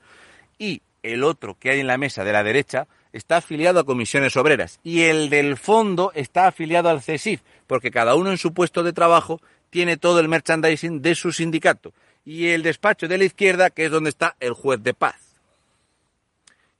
Y 0.58 0.82
el 1.02 1.24
otro 1.24 1.56
que 1.58 1.70
hay 1.70 1.80
en 1.80 1.86
la 1.86 1.98
mesa 1.98 2.24
de 2.24 2.32
la 2.32 2.44
derecha 2.44 2.86
está 3.12 3.38
afiliado 3.38 3.80
a 3.80 3.84
comisiones 3.84 4.36
obreras 4.36 4.80
y 4.82 5.02
el 5.02 5.28
del 5.28 5.56
fondo 5.56 6.12
está 6.14 6.46
afiliado 6.46 6.88
al 6.88 7.02
CESIF, 7.02 7.40
porque 7.66 7.90
cada 7.90 8.14
uno 8.14 8.30
en 8.30 8.38
su 8.38 8.54
puesto 8.54 8.82
de 8.82 8.92
trabajo 8.92 9.40
tiene 9.70 9.96
todo 9.96 10.20
el 10.20 10.28
merchandising 10.28 11.02
de 11.02 11.14
su 11.14 11.32
sindicato. 11.32 11.92
Y 12.24 12.48
el 12.48 12.62
despacho 12.62 13.08
de 13.08 13.18
la 13.18 13.24
izquierda, 13.24 13.70
que 13.70 13.86
es 13.86 13.90
donde 13.90 14.10
está 14.10 14.36
el 14.38 14.52
juez 14.52 14.82
de 14.82 14.94
paz, 14.94 15.40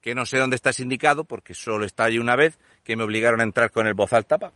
que 0.01 0.15
no 0.15 0.27
sé 0.27 0.39
dónde 0.39 0.57
está 0.57 0.73
sindicado, 0.73 1.25
porque 1.25 1.55
solo 1.55 1.85
está 1.85 2.05
allí 2.05 2.19
una 2.19 2.37
vez, 2.37 2.59
que 2.85 2.97
me 2.97 3.03
obligaron 3.03 3.41
a 3.41 3.45
entrar 3.45 3.71
con 3.71 3.87
el 3.87 3.95
voz 3.95 4.13
alta. 4.13 4.53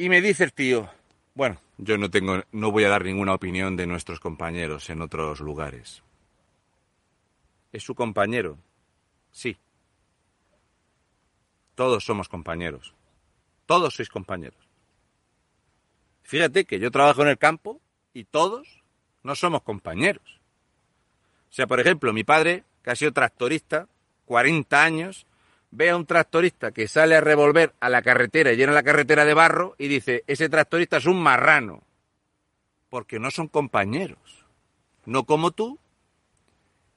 Y 0.00 0.08
me 0.08 0.20
dice 0.20 0.44
el 0.44 0.52
tío, 0.52 0.88
bueno, 1.34 1.60
yo 1.76 1.98
no 1.98 2.08
tengo, 2.08 2.44
no 2.52 2.70
voy 2.70 2.84
a 2.84 2.88
dar 2.88 3.04
ninguna 3.04 3.34
opinión 3.34 3.76
de 3.76 3.84
nuestros 3.84 4.20
compañeros 4.20 4.88
en 4.90 5.02
otros 5.02 5.40
lugares. 5.40 6.04
Es 7.72 7.82
su 7.82 7.96
compañero. 7.96 8.56
Sí. 9.32 9.56
Todos 11.74 12.04
somos 12.04 12.28
compañeros. 12.28 12.94
Todos 13.66 13.94
sois 13.94 14.08
compañeros. 14.08 14.68
Fíjate 16.22 16.64
que 16.64 16.78
yo 16.78 16.92
trabajo 16.92 17.22
en 17.22 17.28
el 17.28 17.38
campo 17.38 17.80
y 18.14 18.22
todos 18.22 18.84
no 19.24 19.34
somos 19.34 19.62
compañeros. 19.62 20.40
O 21.50 21.52
sea, 21.52 21.66
por 21.66 21.80
ejemplo, 21.80 22.12
mi 22.12 22.22
padre, 22.22 22.62
que 22.84 22.90
ha 22.90 22.96
sido 22.96 23.12
tractorista, 23.12 23.88
40 24.26 24.80
años, 24.80 25.26
ve 25.70 25.90
a 25.90 25.96
un 25.96 26.06
tractorista 26.06 26.72
que 26.72 26.88
sale 26.88 27.16
a 27.16 27.20
revolver 27.20 27.74
a 27.80 27.88
la 27.88 28.02
carretera 28.02 28.52
y 28.52 28.56
llena 28.56 28.72
la 28.72 28.82
carretera 28.82 29.24
de 29.24 29.34
barro 29.34 29.74
y 29.78 29.88
dice, 29.88 30.24
ese 30.26 30.48
tractorista 30.48 30.96
es 30.98 31.06
un 31.06 31.20
marrano, 31.20 31.82
porque 32.88 33.18
no 33.18 33.30
son 33.30 33.48
compañeros. 33.48 34.46
No 35.04 35.24
como 35.24 35.50
tú, 35.50 35.78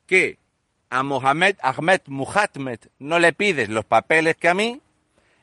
que 0.06 0.38
a 0.90 1.04
Mohamed 1.04 1.58
Ahmed 1.62 2.02
Muhammad 2.08 2.80
no 3.00 3.20
le 3.20 3.34
pides 3.34 3.70
los 3.70 3.86
papeles 3.86 4.36
que 4.36 4.50
a 4.50 4.54
mí, 4.54 4.82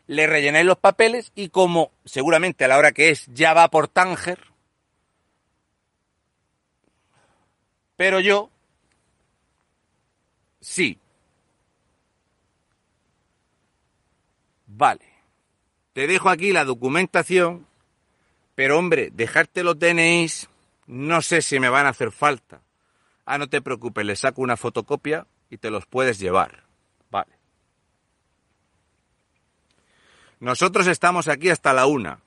le 0.07 0.27
rellenéis 0.27 0.67
los 0.67 0.79
papeles 0.79 1.33
y 1.35 1.51
como 1.51 1.93
seguramente 2.05 2.65
a 2.65 2.69
la 2.69 2.79
hora 2.79 2.93
que 2.93 3.11
es 3.11 3.27
ya 3.33 3.53
va 3.55 3.69
por 3.69 3.89
Tánger, 3.89 4.39
pero 7.97 8.21
yo 8.21 8.51
sí. 10.61 10.99
Vale. 14.79 15.05
Te 15.93 16.07
dejo 16.07 16.31
aquí 16.31 16.53
la 16.53 16.65
documentación, 16.65 17.67
pero 18.55 18.79
hombre, 18.79 19.11
dejarte 19.13 19.65
los 19.65 19.77
DNIs 19.77 20.49
no 20.87 21.21
sé 21.21 21.43
si 21.43 21.59
me 21.59 21.69
van 21.69 21.87
a 21.87 21.89
hacer 21.89 22.13
falta. 22.13 22.61
Ah, 23.27 23.39
no 23.39 23.49
te 23.49 23.61
preocupes, 23.61 24.07
le 24.07 24.15
saco 24.15 24.41
una 24.41 24.57
fotocopia 24.57 25.27
y 25.51 25.59
te 25.59 25.71
los 25.71 25.85
puedes 25.87 26.21
llevar. 26.21 26.63
Vale. 27.11 27.33
Nosotros 30.39 30.87
estamos 30.87 31.27
aquí 31.27 31.51
hasta 31.51 31.73
la 31.73 31.87
una. 31.87 32.21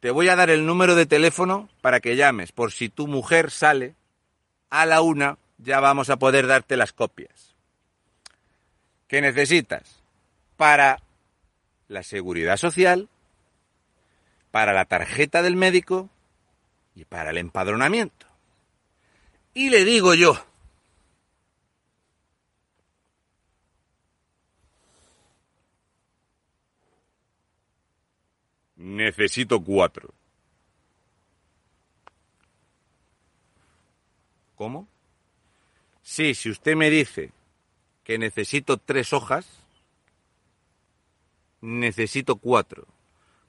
Te 0.00 0.10
voy 0.10 0.28
a 0.28 0.36
dar 0.36 0.50
el 0.50 0.66
número 0.66 0.96
de 0.96 1.06
teléfono 1.06 1.70
para 1.80 2.00
que 2.00 2.16
llames, 2.16 2.52
por 2.52 2.70
si 2.70 2.90
tu 2.90 3.06
mujer 3.06 3.50
sale 3.50 3.94
a 4.68 4.84
la 4.84 5.00
una, 5.00 5.38
ya 5.56 5.80
vamos 5.80 6.10
a 6.10 6.18
poder 6.18 6.46
darte 6.46 6.76
las 6.76 6.92
copias. 6.92 7.54
¿Qué 9.08 9.22
necesitas? 9.22 10.02
Para 10.58 11.00
la 11.88 12.02
seguridad 12.02 12.56
social, 12.56 13.08
para 14.50 14.72
la 14.72 14.84
tarjeta 14.84 15.42
del 15.42 15.56
médico 15.56 16.10
y 16.94 17.04
para 17.04 17.30
el 17.30 17.38
empadronamiento. 17.38 18.26
Y 19.52 19.70
le 19.70 19.84
digo 19.84 20.14
yo, 20.14 20.36
Necesito 28.84 29.64
cuatro. 29.64 30.12
¿Cómo? 34.56 34.86
Sí, 36.02 36.34
si 36.34 36.50
usted 36.50 36.76
me 36.76 36.90
dice 36.90 37.32
que 38.04 38.18
necesito 38.18 38.76
tres 38.76 39.14
hojas, 39.14 39.63
necesito 41.64 42.36
cuatro, 42.36 42.86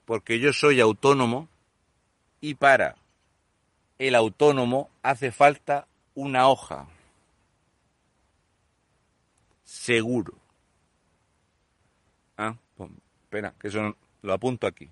porque 0.06 0.40
yo 0.40 0.54
soy 0.54 0.80
autónomo 0.80 1.48
y 2.42 2.56
para 2.56 2.96
el 4.00 4.16
autónomo 4.16 4.90
hace 5.04 5.32
falta 5.32 5.88
una 6.14 6.48
hoja. 6.48 6.88
Seguro. 9.64 10.34
Ah, 12.38 12.56
pues, 12.76 12.92
espera, 13.24 13.54
que 13.60 13.68
eso 13.68 13.96
lo 14.22 14.34
apunto 14.34 14.68
aquí 14.68 14.90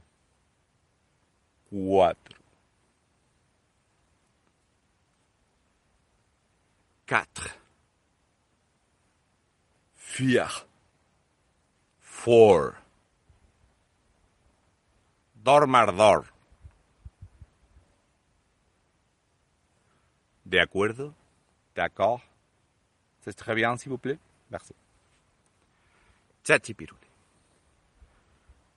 cuatro. 1.73 2.37
Quatre. 7.07 7.51
Vier. 10.15 10.67
Four. 11.99 12.82
Dormardor. 15.43 16.25
¿De 20.45 20.61
acuerdo? 20.61 21.13
D'accord. 21.75 22.21
C'est 23.21 23.33
très 23.35 23.55
bien, 23.55 23.75
s'il 23.77 23.89
vous 23.89 23.97
plaît. 23.97 24.19
Merci. 24.49 24.73
Chachipiruli. 26.43 27.07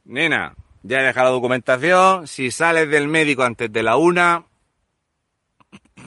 Nena, 0.07 0.55
ya 0.83 1.01
he 1.01 1.05
dejado 1.05 1.27
la 1.27 1.33
documentación. 1.33 2.27
Si 2.27 2.51
sales 2.51 2.89
del 2.89 3.09
médico 3.09 3.43
antes 3.45 3.73
de 3.73 3.83
la 3.83 3.97
una, 3.97 4.45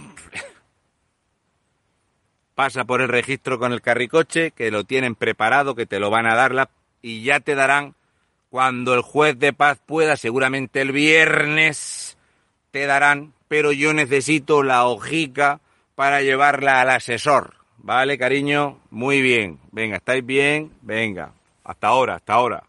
pasa 2.55 2.83
por 2.85 3.01
el 3.01 3.09
registro 3.09 3.59
con 3.59 3.71
el 3.73 3.81
carricoche, 3.81 4.51
que 4.51 4.71
lo 4.71 4.83
tienen 4.83 5.15
preparado, 5.15 5.75
que 5.75 5.85
te 5.85 5.99
lo 5.99 6.09
van 6.09 6.25
a 6.25 6.35
dar 6.35 6.69
y 7.01 7.23
ya 7.23 7.39
te 7.39 7.55
darán 7.55 7.95
cuando 8.49 8.93
el 8.93 9.01
juez 9.01 9.37
de 9.37 9.53
paz 9.53 9.79
pueda, 9.85 10.17
seguramente 10.17 10.81
el 10.81 10.91
viernes 10.91 12.17
te 12.71 12.85
darán, 12.85 13.33
pero 13.47 13.71
yo 13.71 13.93
necesito 13.93 14.63
la 14.63 14.85
hojica 14.85 15.61
para 15.95 16.21
llevarla 16.21 16.81
al 16.81 16.89
asesor. 16.89 17.55
¿Vale, 17.77 18.17
cariño? 18.17 18.79
Muy 18.89 19.21
bien. 19.21 19.59
Venga, 19.71 19.97
¿estáis 19.97 20.25
bien? 20.25 20.73
Venga. 20.81 21.33
Hasta 21.63 21.87
ahora, 21.87 22.15
hasta 22.15 22.33
ahora. 22.33 22.63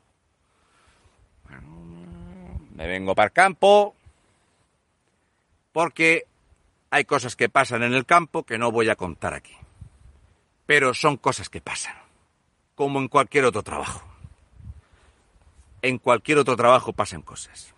Me 2.75 2.87
vengo 2.87 3.15
para 3.15 3.27
el 3.27 3.33
campo 3.33 3.95
porque 5.73 6.25
hay 6.91 7.05
cosas 7.05 7.37
que 7.37 7.49
pasan 7.49 7.83
en 7.83 7.95
el 7.95 8.07
campo 8.07 8.45
que 8.45 8.59
no 8.59 8.73
voy 8.73 8.89
a 8.89 8.97
contar 8.97 9.35
aquí. 9.35 9.55
Pero 10.67 10.95
son 10.95 11.17
cosas 11.17 11.49
que 11.49 11.61
pasan, 11.61 11.97
como 12.75 13.01
en 13.01 13.09
cualquier 13.09 13.45
otro 13.45 13.63
trabajo. 13.63 14.10
En 15.83 15.99
cualquier 15.99 16.39
otro 16.39 16.57
trabajo 16.57 16.93
pasan 16.93 17.23
cosas. 17.23 17.75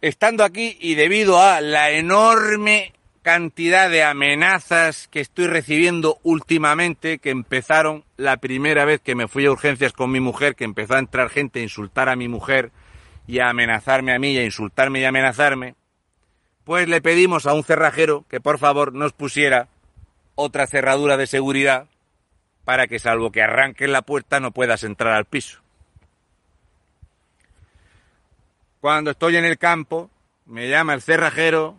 Estando 0.00 0.44
aquí 0.44 0.78
y 0.80 0.94
debido 0.94 1.40
a 1.42 1.60
la 1.60 1.90
enorme 1.90 2.94
cantidad 3.22 3.90
de 3.90 4.02
amenazas 4.02 5.08
que 5.08 5.20
estoy 5.20 5.46
recibiendo 5.46 6.18
últimamente, 6.22 7.18
que 7.18 7.30
empezaron 7.30 8.04
la 8.16 8.38
primera 8.38 8.86
vez 8.86 9.00
que 9.02 9.14
me 9.14 9.28
fui 9.28 9.44
a 9.44 9.50
urgencias 9.50 9.92
con 9.92 10.10
mi 10.10 10.20
mujer, 10.20 10.56
que 10.56 10.64
empezó 10.64 10.94
a 10.94 11.00
entrar 11.00 11.28
gente 11.28 11.60
a 11.60 11.62
insultar 11.62 12.08
a 12.08 12.16
mi 12.16 12.28
mujer 12.28 12.72
y 13.26 13.40
a 13.40 13.50
amenazarme 13.50 14.14
a 14.14 14.18
mí 14.18 14.32
y 14.32 14.38
a 14.38 14.44
insultarme 14.44 15.00
y 15.00 15.04
a 15.04 15.10
amenazarme, 15.10 15.74
pues 16.64 16.88
le 16.88 17.02
pedimos 17.02 17.46
a 17.46 17.52
un 17.52 17.64
cerrajero 17.64 18.24
que 18.28 18.40
por 18.40 18.58
favor 18.58 18.94
nos 18.94 19.12
pusiera 19.12 19.68
otra 20.34 20.66
cerradura 20.66 21.18
de 21.18 21.26
seguridad 21.26 21.89
para 22.70 22.86
que 22.86 23.00
salvo 23.00 23.32
que 23.32 23.42
arranques 23.42 23.88
la 23.88 24.02
puerta 24.02 24.38
no 24.38 24.52
puedas 24.52 24.84
entrar 24.84 25.14
al 25.14 25.24
piso. 25.24 25.60
Cuando 28.80 29.10
estoy 29.10 29.34
en 29.38 29.44
el 29.44 29.58
campo, 29.58 30.08
me 30.46 30.68
llama 30.68 30.94
el 30.94 31.02
cerrajero 31.02 31.74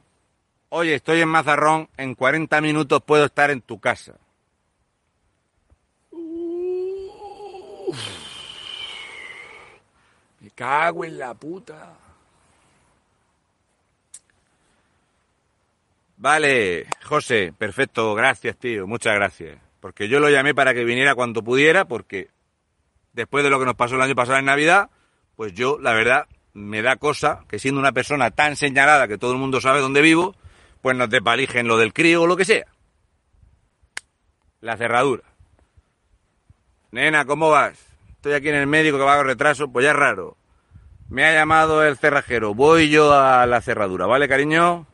oye, 0.68 0.96
estoy 0.96 1.22
en 1.22 1.30
Mazarrón, 1.30 1.88
en 1.96 2.14
40 2.14 2.60
minutos 2.60 3.02
puedo 3.06 3.24
estar 3.24 3.52
en 3.52 3.62
tu 3.62 3.80
casa. 3.80 4.16
me 10.42 10.50
cago 10.54 11.06
en 11.06 11.18
la 11.18 11.34
puta. 11.34 11.94
Vale, 16.18 16.86
José, 17.02 17.54
perfecto, 17.58 18.14
gracias, 18.14 18.58
tío, 18.58 18.86
muchas 18.86 19.16
gracias. 19.16 19.71
Porque 19.82 20.08
yo 20.08 20.20
lo 20.20 20.30
llamé 20.30 20.54
para 20.56 20.74
que 20.74 20.86
viniera 20.86 21.16
cuando 21.16 21.44
pudiera, 21.44 21.86
porque 21.86 22.30
después 23.14 23.44
de 23.44 23.50
lo 23.50 23.60
que 23.60 23.66
nos 23.66 23.76
pasó 23.76 23.96
el 23.96 24.02
año 24.02 24.16
pasado 24.16 24.38
en 24.38 24.46
Navidad, 24.46 24.92
pues 25.36 25.54
yo, 25.54 25.80
la 25.80 25.94
verdad, 25.94 26.28
me 26.54 26.84
da 26.84 26.96
cosa 26.98 27.44
que 27.50 27.60
siendo 27.60 27.82
una 27.82 27.92
persona 27.92 28.30
tan 28.30 28.56
señalada 28.56 29.08
que 29.08 29.18
todo 29.18 29.34
el 29.34 29.40
mundo 29.40 29.60
sabe 29.60 29.82
dónde 29.82 30.02
vivo, 30.02 30.36
pues 30.82 30.96
nos 30.96 31.10
despalijen 31.10 31.68
lo 31.68 31.78
del 31.78 31.94
crío 31.94 32.22
o 32.22 32.28
lo 32.28 32.38
que 32.38 32.46
sea. 32.46 32.68
La 34.62 34.78
cerradura. 34.78 35.24
Nena, 36.92 37.26
¿cómo 37.26 37.50
vas? 37.50 37.80
Estoy 38.12 38.34
aquí 38.34 38.50
en 38.50 38.56
el 38.56 38.68
médico 38.68 39.00
que 39.00 39.04
va 39.04 39.20
a 39.20 39.24
retraso, 39.24 39.72
pues 39.72 39.84
ya 39.84 39.92
es 39.92 39.98
raro. 39.98 40.38
Me 41.10 41.26
ha 41.26 41.34
llamado 41.34 41.84
el 41.84 41.98
cerrajero, 41.98 42.54
voy 42.54 42.90
yo 42.90 43.12
a 43.14 43.48
la 43.48 43.62
cerradura, 43.62 44.06
¿vale, 44.06 44.28
cariño? 44.28 44.86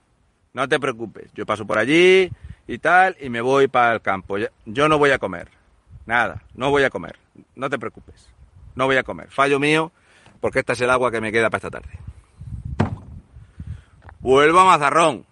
No 0.54 0.70
te 0.70 0.80
preocupes, 0.80 1.30
yo 1.34 1.46
paso 1.46 1.68
por 1.68 1.78
allí 1.78 2.32
y 2.68 2.78
tal 2.80 3.16
y 3.20 3.30
me 3.30 3.42
voy 3.42 3.68
para 3.68 3.94
el 3.94 4.02
campo. 4.02 4.38
Yo 4.66 4.90
no 4.90 4.98
voy 4.98 5.12
a 5.12 5.20
comer, 5.20 5.50
nada, 6.06 6.44
no 6.54 6.70
voy 6.70 6.84
a 6.84 6.90
comer, 6.90 7.18
no 7.56 7.70
te 7.70 7.80
preocupes, 7.80 8.30
no 8.76 8.86
voy 8.86 8.98
a 8.98 9.04
comer. 9.04 9.30
Fallo 9.30 9.60
mío 9.60 9.92
porque 10.40 10.60
esta 10.60 10.74
es 10.74 10.82
el 10.82 10.90
agua 10.90 11.12
que 11.12 11.22
me 11.22 11.32
queda 11.32 11.50
para 11.50 11.58
esta 11.58 11.72
tarde. 11.72 12.00
Vuelvo 14.20 14.60
a 14.60 14.66
Mazarrón. 14.66 15.26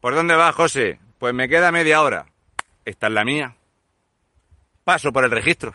¿Por 0.00 0.14
dónde 0.14 0.34
vas, 0.34 0.54
José? 0.54 0.98
Pues 1.18 1.34
me 1.34 1.48
queda 1.48 1.72
media 1.72 2.02
hora. 2.02 2.26
Esta 2.84 3.06
es 3.06 3.12
la 3.12 3.24
mía. 3.24 3.56
Paso 4.84 5.12
por 5.12 5.24
el 5.24 5.30
registro. 5.30 5.74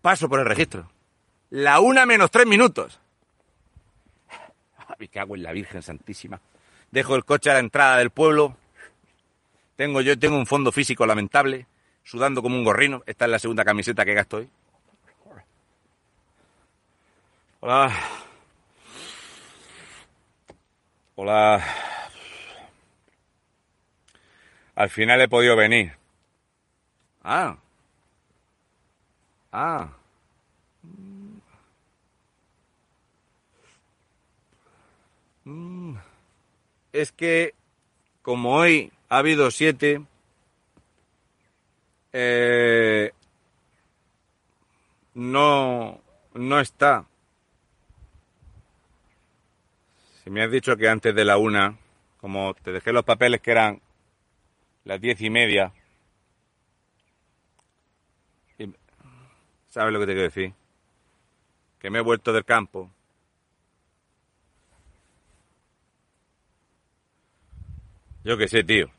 Paso 0.00 0.28
por 0.28 0.40
el 0.40 0.46
registro. 0.46 0.90
La 1.50 1.80
una 1.80 2.06
menos 2.06 2.30
tres 2.30 2.46
minutos. 2.46 3.00
Me 5.00 5.08
cago 5.08 5.34
en 5.34 5.42
la 5.42 5.52
Virgen 5.52 5.80
Santísima. 5.80 6.38
Dejo 6.90 7.16
el 7.16 7.24
coche 7.24 7.50
a 7.50 7.54
la 7.54 7.60
entrada 7.60 7.96
del 7.96 8.10
pueblo. 8.10 8.54
Tengo 9.74 10.02
yo 10.02 10.18
tengo 10.18 10.36
un 10.36 10.44
fondo 10.44 10.72
físico 10.72 11.06
lamentable, 11.06 11.66
sudando 12.04 12.42
como 12.42 12.56
un 12.56 12.64
gorrino. 12.64 13.02
Esta 13.06 13.24
es 13.24 13.30
la 13.30 13.38
segunda 13.38 13.64
camiseta 13.64 14.04
que 14.04 14.12
gasto 14.12 14.36
hoy. 14.36 14.50
Hola. 17.60 17.90
Hola. 21.14 21.64
Al 24.74 24.90
final 24.90 25.22
he 25.22 25.28
podido 25.28 25.56
venir. 25.56 25.94
Ah. 27.24 27.56
Ah. 29.50 29.88
Es 36.92 37.12
que, 37.12 37.54
como 38.22 38.54
hoy 38.54 38.92
ha 39.08 39.18
habido 39.18 39.50
siete, 39.50 40.02
eh, 42.12 43.12
no, 45.14 46.00
no 46.34 46.60
está. 46.60 47.06
Si 50.22 50.30
me 50.30 50.42
has 50.42 50.50
dicho 50.50 50.76
que 50.76 50.88
antes 50.88 51.14
de 51.14 51.24
la 51.24 51.36
una, 51.36 51.78
como 52.20 52.54
te 52.54 52.72
dejé 52.72 52.92
los 52.92 53.04
papeles 53.04 53.40
que 53.40 53.52
eran 53.52 53.80
las 54.84 55.00
diez 55.00 55.20
y 55.20 55.30
media, 55.30 55.72
¿sabes 59.68 59.92
lo 59.92 60.00
que 60.00 60.06
te 60.06 60.12
quiero 60.12 60.28
decir? 60.28 60.52
Que 61.78 61.90
me 61.90 62.00
he 62.00 62.02
vuelto 62.02 62.32
del 62.32 62.44
campo. 62.44 62.90
Yo 68.24 68.36
qué 68.36 68.48
sé, 68.48 68.62
tío. 68.62 68.90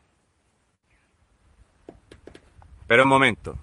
Pero 2.88 3.04
un 3.04 3.10
momento. 3.10 3.58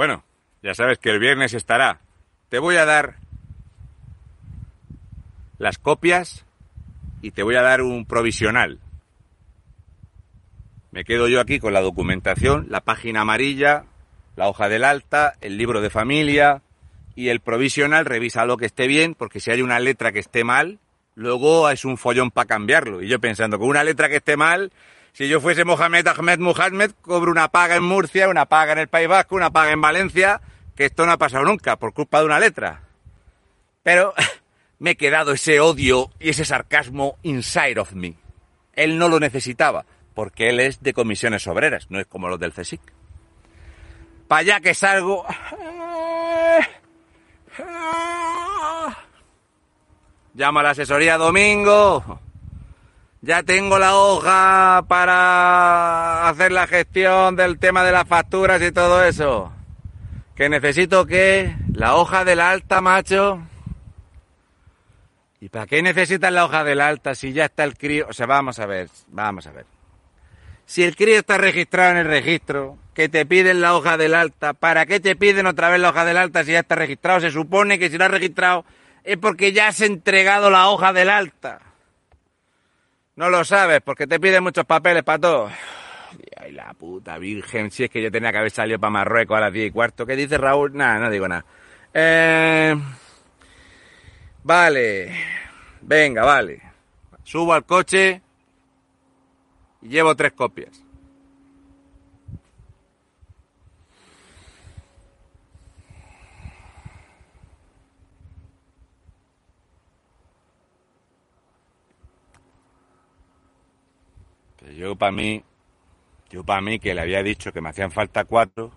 Bueno, 0.00 0.24
ya 0.62 0.72
sabes 0.72 0.96
que 0.96 1.10
el 1.10 1.18
viernes 1.18 1.52
estará. 1.52 2.00
Te 2.48 2.58
voy 2.58 2.76
a 2.76 2.86
dar 2.86 3.16
las 5.58 5.76
copias 5.76 6.46
y 7.20 7.32
te 7.32 7.42
voy 7.42 7.56
a 7.56 7.60
dar 7.60 7.82
un 7.82 8.06
provisional. 8.06 8.78
Me 10.90 11.04
quedo 11.04 11.28
yo 11.28 11.38
aquí 11.38 11.58
con 11.58 11.74
la 11.74 11.82
documentación, 11.82 12.68
la 12.70 12.80
página 12.80 13.20
amarilla, 13.20 13.84
la 14.36 14.48
hoja 14.48 14.70
del 14.70 14.84
alta, 14.84 15.34
el 15.42 15.58
libro 15.58 15.82
de 15.82 15.90
familia 15.90 16.62
y 17.14 17.28
el 17.28 17.40
provisional, 17.40 18.06
revisa 18.06 18.46
lo 18.46 18.56
que 18.56 18.64
esté 18.64 18.86
bien, 18.86 19.14
porque 19.14 19.38
si 19.38 19.50
hay 19.50 19.60
una 19.60 19.80
letra 19.80 20.12
que 20.12 20.20
esté 20.20 20.44
mal, 20.44 20.78
luego 21.14 21.68
es 21.68 21.84
un 21.84 21.98
follón 21.98 22.30
para 22.30 22.48
cambiarlo. 22.48 23.02
Y 23.02 23.08
yo 23.08 23.20
pensando, 23.20 23.58
con 23.58 23.68
una 23.68 23.84
letra 23.84 24.08
que 24.08 24.16
esté 24.16 24.38
mal, 24.38 24.72
si 25.12 25.28
yo 25.28 25.40
fuese 25.40 25.64
Mohamed 25.64 26.06
Ahmed 26.06 26.38
Mohamed, 26.38 26.92
cobro 27.02 27.30
una 27.30 27.48
paga 27.48 27.76
en 27.76 27.82
Murcia, 27.82 28.28
una 28.28 28.46
paga 28.46 28.72
en 28.72 28.78
el 28.78 28.88
País 28.88 29.08
Vasco, 29.08 29.34
una 29.34 29.50
paga 29.50 29.72
en 29.72 29.80
Valencia, 29.80 30.40
que 30.74 30.86
esto 30.86 31.04
no 31.06 31.12
ha 31.12 31.18
pasado 31.18 31.44
nunca 31.44 31.76
por 31.76 31.92
culpa 31.92 32.20
de 32.20 32.26
una 32.26 32.38
letra. 32.38 32.82
Pero 33.82 34.14
me 34.78 34.90
he 34.90 34.96
quedado 34.96 35.32
ese 35.32 35.60
odio 35.60 36.10
y 36.18 36.30
ese 36.30 36.44
sarcasmo 36.44 37.18
inside 37.22 37.78
of 37.78 37.92
me. 37.92 38.14
Él 38.74 38.98
no 38.98 39.08
lo 39.08 39.20
necesitaba, 39.20 39.84
porque 40.14 40.48
él 40.48 40.60
es 40.60 40.82
de 40.82 40.94
comisiones 40.94 41.46
obreras, 41.46 41.86
no 41.90 42.00
es 42.00 42.06
como 42.06 42.28
los 42.28 42.38
del 42.38 42.52
CSIC. 42.52 42.80
Para 44.28 44.40
allá 44.40 44.60
que 44.60 44.74
salgo... 44.74 45.26
Llamo 50.32 50.60
a 50.60 50.62
la 50.62 50.70
asesoría 50.70 51.18
domingo. 51.18 52.20
Ya 53.22 53.42
tengo 53.42 53.78
la 53.78 53.96
hoja 53.96 54.82
para 54.88 56.26
hacer 56.28 56.52
la 56.52 56.66
gestión 56.66 57.36
del 57.36 57.58
tema 57.58 57.84
de 57.84 57.92
las 57.92 58.08
facturas 58.08 58.62
y 58.62 58.72
todo 58.72 59.04
eso. 59.04 59.52
Que 60.34 60.48
necesito 60.48 61.04
que 61.04 61.54
la 61.74 61.96
hoja 61.96 62.24
del 62.24 62.40
alta, 62.40 62.80
macho. 62.80 63.42
¿Y 65.38 65.50
para 65.50 65.66
qué 65.66 65.82
necesitas 65.82 66.32
la 66.32 66.46
hoja 66.46 66.64
del 66.64 66.80
alta 66.80 67.14
si 67.14 67.34
ya 67.34 67.44
está 67.44 67.64
el 67.64 67.76
crío? 67.76 68.06
O 68.08 68.14
sea, 68.14 68.24
vamos 68.24 68.58
a 68.58 68.64
ver, 68.64 68.88
vamos 69.08 69.46
a 69.46 69.52
ver. 69.52 69.66
Si 70.64 70.82
el 70.82 70.96
crío 70.96 71.18
está 71.18 71.36
registrado 71.36 71.90
en 71.90 71.96
el 71.98 72.06
registro, 72.06 72.78
que 72.94 73.10
te 73.10 73.26
piden 73.26 73.60
la 73.60 73.74
hoja 73.74 73.98
del 73.98 74.14
alta, 74.14 74.54
¿para 74.54 74.86
qué 74.86 74.98
te 74.98 75.14
piden 75.14 75.46
otra 75.46 75.68
vez 75.68 75.80
la 75.80 75.90
hoja 75.90 76.06
del 76.06 76.16
alta 76.16 76.42
si 76.42 76.52
ya 76.52 76.60
está 76.60 76.74
registrado? 76.74 77.20
Se 77.20 77.30
supone 77.30 77.78
que 77.78 77.90
si 77.90 77.98
lo 77.98 78.04
has 78.04 78.10
registrado 78.10 78.64
es 79.04 79.18
porque 79.18 79.52
ya 79.52 79.68
has 79.68 79.82
entregado 79.82 80.48
la 80.48 80.68
hoja 80.70 80.94
del 80.94 81.10
alta. 81.10 81.69
No 83.16 83.28
lo 83.28 83.44
sabes, 83.44 83.80
porque 83.82 84.06
te 84.06 84.18
piden 84.20 84.42
muchos 84.42 84.64
papeles 84.64 85.02
para 85.02 85.18
todo. 85.18 85.50
Ay, 86.36 86.52
la 86.52 86.72
puta 86.74 87.18
virgen, 87.18 87.70
si 87.70 87.84
es 87.84 87.90
que 87.90 88.02
yo 88.02 88.10
tenía 88.10 88.32
que 88.32 88.38
haber 88.38 88.50
salido 88.50 88.78
para 88.78 88.90
Marruecos 88.90 89.36
a 89.36 89.40
las 89.40 89.52
10 89.52 89.68
y 89.68 89.70
cuarto. 89.70 90.06
¿Qué 90.06 90.16
dice 90.16 90.38
Raúl? 90.38 90.74
Nada, 90.74 90.98
no 90.98 91.10
digo 91.10 91.28
nada. 91.28 91.44
Eh, 91.92 92.74
vale, 94.42 95.14
venga, 95.82 96.24
vale. 96.24 96.62
Subo 97.22 97.52
al 97.52 97.64
coche 97.64 98.22
y 99.82 99.88
llevo 99.88 100.14
tres 100.16 100.32
copias. 100.32 100.82
Yo 114.76 114.96
para 114.96 115.12
mí, 115.12 115.44
yo 116.30 116.44
para 116.44 116.60
mí 116.60 116.78
que 116.78 116.94
le 116.94 117.00
había 117.00 117.22
dicho 117.22 117.52
que 117.52 117.60
me 117.60 117.70
hacían 117.70 117.90
falta 117.90 118.24
cuatro 118.24 118.72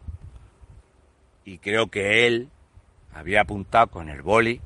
y 1.45 1.57
creo 1.57 1.87
que 1.87 2.27
él 2.27 2.49
había 3.13 3.41
apuntado 3.41 3.87
con 3.87 4.09
el 4.09 4.21
boli 4.21 4.61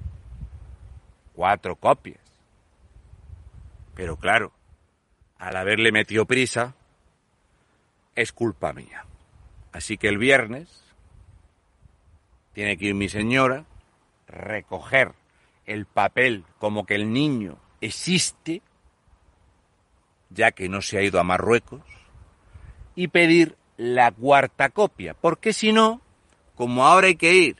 cuatro 1.34 1.76
copias. 1.76 2.20
Pero 3.94 4.18
claro, 4.18 4.52
al 5.38 5.56
haberle 5.56 5.92
metido 5.92 6.26
prisa, 6.26 6.76
es 8.16 8.32
culpa 8.32 8.74
mía. 8.74 9.06
Así 9.72 9.98
que 9.98 10.08
el 10.08 10.18
viernes 10.18 10.84
tiene 12.54 12.78
que 12.78 12.86
ir 12.86 12.96
mi 12.96 13.10
señora, 13.10 13.66
recoger 14.28 15.14
el 15.66 15.86
papel 15.86 16.44
como 16.58 16.86
que 16.86 16.96
el 16.96 17.14
niño 17.14 17.58
existe, 17.82 18.64
ya 20.30 20.52
que 20.52 20.70
no 20.70 20.82
se 20.82 20.98
ha 20.98 21.02
ido 21.02 21.20
a 21.20 21.24
Marruecos, 21.24 21.82
y 22.96 23.10
pedir 23.10 23.56
la 23.78 24.12
cuarta 24.12 24.70
copia, 24.70 25.14
porque 25.14 25.54
si 25.54 25.72
no, 25.72 26.02
como 26.56 26.86
ahora 26.86 27.08
hay 27.08 27.16
que 27.16 27.36
ir 27.36 27.58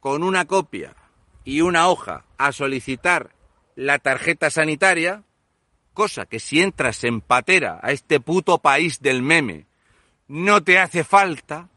con 0.00 0.22
una 0.22 0.44
copia 0.44 0.94
y 1.44 1.60
una 1.60 1.88
hoja 1.88 2.24
a 2.38 2.52
solicitar 2.52 3.30
la 3.76 3.98
tarjeta 3.98 4.50
sanitaria, 4.50 5.22
cosa 5.92 6.26
que 6.26 6.40
si 6.40 6.60
entras 6.60 7.04
en 7.04 7.20
patera 7.20 7.78
a 7.82 7.92
este 7.92 8.20
puto 8.20 8.58
país 8.58 9.00
del 9.00 9.22
meme 9.22 9.66
no 10.26 10.62
te 10.62 10.78
hace 10.78 11.04
falta, 11.04 11.68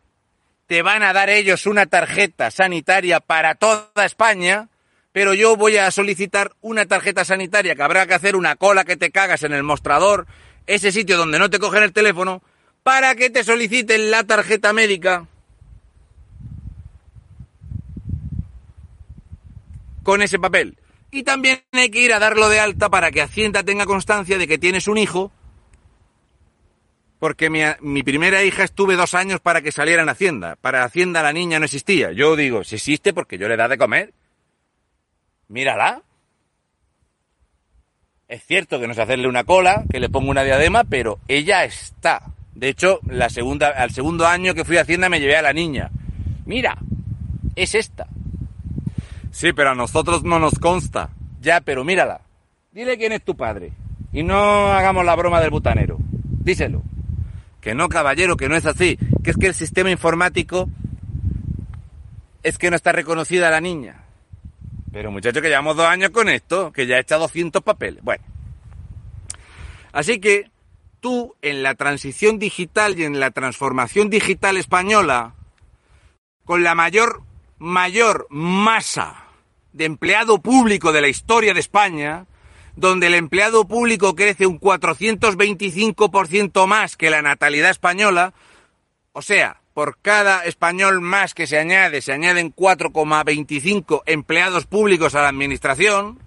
te 0.65 0.82
van 0.82 1.03
a 1.03 1.13
dar 1.13 1.30
ellos 1.30 1.65
una 1.65 1.86
tarjeta 1.86 2.51
sanitaria 2.51 3.19
para 3.19 3.55
toda 3.55 4.05
España, 4.05 4.69
pero 5.11 5.33
yo 5.33 5.55
voy 5.55 5.77
a 5.77 5.89
solicitar 5.91 6.51
una 6.61 6.85
tarjeta 6.85 7.25
sanitaria 7.25 7.75
que 7.75 7.83
habrá 7.83 8.05
que 8.05 8.13
hacer 8.13 8.35
una 8.35 8.55
cola 8.55 8.85
que 8.85 8.97
te 8.97 9.11
cagas 9.11 9.43
en 9.43 9.53
el 9.53 9.63
mostrador, 9.63 10.27
ese 10.67 10.91
sitio 10.91 11.17
donde 11.17 11.39
no 11.39 11.49
te 11.49 11.59
cogen 11.59 11.83
el 11.83 11.93
teléfono, 11.93 12.41
para 12.83 13.15
que 13.15 13.29
te 13.29 13.43
soliciten 13.43 14.11
la 14.11 14.23
tarjeta 14.23 14.73
médica 14.73 15.27
con 20.03 20.21
ese 20.21 20.39
papel. 20.39 20.77
Y 21.11 21.23
también 21.23 21.63
hay 21.71 21.89
que 21.89 22.01
ir 22.01 22.13
a 22.13 22.19
darlo 22.19 22.49
de 22.49 22.59
alta 22.59 22.89
para 22.89 23.11
que 23.11 23.21
Hacienda 23.21 23.63
tenga 23.63 23.85
constancia 23.85 24.37
de 24.37 24.47
que 24.47 24.57
tienes 24.57 24.87
un 24.87 24.97
hijo 24.97 25.31
porque 27.19 27.49
mi, 27.49 28.03
primera 28.03 28.43
hija 28.43 28.63
estuve 28.63 28.95
dos 28.95 29.15
años 29.15 29.39
para 29.39 29.61
que 29.61 29.71
saliera 29.71 30.03
en 30.03 30.09
Hacienda. 30.09 30.55
Para 30.55 30.83
Hacienda 30.83 31.23
la 31.23 31.33
niña 31.33 31.59
no 31.59 31.65
existía. 31.65 32.11
Yo 32.11 32.35
digo, 32.35 32.63
si 32.63 32.75
existe 32.75 33.13
porque 33.13 33.37
yo 33.37 33.47
le 33.47 33.57
da 33.57 33.67
de 33.67 33.77
comer. 33.77 34.13
Mírala. 35.49 36.01
Es 38.27 38.43
cierto 38.45 38.79
que 38.79 38.87
no 38.87 38.93
sé 38.93 39.01
hacerle 39.01 39.27
una 39.27 39.45
cola, 39.45 39.85
que 39.89 39.99
le 39.99 40.09
pongo 40.09 40.29
una 40.29 40.43
diadema, 40.43 40.83
pero 40.83 41.19
ella 41.27 41.63
está. 41.63 42.23
De 42.53 42.69
hecho, 42.69 42.99
la 43.05 43.29
segunda, 43.29 43.69
al 43.69 43.91
segundo 43.91 44.27
año 44.27 44.53
que 44.53 44.65
fui 44.65 44.77
a 44.77 44.81
Hacienda 44.81 45.09
me 45.09 45.19
llevé 45.19 45.37
a 45.37 45.41
la 45.41 45.53
niña. 45.53 45.91
Mira, 46.45 46.77
es 47.55 47.75
esta. 47.75 48.07
Sí, 49.31 49.53
pero 49.53 49.71
a 49.71 49.75
nosotros 49.75 50.23
no 50.23 50.39
nos 50.39 50.57
consta. 50.59 51.09
Ya, 51.39 51.61
pero 51.61 51.83
mírala. 51.83 52.21
Dile 52.71 52.97
quién 52.97 53.11
es 53.11 53.23
tu 53.23 53.37
padre. 53.37 53.71
Y 54.11 54.23
no 54.23 54.71
hagamos 54.71 55.05
la 55.05 55.15
broma 55.15 55.39
del 55.39 55.51
butanero. 55.51 55.97
Díselo. 55.99 56.81
Que 57.61 57.75
no, 57.75 57.87
caballero, 57.89 58.35
que 58.35 58.49
no 58.49 58.55
es 58.55 58.65
así. 58.65 58.97
Que 59.23 59.31
es 59.31 59.37
que 59.37 59.47
el 59.47 59.53
sistema 59.53 59.91
informático 59.91 60.67
es 62.43 62.57
que 62.57 62.69
no 62.69 62.75
está 62.75 62.91
reconocida 62.91 63.49
la 63.49 63.61
niña. 63.61 64.06
Pero 64.97 65.11
muchacho, 65.11 65.43
que 65.43 65.49
llevamos 65.49 65.77
dos 65.77 65.85
años 65.85 66.09
con 66.09 66.27
esto, 66.27 66.71
que 66.71 66.87
ya 66.87 66.97
he 66.97 67.01
echado 67.01 67.21
200 67.21 67.61
papeles. 67.61 68.03
Bueno. 68.03 68.23
Así 69.91 70.19
que 70.19 70.49
tú, 71.01 71.35
en 71.43 71.61
la 71.61 71.75
transición 71.75 72.39
digital 72.39 72.97
y 72.97 73.03
en 73.03 73.19
la 73.19 73.29
transformación 73.29 74.09
digital 74.09 74.57
española, 74.57 75.35
con 76.45 76.63
la 76.63 76.73
mayor, 76.73 77.21
mayor 77.59 78.25
masa 78.31 79.27
de 79.71 79.85
empleado 79.85 80.39
público 80.39 80.91
de 80.91 81.01
la 81.01 81.09
historia 81.09 81.53
de 81.53 81.59
España, 81.59 82.25
donde 82.75 83.05
el 83.05 83.13
empleado 83.13 83.67
público 83.67 84.15
crece 84.15 84.47
un 84.47 84.59
425% 84.59 86.65
más 86.65 86.97
que 86.97 87.11
la 87.11 87.21
natalidad 87.21 87.69
española, 87.69 88.33
o 89.13 89.21
sea, 89.21 89.61
por 89.78 89.99
cada 90.01 90.43
español 90.45 91.01
más 91.01 91.36
que 91.36 91.45
se 91.45 91.59
añade, 91.59 92.01
se 92.01 92.11
añaden 92.11 92.51
4,25 92.51 94.01
empleados 94.07 94.65
públicos 94.65 95.13
a 95.13 95.21
la 95.21 95.28
administración, 95.28 96.17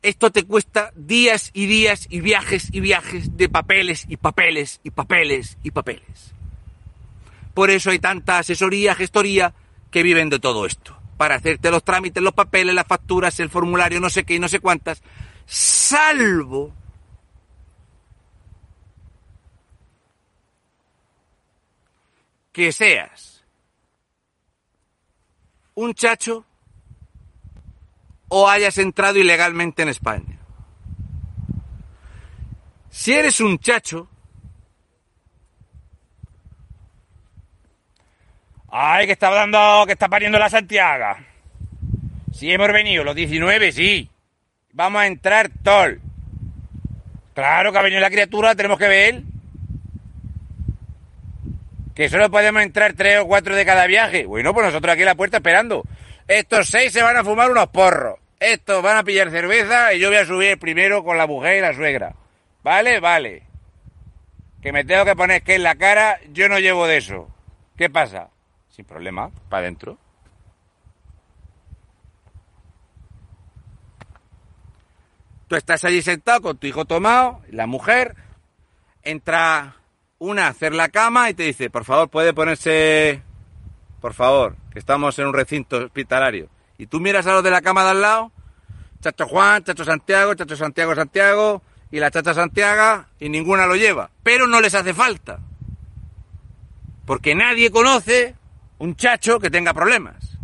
esto 0.00 0.32
te 0.32 0.44
cuesta 0.44 0.90
días 0.96 1.50
y 1.52 1.66
días 1.66 2.06
y 2.08 2.22
viajes 2.22 2.70
y 2.72 2.80
viajes 2.80 3.36
de 3.36 3.50
papeles 3.50 4.06
y 4.08 4.16
papeles 4.16 4.80
y 4.82 4.90
papeles 4.90 5.58
y 5.62 5.70
papeles. 5.70 6.32
Por 7.52 7.68
eso 7.68 7.90
hay 7.90 7.98
tanta 7.98 8.38
asesoría, 8.38 8.94
gestoría 8.94 9.52
que 9.90 10.02
viven 10.02 10.30
de 10.30 10.38
todo 10.38 10.64
esto 10.64 10.96
para 11.18 11.34
hacerte 11.34 11.70
los 11.70 11.84
trámites, 11.84 12.22
los 12.22 12.32
papeles, 12.32 12.74
las 12.74 12.86
facturas, 12.86 13.38
el 13.38 13.50
formulario, 13.50 14.00
no 14.00 14.08
sé 14.08 14.24
qué 14.24 14.36
y 14.36 14.38
no 14.38 14.48
sé 14.48 14.60
cuántas, 14.60 15.02
salvo 15.44 16.72
que 22.54 22.70
seas 22.70 23.44
un 25.74 25.92
chacho 25.92 26.46
o 28.28 28.48
hayas 28.48 28.78
entrado 28.78 29.18
ilegalmente 29.18 29.82
en 29.82 29.88
España. 29.88 30.38
Si 32.90 33.12
eres 33.12 33.40
un 33.40 33.58
chacho, 33.58 34.08
Ay, 38.76 39.06
que 39.06 39.12
está 39.12 39.30
dando, 39.30 39.84
que 39.86 39.92
está 39.92 40.08
pariendo 40.08 40.36
la 40.36 40.50
Santiago. 40.50 41.16
Sí, 42.32 42.50
hemos 42.50 42.72
venido, 42.72 43.04
los 43.04 43.14
19, 43.14 43.70
sí. 43.70 44.10
Vamos 44.72 45.02
a 45.02 45.06
entrar 45.06 45.48
tol. 45.62 46.00
Claro 47.34 47.70
que 47.70 47.78
ha 47.78 47.82
venido 47.82 48.00
la 48.00 48.10
criatura, 48.10 48.56
tenemos 48.56 48.78
que 48.78 48.88
ver. 48.88 49.22
Que 51.94 52.08
solo 52.08 52.30
podemos 52.30 52.62
entrar 52.62 52.94
tres 52.94 53.20
o 53.20 53.26
cuatro 53.26 53.54
de 53.54 53.64
cada 53.64 53.86
viaje. 53.86 54.26
Bueno, 54.26 54.52
pues 54.52 54.66
nosotros 54.66 54.92
aquí 54.92 55.02
en 55.02 55.06
la 55.06 55.14
puerta 55.14 55.36
esperando. 55.36 55.84
Estos 56.26 56.68
seis 56.68 56.92
se 56.92 57.02
van 57.02 57.16
a 57.16 57.24
fumar 57.24 57.50
unos 57.50 57.68
porros. 57.68 58.18
Estos 58.40 58.82
van 58.82 58.96
a 58.96 59.04
pillar 59.04 59.30
cerveza 59.30 59.94
y 59.94 60.00
yo 60.00 60.08
voy 60.08 60.18
a 60.18 60.26
subir 60.26 60.58
primero 60.58 61.04
con 61.04 61.16
la 61.16 61.26
mujer 61.26 61.58
y 61.58 61.60
la 61.60 61.72
suegra. 61.72 62.14
¿Vale? 62.62 63.00
Vale. 63.00 63.42
Que 64.60 64.72
me 64.72 64.84
tengo 64.84 65.04
que 65.04 65.14
poner 65.14 65.42
que 65.42 65.54
en 65.54 65.62
la 65.62 65.76
cara, 65.76 66.18
yo 66.32 66.48
no 66.48 66.58
llevo 66.58 66.86
de 66.86 66.96
eso. 66.96 67.28
¿Qué 67.76 67.88
pasa? 67.90 68.30
sin 68.74 68.84
problema, 68.84 69.30
para 69.48 69.62
adentro. 69.62 69.98
Tú 75.46 75.54
estás 75.54 75.84
allí 75.84 76.02
sentado 76.02 76.40
con 76.40 76.58
tu 76.58 76.66
hijo 76.66 76.84
tomado, 76.84 77.40
la 77.50 77.68
mujer, 77.68 78.16
entra 79.02 79.76
una 80.24 80.48
hacer 80.48 80.74
la 80.74 80.88
cama 80.88 81.28
y 81.30 81.34
te 81.34 81.42
dice, 81.42 81.70
por 81.70 81.84
favor, 81.84 82.08
puede 82.08 82.32
ponerse, 82.32 83.22
por 84.00 84.14
favor, 84.14 84.56
que 84.72 84.78
estamos 84.78 85.18
en 85.18 85.26
un 85.26 85.34
recinto 85.34 85.76
hospitalario. 85.76 86.48
Y 86.78 86.86
tú 86.86 86.98
miras 86.98 87.26
a 87.26 87.34
los 87.34 87.44
de 87.44 87.50
la 87.50 87.60
cama 87.60 87.84
de 87.84 87.90
al 87.90 88.00
lado, 88.00 88.32
chacho 89.00 89.26
Juan, 89.26 89.62
chacho 89.64 89.84
Santiago, 89.84 90.34
chacho 90.34 90.56
Santiago, 90.56 90.94
Santiago, 90.94 91.62
y 91.90 92.00
la 92.00 92.10
chacha 92.10 92.32
Santiago, 92.34 93.04
y 93.20 93.28
ninguna 93.28 93.66
lo 93.66 93.76
lleva. 93.76 94.10
Pero 94.22 94.46
no 94.46 94.60
les 94.60 94.74
hace 94.74 94.94
falta. 94.94 95.40
Porque 97.04 97.34
nadie 97.34 97.70
conoce 97.70 98.34
un 98.78 98.96
chacho 98.96 99.38
que 99.38 99.50
tenga 99.50 99.74
problemas. 99.74 100.38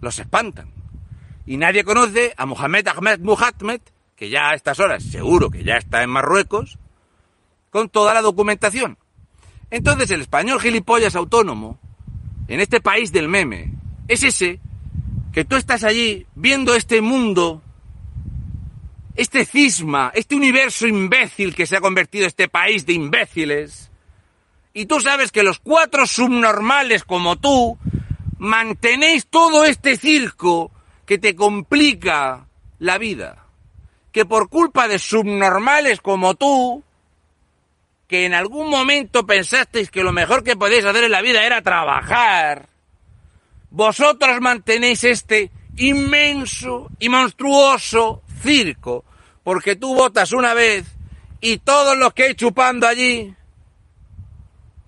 Los 0.00 0.18
espantan. 0.18 0.72
Y 1.46 1.56
nadie 1.56 1.84
conoce 1.84 2.34
a 2.36 2.44
Mohamed 2.46 2.88
Ahmed 2.88 3.20
Muhammad, 3.20 3.80
que 4.16 4.28
ya 4.28 4.50
a 4.50 4.54
estas 4.54 4.80
horas 4.80 5.04
seguro 5.04 5.50
que 5.50 5.62
ya 5.62 5.76
está 5.76 6.02
en 6.02 6.10
Marruecos, 6.10 6.78
con 7.70 7.88
toda 7.88 8.14
la 8.14 8.22
documentación. 8.22 8.98
Entonces 9.70 10.10
el 10.10 10.22
español 10.22 10.60
gilipollas 10.60 11.16
autónomo, 11.16 11.78
en 12.48 12.60
este 12.60 12.80
país 12.80 13.12
del 13.12 13.28
meme, 13.28 13.72
es 14.08 14.22
ese 14.22 14.60
que 15.32 15.44
tú 15.44 15.56
estás 15.56 15.84
allí 15.84 16.26
viendo 16.34 16.74
este 16.74 17.00
mundo, 17.00 17.62
este 19.16 19.44
cisma, 19.44 20.12
este 20.14 20.36
universo 20.36 20.86
imbécil 20.86 21.54
que 21.54 21.66
se 21.66 21.76
ha 21.76 21.80
convertido 21.80 22.26
este 22.26 22.48
país 22.48 22.86
de 22.86 22.92
imbéciles, 22.92 23.90
y 24.76 24.84
tú 24.84 25.00
sabes 25.00 25.32
que 25.32 25.42
los 25.42 25.58
cuatro 25.58 26.06
subnormales 26.06 27.02
como 27.02 27.36
tú 27.36 27.78
mantenéis 28.36 29.26
todo 29.26 29.64
este 29.64 29.96
circo 29.96 30.70
que 31.06 31.16
te 31.16 31.34
complica 31.34 32.46
la 32.78 32.98
vida. 32.98 33.46
Que 34.12 34.26
por 34.26 34.50
culpa 34.50 34.86
de 34.86 34.98
subnormales 34.98 36.02
como 36.02 36.34
tú, 36.34 36.84
que 38.06 38.24
en 38.26 38.34
algún 38.34 38.70
momento 38.70 39.26
pensasteis 39.26 39.90
que 39.90 40.02
lo 40.02 40.12
mejor 40.12 40.44
que 40.44 40.56
podéis 40.56 40.84
hacer 40.84 41.04
en 41.04 41.10
la 41.10 41.22
vida 41.22 41.44
era 41.44 41.62
trabajar, 41.62 42.68
vosotros 43.70 44.40
mantenéis 44.40 45.04
este 45.04 45.50
inmenso 45.76 46.88
y 46.98 47.08
monstruoso 47.08 48.22
circo, 48.40 49.04
porque 49.42 49.76
tú 49.76 49.94
votas 49.94 50.32
una 50.32 50.54
vez 50.54 50.86
y 51.40 51.58
todos 51.58 51.96
los 51.96 52.14
que 52.14 52.24
hay 52.24 52.34
chupando 52.34 52.86
allí 52.86 53.34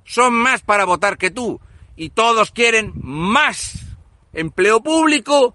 son 0.05 0.33
más 0.35 0.63
para 0.63 0.85
votar 0.85 1.19
que 1.19 1.31
tú. 1.31 1.61
Y 1.97 2.11
todos 2.11 2.53
quieren 2.53 2.93
más 2.95 3.85
empleo 4.33 4.81
público, 4.83 5.55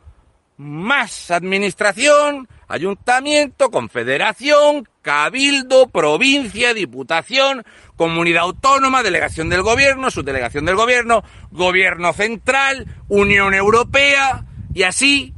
más 0.58 1.32
administración, 1.32 2.48
ayuntamiento, 2.68 3.72
confederación, 3.72 4.88
cabildo, 5.04 5.90
provincia, 5.90 6.74
diputación, 6.74 7.64
comunidad 7.96 8.44
autónoma, 8.44 9.04
delegación 9.04 9.50
del 9.50 9.62
gobierno, 9.62 10.10
subdelegación 10.10 10.66
del 10.66 10.76
gobierno, 10.76 11.24
gobierno 11.52 12.14
central, 12.14 12.88
Unión 13.10 13.54
Europea, 13.54 14.46
Y 14.74 14.82
así 14.84 15.36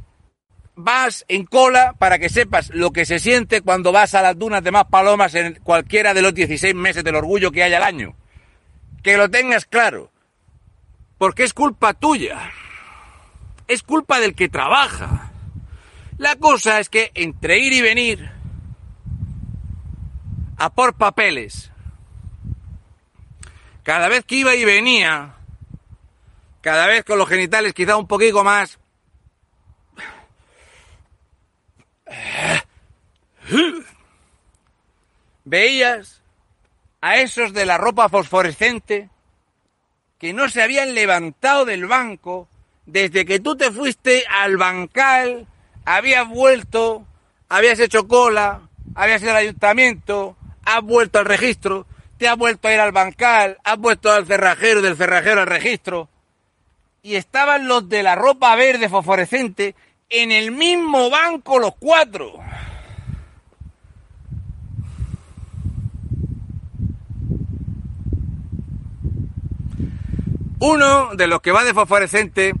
vas 0.76 1.26
en 1.28 1.44
cola 1.44 1.94
para 1.98 2.18
que 2.18 2.30
sepas 2.30 2.70
lo 2.70 2.92
que 2.92 3.04
se 3.04 3.18
siente 3.18 3.60
cuando 3.60 3.92
vas 3.92 4.14
a 4.14 4.22
las 4.22 4.38
dunas 4.38 4.62
de 4.62 4.70
más 4.70 4.86
palomas 4.86 5.34
en 5.34 5.58
cualquiera 5.62 6.14
de 6.14 6.22
los 6.22 6.32
16 6.32 6.74
meses 6.74 7.04
del 7.04 7.16
orgullo 7.16 7.50
que 7.50 7.62
hay 7.62 7.74
al 7.74 7.82
año. 7.82 8.14
Que 9.02 9.18
lo 9.18 9.28
tengas 9.28 9.66
claro. 9.66 10.10
Porque 11.18 11.42
es 11.42 11.52
culpa 11.52 11.92
tuya. 11.92 12.50
Es 13.68 13.82
culpa 13.82 14.20
del 14.20 14.34
que 14.34 14.48
trabaja. 14.48 15.32
La 16.18 16.36
cosa 16.36 16.80
es 16.80 16.88
que 16.88 17.10
entre 17.14 17.58
ir 17.58 17.72
y 17.74 17.80
venir 17.82 18.35
a 20.56 20.70
por 20.70 20.94
papeles, 20.94 21.70
cada 23.82 24.08
vez 24.08 24.24
que 24.24 24.36
iba 24.36 24.54
y 24.54 24.64
venía, 24.64 25.34
cada 26.60 26.86
vez 26.86 27.04
con 27.04 27.18
los 27.18 27.28
genitales 27.28 27.74
quizá 27.74 27.96
un 27.96 28.06
poquito 28.06 28.42
más 28.42 28.78
veías 35.44 36.22
a 37.00 37.18
esos 37.18 37.52
de 37.52 37.66
la 37.66 37.78
ropa 37.78 38.08
fosforescente 38.08 39.08
que 40.18 40.32
no 40.32 40.48
se 40.48 40.62
habían 40.62 40.94
levantado 40.94 41.64
del 41.64 41.86
banco 41.86 42.48
desde 42.84 43.24
que 43.24 43.40
tú 43.40 43.56
te 43.56 43.70
fuiste 43.70 44.24
al 44.28 44.56
bancal, 44.56 45.46
habías 45.84 46.28
vuelto, 46.28 47.04
habías 47.48 47.78
hecho 47.80 48.08
cola, 48.08 48.62
habías 48.94 49.22
ido 49.22 49.32
al 49.32 49.36
ayuntamiento, 49.38 50.36
has 50.66 50.82
vuelto 50.82 51.18
al 51.18 51.24
registro, 51.24 51.86
te 52.18 52.28
has 52.28 52.36
vuelto 52.36 52.68
a 52.68 52.74
ir 52.74 52.80
al 52.80 52.92
bancal, 52.92 53.56
has 53.64 53.78
vuelto 53.78 54.12
al 54.12 54.26
cerrajero, 54.26 54.82
del 54.82 54.96
cerrajero 54.96 55.40
al 55.40 55.46
registro, 55.46 56.08
y 57.02 57.14
estaban 57.14 57.68
los 57.68 57.88
de 57.88 58.02
la 58.02 58.16
ropa 58.16 58.54
verde 58.56 58.88
fosforescente 58.88 59.74
en 60.10 60.32
el 60.32 60.50
mismo 60.50 61.08
banco 61.08 61.58
los 61.58 61.74
cuatro. 61.78 62.34
Uno 70.58 71.14
de 71.14 71.26
los 71.28 71.40
que 71.42 71.52
va 71.52 71.64
de 71.64 71.74
fosforescente, 71.74 72.54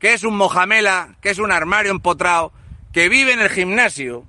que 0.00 0.14
es 0.14 0.24
un 0.24 0.36
mojamela, 0.36 1.14
que 1.20 1.30
es 1.30 1.38
un 1.38 1.52
armario 1.52 1.92
empotrado, 1.92 2.50
que 2.92 3.08
vive 3.08 3.32
en 3.32 3.40
el 3.40 3.50
gimnasio, 3.50 4.24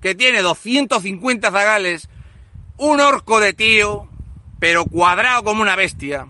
que 0.00 0.14
tiene 0.14 0.42
250 0.42 1.50
zagales, 1.52 2.08
un 2.76 3.00
orco 3.00 3.40
de 3.40 3.52
tío, 3.52 4.08
pero 4.58 4.84
cuadrado 4.84 5.44
como 5.44 5.62
una 5.62 5.76
bestia, 5.76 6.28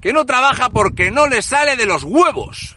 que 0.00 0.12
no 0.12 0.26
trabaja 0.26 0.70
porque 0.70 1.10
no 1.10 1.26
le 1.26 1.42
sale 1.42 1.76
de 1.76 1.86
los 1.86 2.04
huevos. 2.04 2.76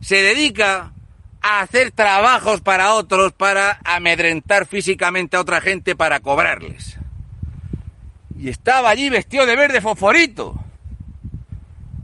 Se 0.00 0.22
dedica 0.22 0.92
a 1.40 1.60
hacer 1.60 1.90
trabajos 1.92 2.60
para 2.60 2.94
otros, 2.94 3.32
para 3.32 3.80
amedrentar 3.84 4.66
físicamente 4.66 5.36
a 5.36 5.40
otra 5.40 5.60
gente 5.60 5.96
para 5.96 6.20
cobrarles. 6.20 6.98
Y 8.38 8.48
estaba 8.48 8.90
allí 8.90 9.10
vestido 9.10 9.46
de 9.46 9.56
verde 9.56 9.80
fosforito 9.80 10.64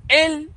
él 0.09 0.51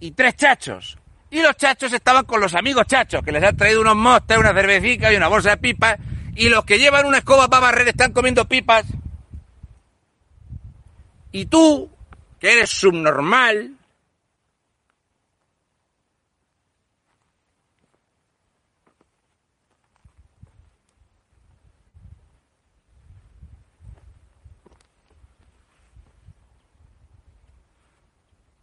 y 0.00 0.10
tres 0.12 0.36
chachos. 0.36 0.98
Y 1.30 1.40
los 1.40 1.56
chachos 1.56 1.92
estaban 1.92 2.24
con 2.24 2.40
los 2.40 2.54
amigos 2.54 2.86
chachos, 2.86 3.22
que 3.22 3.32
les 3.32 3.42
han 3.42 3.56
traído 3.56 3.80
unos 3.80 3.96
mostes, 3.96 4.36
una 4.36 4.52
cervecita 4.52 5.12
y 5.12 5.16
una 5.16 5.28
bolsa 5.28 5.50
de 5.50 5.56
pipas. 5.56 5.98
Y 6.34 6.48
los 6.48 6.64
que 6.64 6.78
llevan 6.78 7.06
una 7.06 7.18
escoba 7.18 7.48
para 7.48 7.66
barrer 7.66 7.88
están 7.88 8.12
comiendo 8.12 8.48
pipas. 8.48 8.86
Y 11.30 11.46
tú, 11.46 11.90
que 12.40 12.52
eres 12.52 12.70
subnormal, 12.70 13.76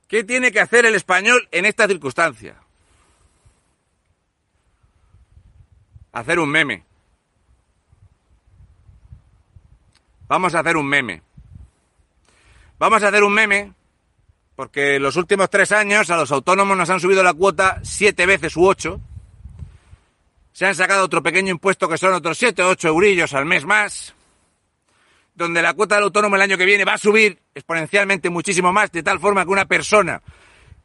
¿Qué 0.09 0.23
tiene 0.23 0.51
que 0.51 0.59
hacer 0.59 0.87
el 0.87 0.95
español 0.95 1.47
en 1.51 1.65
esta 1.65 1.87
circunstancia? 1.87 2.55
Hacer 6.11 6.39
un 6.39 6.49
meme. 6.49 6.88
Vamos 10.29 10.53
a 10.53 10.59
hacer 10.59 10.77
un 10.77 10.87
meme. 10.87 11.23
Vamos 12.77 13.01
a 13.01 13.07
hacer 13.07 13.23
un 13.23 13.33
meme 13.33 13.73
porque 14.55 14.99
los 14.99 15.15
últimos 15.15 15.49
tres 15.49 15.71
años 15.71 16.09
a 16.11 16.17
los 16.17 16.31
autónomos 16.31 16.77
nos 16.77 16.89
han 16.89 16.99
subido 16.99 17.23
la 17.23 17.33
cuota 17.33 17.79
siete 17.81 18.27
veces 18.27 18.55
u 18.55 18.65
ocho. 18.65 19.01
Se 20.53 20.67
han 20.67 20.75
sacado 20.75 21.03
otro 21.03 21.23
pequeño 21.23 21.49
impuesto 21.51 21.89
que 21.89 21.97
son 21.97 22.13
otros 22.13 22.37
siete 22.37 22.61
o 22.61 22.69
ocho 22.69 22.89
eurillos 22.89 23.33
al 23.33 23.45
mes 23.45 23.65
más 23.65 24.13
donde 25.33 25.61
la 25.61 25.73
cuota 25.73 25.95
del 25.95 26.03
autónomo 26.03 26.35
el 26.35 26.41
año 26.41 26.57
que 26.57 26.65
viene 26.65 26.83
va 26.83 26.95
a 26.95 26.97
subir 26.97 27.39
exponencialmente 27.55 28.29
muchísimo 28.29 28.73
más, 28.73 28.91
de 28.91 29.01
tal 29.01 29.21
forma 29.21 29.45
que 29.45 29.51
una 29.51 29.65
persona 29.65 30.21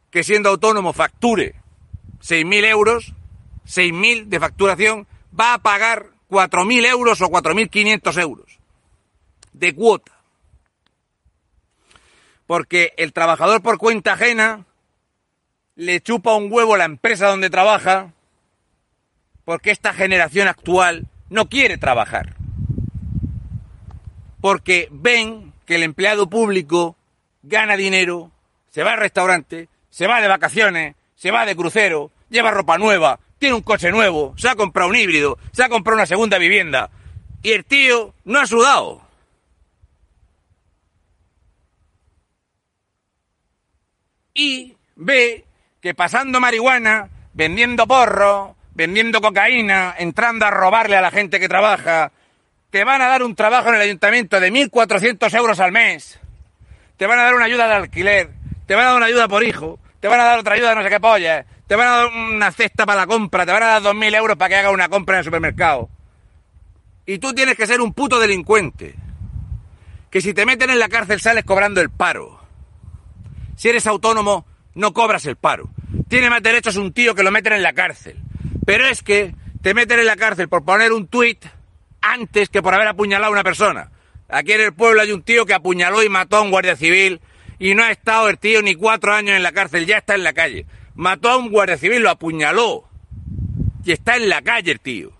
que 0.09 0.23
siendo 0.23 0.49
autónomo 0.49 0.93
facture 0.93 1.55
6.000 2.21 2.65
euros, 2.65 3.13
6.000 3.67 4.27
de 4.27 4.39
facturación, 4.39 5.07
va 5.37 5.55
a 5.55 5.57
pagar 5.59 6.07
4.000 6.29 6.85
euros 6.85 7.21
o 7.21 7.27
4.500 7.27 8.21
euros 8.21 8.64
de 9.59 9.73
cuota. 9.73 10.11
Porque 12.47 12.93
el 12.97 13.13
trabajador 13.13 13.61
por 13.61 13.77
cuenta 13.77 14.13
ajena 14.13 14.65
le 15.75 15.99
chupa 16.01 16.35
un 16.35 16.51
huevo 16.51 16.75
a 16.75 16.77
la 16.77 16.85
empresa 16.85 17.27
donde 17.27 17.49
trabaja, 17.49 18.13
porque 19.43 19.71
esta 19.71 19.93
generación 19.93 20.47
actual 20.47 21.07
no 21.29 21.49
quiere 21.49 21.77
trabajar 21.77 22.35
porque 24.45 24.89
ven 24.91 25.53
que 25.65 25.73
el 25.73 25.81
empleado 25.81 26.29
público 26.29 26.95
gana 27.41 27.75
dinero, 27.75 28.29
se 28.69 28.83
va 28.83 28.91
al 28.91 28.99
restaurante, 28.99 29.69
se 29.89 30.05
va 30.05 30.21
de 30.21 30.27
vacaciones, 30.27 30.95
se 31.15 31.31
va 31.31 31.47
de 31.47 31.55
crucero, 31.55 32.11
lleva 32.29 32.51
ropa 32.51 32.77
nueva, 32.77 33.19
tiene 33.39 33.55
un 33.55 33.63
coche 33.63 33.89
nuevo, 33.89 34.35
se 34.37 34.47
ha 34.47 34.55
comprado 34.55 34.91
un 34.91 34.97
híbrido, 34.97 35.39
se 35.51 35.63
ha 35.63 35.69
comprado 35.69 35.95
una 35.97 36.05
segunda 36.05 36.37
vivienda 36.37 36.91
y 37.41 37.53
el 37.53 37.65
tío 37.65 38.13
no 38.23 38.39
ha 38.39 38.45
sudado. 38.45 39.01
Y 44.35 44.75
ve 44.95 45.45
que 45.81 45.95
pasando 45.95 46.39
marihuana, 46.39 47.09
vendiendo 47.33 47.87
porro, 47.87 48.55
vendiendo 48.73 49.21
cocaína, 49.21 49.95
entrando 49.97 50.45
a 50.45 50.51
robarle 50.51 50.97
a 50.97 51.01
la 51.01 51.09
gente 51.09 51.39
que 51.39 51.47
trabaja, 51.47 52.11
te 52.69 52.83
van 52.83 53.01
a 53.01 53.07
dar 53.07 53.23
un 53.23 53.35
trabajo 53.35 53.69
en 53.69 53.75
el 53.75 53.81
ayuntamiento 53.81 54.39
de 54.39 54.51
1.400 54.51 55.33
euros 55.37 55.59
al 55.61 55.71
mes, 55.71 56.19
te 56.97 57.07
van 57.07 57.17
a 57.19 57.23
dar 57.23 57.35
una 57.35 57.45
ayuda 57.45 57.67
de 57.67 57.75
alquiler, 57.75 58.31
te 58.65 58.75
van 58.75 58.85
a 58.85 58.89
dar 58.89 58.97
una 58.97 59.05
ayuda 59.05 59.27
por 59.29 59.43
hijo, 59.43 59.79
te 60.01 60.09
van 60.09 60.19
a 60.19 60.25
dar 60.25 60.39
otra 60.39 60.55
ayuda 60.55 60.69
de 60.69 60.75
no 60.75 60.83
sé 60.83 60.89
qué 60.89 60.99
polla, 60.99 61.45
te 61.67 61.75
van 61.75 61.87
a 61.87 61.91
dar 61.91 62.07
una 62.07 62.51
cesta 62.51 62.85
para 62.85 63.01
la 63.01 63.07
compra, 63.07 63.45
te 63.45 63.53
van 63.53 63.63
a 63.63 63.79
dar 63.79 63.81
2.000 63.81 64.15
euros 64.15 64.37
para 64.37 64.49
que 64.49 64.55
haga 64.55 64.71
una 64.71 64.89
compra 64.89 65.15
en 65.15 65.19
el 65.19 65.25
supermercado. 65.25 65.89
Y 67.05 67.19
tú 67.19 67.33
tienes 67.33 67.55
que 67.55 67.67
ser 67.67 67.79
un 67.79 67.93
puto 67.93 68.19
delincuente. 68.19 68.95
Que 70.09 70.21
si 70.21 70.33
te 70.33 70.45
meten 70.45 70.69
en 70.69 70.79
la 70.79 70.89
cárcel 70.89 71.21
sales 71.21 71.45
cobrando 71.45 71.81
el 71.81 71.89
paro. 71.89 72.34
Si 73.55 73.69
eres 73.69 73.87
autónomo, 73.87 74.45
no 74.73 74.93
cobras 74.93 75.25
el 75.25 75.35
paro. 75.35 75.69
Tiene 76.07 76.29
más 76.29 76.43
derechos 76.43 76.75
un 76.75 76.93
tío 76.93 77.15
que 77.15 77.23
lo 77.23 77.31
meten 77.31 77.53
en 77.53 77.63
la 77.63 77.73
cárcel. 77.73 78.17
Pero 78.65 78.85
es 78.85 79.01
que 79.01 79.33
te 79.61 79.73
meten 79.73 79.99
en 79.99 80.05
la 80.05 80.15
cárcel 80.15 80.49
por 80.49 80.63
poner 80.63 80.91
un 80.91 81.07
tuit 81.07 81.45
antes 82.01 82.49
que 82.49 82.61
por 82.61 82.73
haber 82.73 82.87
apuñalado 82.87 83.31
a 83.31 83.33
una 83.33 83.43
persona. 83.43 83.91
Aquí 84.27 84.51
en 84.51 84.61
el 84.61 84.73
pueblo 84.73 85.01
hay 85.01 85.11
un 85.11 85.23
tío 85.23 85.45
que 85.45 85.53
apuñaló 85.53 86.03
y 86.03 86.09
mató 86.09 86.37
a 86.37 86.41
un 86.41 86.51
guardia 86.51 86.75
civil 86.75 87.21
y 87.59 87.73
no 87.75 87.83
ha 87.83 87.91
estado 87.91 88.29
el 88.29 88.37
tío 88.37 88.61
ni 88.61 88.75
cuatro 88.75 89.13
años 89.13 89.35
en 89.35 89.43
la 89.43 89.51
cárcel, 89.51 89.85
ya 89.85 89.97
está 89.97 90.15
en 90.15 90.23
la 90.23 90.33
calle. 90.33 90.65
Mató 90.95 91.29
a 91.29 91.37
un 91.37 91.49
guardia 91.49 91.77
civil, 91.77 92.01
lo 92.01 92.09
apuñaló 92.09 92.89
y 93.83 93.91
está 93.91 94.17
en 94.17 94.29
la 94.29 94.41
calle 94.41 94.71
el 94.71 94.79
tío. 94.79 95.11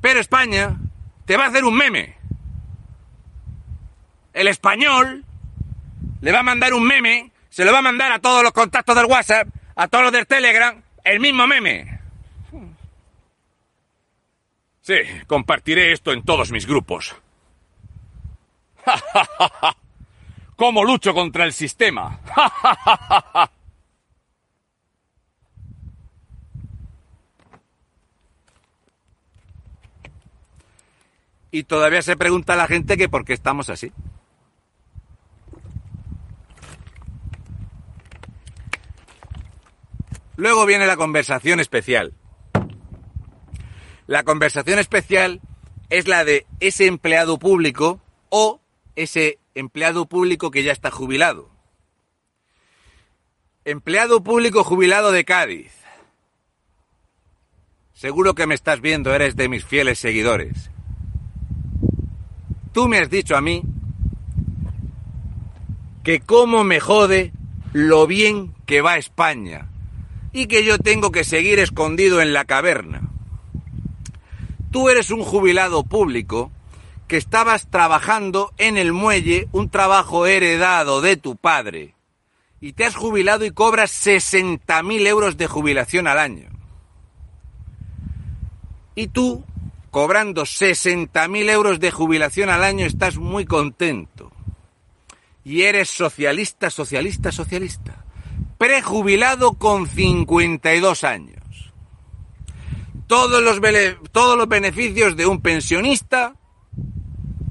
Pero 0.00 0.20
España 0.20 0.78
te 1.26 1.36
va 1.36 1.44
a 1.44 1.48
hacer 1.48 1.64
un 1.64 1.76
meme. 1.76 2.16
El 4.32 4.48
español 4.48 5.24
le 6.22 6.32
va 6.32 6.38
a 6.38 6.44
mandar 6.44 6.72
un 6.72 6.84
meme, 6.84 7.30
se 7.50 7.64
lo 7.64 7.72
va 7.72 7.80
a 7.80 7.82
mandar 7.82 8.12
a 8.12 8.20
todos 8.20 8.44
los 8.44 8.52
contactos 8.52 8.94
del 8.94 9.06
WhatsApp, 9.06 9.48
a 9.74 9.88
todos 9.88 10.04
los 10.04 10.12
del 10.12 10.28
Telegram, 10.28 10.80
el 11.04 11.18
mismo 11.18 11.48
meme. 11.48 12.00
Sí, 14.82 14.94
compartiré 15.26 15.92
esto 15.92 16.12
en 16.12 16.22
todos 16.22 16.52
mis 16.52 16.64
grupos. 16.66 17.16
¿Cómo 20.56 20.84
lucho 20.84 21.12
contra 21.12 21.44
el 21.44 21.52
sistema? 21.52 22.20
y 31.50 31.64
todavía 31.64 32.02
se 32.02 32.16
pregunta 32.16 32.52
a 32.52 32.56
la 32.56 32.68
gente 32.68 32.96
que 32.96 33.08
por 33.08 33.24
qué 33.24 33.32
estamos 33.32 33.68
así. 33.70 33.92
Luego 40.36 40.64
viene 40.64 40.86
la 40.86 40.96
conversación 40.96 41.60
especial. 41.60 42.14
La 44.06 44.24
conversación 44.24 44.78
especial 44.78 45.40
es 45.90 46.08
la 46.08 46.24
de 46.24 46.46
ese 46.60 46.86
empleado 46.86 47.38
público 47.38 48.00
o 48.30 48.60
ese 48.96 49.38
empleado 49.54 50.06
público 50.06 50.50
que 50.50 50.62
ya 50.62 50.72
está 50.72 50.90
jubilado. 50.90 51.50
Empleado 53.64 54.22
público 54.22 54.64
jubilado 54.64 55.12
de 55.12 55.24
Cádiz. 55.24 55.72
Seguro 57.92 58.34
que 58.34 58.46
me 58.46 58.54
estás 58.54 58.80
viendo, 58.80 59.14
eres 59.14 59.36
de 59.36 59.48
mis 59.48 59.64
fieles 59.64 59.98
seguidores. 59.98 60.70
Tú 62.72 62.88
me 62.88 62.98
has 62.98 63.10
dicho 63.10 63.36
a 63.36 63.42
mí 63.42 63.62
que 66.02 66.20
cómo 66.20 66.64
me 66.64 66.80
jode 66.80 67.32
lo 67.72 68.06
bien 68.06 68.54
que 68.66 68.80
va 68.80 68.96
España 68.96 69.71
y 70.32 70.46
que 70.46 70.64
yo 70.64 70.78
tengo 70.78 71.12
que 71.12 71.24
seguir 71.24 71.58
escondido 71.58 72.20
en 72.20 72.32
la 72.32 72.44
caverna. 72.44 73.02
Tú 74.70 74.88
eres 74.88 75.10
un 75.10 75.22
jubilado 75.22 75.84
público 75.84 76.50
que 77.06 77.18
estabas 77.18 77.68
trabajando 77.68 78.52
en 78.56 78.78
el 78.78 78.92
muelle 78.92 79.48
un 79.52 79.68
trabajo 79.68 80.26
heredado 80.26 81.02
de 81.02 81.16
tu 81.16 81.36
padre 81.36 81.94
y 82.62 82.72
te 82.72 82.84
has 82.84 82.94
jubilado 82.94 83.44
y 83.44 83.50
cobras 83.50 83.90
60.000 84.06 85.06
euros 85.06 85.36
de 85.36 85.48
jubilación 85.48 86.06
al 86.06 86.18
año. 86.18 86.48
Y 88.94 89.08
tú, 89.08 89.44
cobrando 89.90 90.42
60.000 90.42 91.50
euros 91.50 91.80
de 91.80 91.90
jubilación 91.90 92.50
al 92.50 92.62
año, 92.62 92.86
estás 92.86 93.16
muy 93.16 93.46
contento. 93.46 94.30
Y 95.44 95.62
eres 95.62 95.90
socialista, 95.90 96.70
socialista, 96.70 97.32
socialista. 97.32 98.04
Prejubilado 98.62 99.54
con 99.54 99.88
52 99.88 101.02
años 101.02 101.42
todos 103.08 103.42
los, 103.42 103.60
todos 104.12 104.38
los 104.38 104.48
beneficios 104.48 105.16
de 105.16 105.26
un 105.26 105.40
pensionista, 105.40 106.36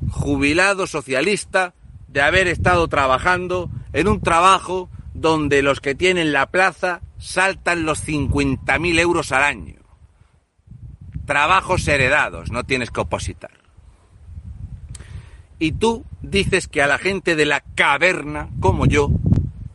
jubilado, 0.10 0.88
socialista, 0.88 1.74
de 2.08 2.22
haber 2.22 2.48
estado 2.48 2.88
trabajando 2.88 3.70
en 3.92 4.08
un 4.08 4.22
trabajo 4.22 4.90
donde 5.14 5.62
los 5.62 5.82
que 5.82 5.96
tienen 5.96 6.32
la 6.32 6.50
plaza 6.50 7.02
saltan 7.18 7.84
los 7.84 8.08
50.000 8.08 8.98
euros 8.98 9.34
al 9.34 9.44
año. 9.44 9.82
Trabajos 11.26 11.86
heredados, 11.90 12.52
no 12.52 12.64
tienes 12.64 12.90
que 12.90 13.02
opositar. 13.02 13.52
Y 15.60 15.74
tú 15.74 16.06
dices 16.22 16.70
que 16.70 16.82
a 16.82 16.88
la 16.88 16.98
gente 16.98 17.36
de 17.36 17.46
la 17.46 17.60
caverna, 17.76 18.48
como 18.62 18.86
yo, 18.86 19.12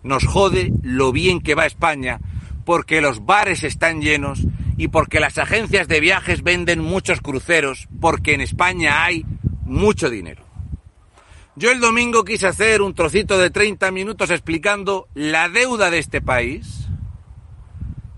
nos 0.07 0.25
jode 0.25 0.73
lo 0.83 1.13
bien 1.13 1.41
que 1.41 1.55
va 1.55 1.67
España, 1.67 2.21
porque 2.65 3.01
los 3.01 3.27
bares 3.27 3.65
están 3.65 4.01
llenos 4.01 4.41
y 4.77 4.89
porque 4.89 5.21
las 5.21 5.39
agencias 5.39 5.89
de 5.89 6.01
viajes 6.01 6.43
venden 6.43 6.81
muchos 6.81 7.21
cruceros, 7.21 7.89
porque 8.01 8.35
en 8.35 8.41
España 8.41 9.05
hay 9.05 9.25
mucho 9.65 10.11
dinero. 10.11 10.45
Yo 11.57 11.71
el 11.71 11.81
domingo 11.81 12.25
quise 12.25 12.47
hacer 12.47 12.83
un 12.83 12.95
trocito 12.95 13.39
de 13.39 13.51
30 13.51 13.91
minutos 13.91 14.31
explicando 14.31 15.09
la 15.15 15.49
deuda 15.49 15.91
de 15.91 15.99
este 15.99 16.21
país, 16.21 16.89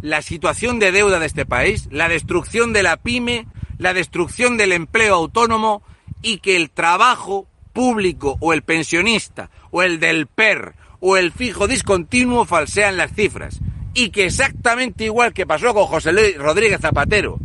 la 0.03 0.23
situación 0.23 0.79
de 0.79 0.93
deuda 0.93 1.21
de 1.21 1.27
este 1.27 1.47
país, 1.47 1.89
la 1.91 2.09
destrucción 2.09 2.73
de 2.73 2.83
la 2.83 2.97
pyme, 2.97 3.47
la 3.79 3.95
destrucción 3.95 4.57
del 4.57 4.73
empleo 4.73 5.15
autónomo 5.15 5.83
y 6.21 6.39
que 6.39 6.57
el 6.57 6.71
trabajo 6.71 7.47
público 7.73 8.37
o 8.41 8.53
el 8.53 8.63
pensionista 8.63 9.51
o 9.71 9.83
el 9.83 10.01
del 10.01 10.27
PER 10.27 10.75
o 11.01 11.17
el 11.17 11.33
fijo 11.33 11.69
discontinuo 11.69 12.45
falsean 12.45 12.97
las 12.97 13.13
cifras 13.13 13.59
y 13.95 14.11
que 14.11 14.27
exactamente 14.27 15.05
igual 15.05 15.33
que 15.33 15.47
pasó 15.47 15.75
con 15.75 15.87
José 15.87 16.13
Luis 16.13 16.37
Rodríguez 16.37 16.81
Zapatero, 16.81 17.39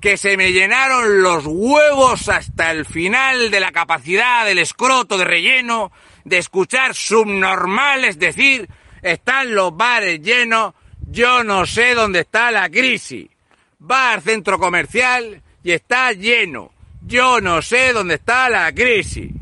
que 0.00 0.16
se 0.16 0.36
me 0.36 0.52
llenaron 0.52 1.22
los 1.22 1.44
huevos 1.46 2.28
hasta 2.28 2.70
el 2.70 2.86
final 2.86 3.50
de 3.50 3.60
la 3.60 3.72
capacidad 3.72 4.44
del 4.44 4.58
escroto 4.58 5.18
de 5.18 5.24
relleno 5.24 5.92
de 6.24 6.38
escuchar 6.38 6.94
subnormales 6.94 8.18
decir 8.18 8.68
están 9.02 9.54
los 9.54 9.76
bares 9.76 10.20
llenos, 10.20 10.74
yo 11.10 11.42
no 11.42 11.66
sé 11.66 11.94
dónde 11.94 12.20
está 12.20 12.50
la 12.50 12.68
crisis. 12.68 13.28
Al 13.88 14.20
centro 14.20 14.58
comercial 14.58 15.42
y 15.64 15.72
está 15.72 16.12
lleno. 16.12 16.70
Yo 17.06 17.40
no 17.40 17.62
sé 17.62 17.92
dónde 17.92 18.14
está 18.14 18.48
la 18.50 18.72
crisis. 18.72 19.32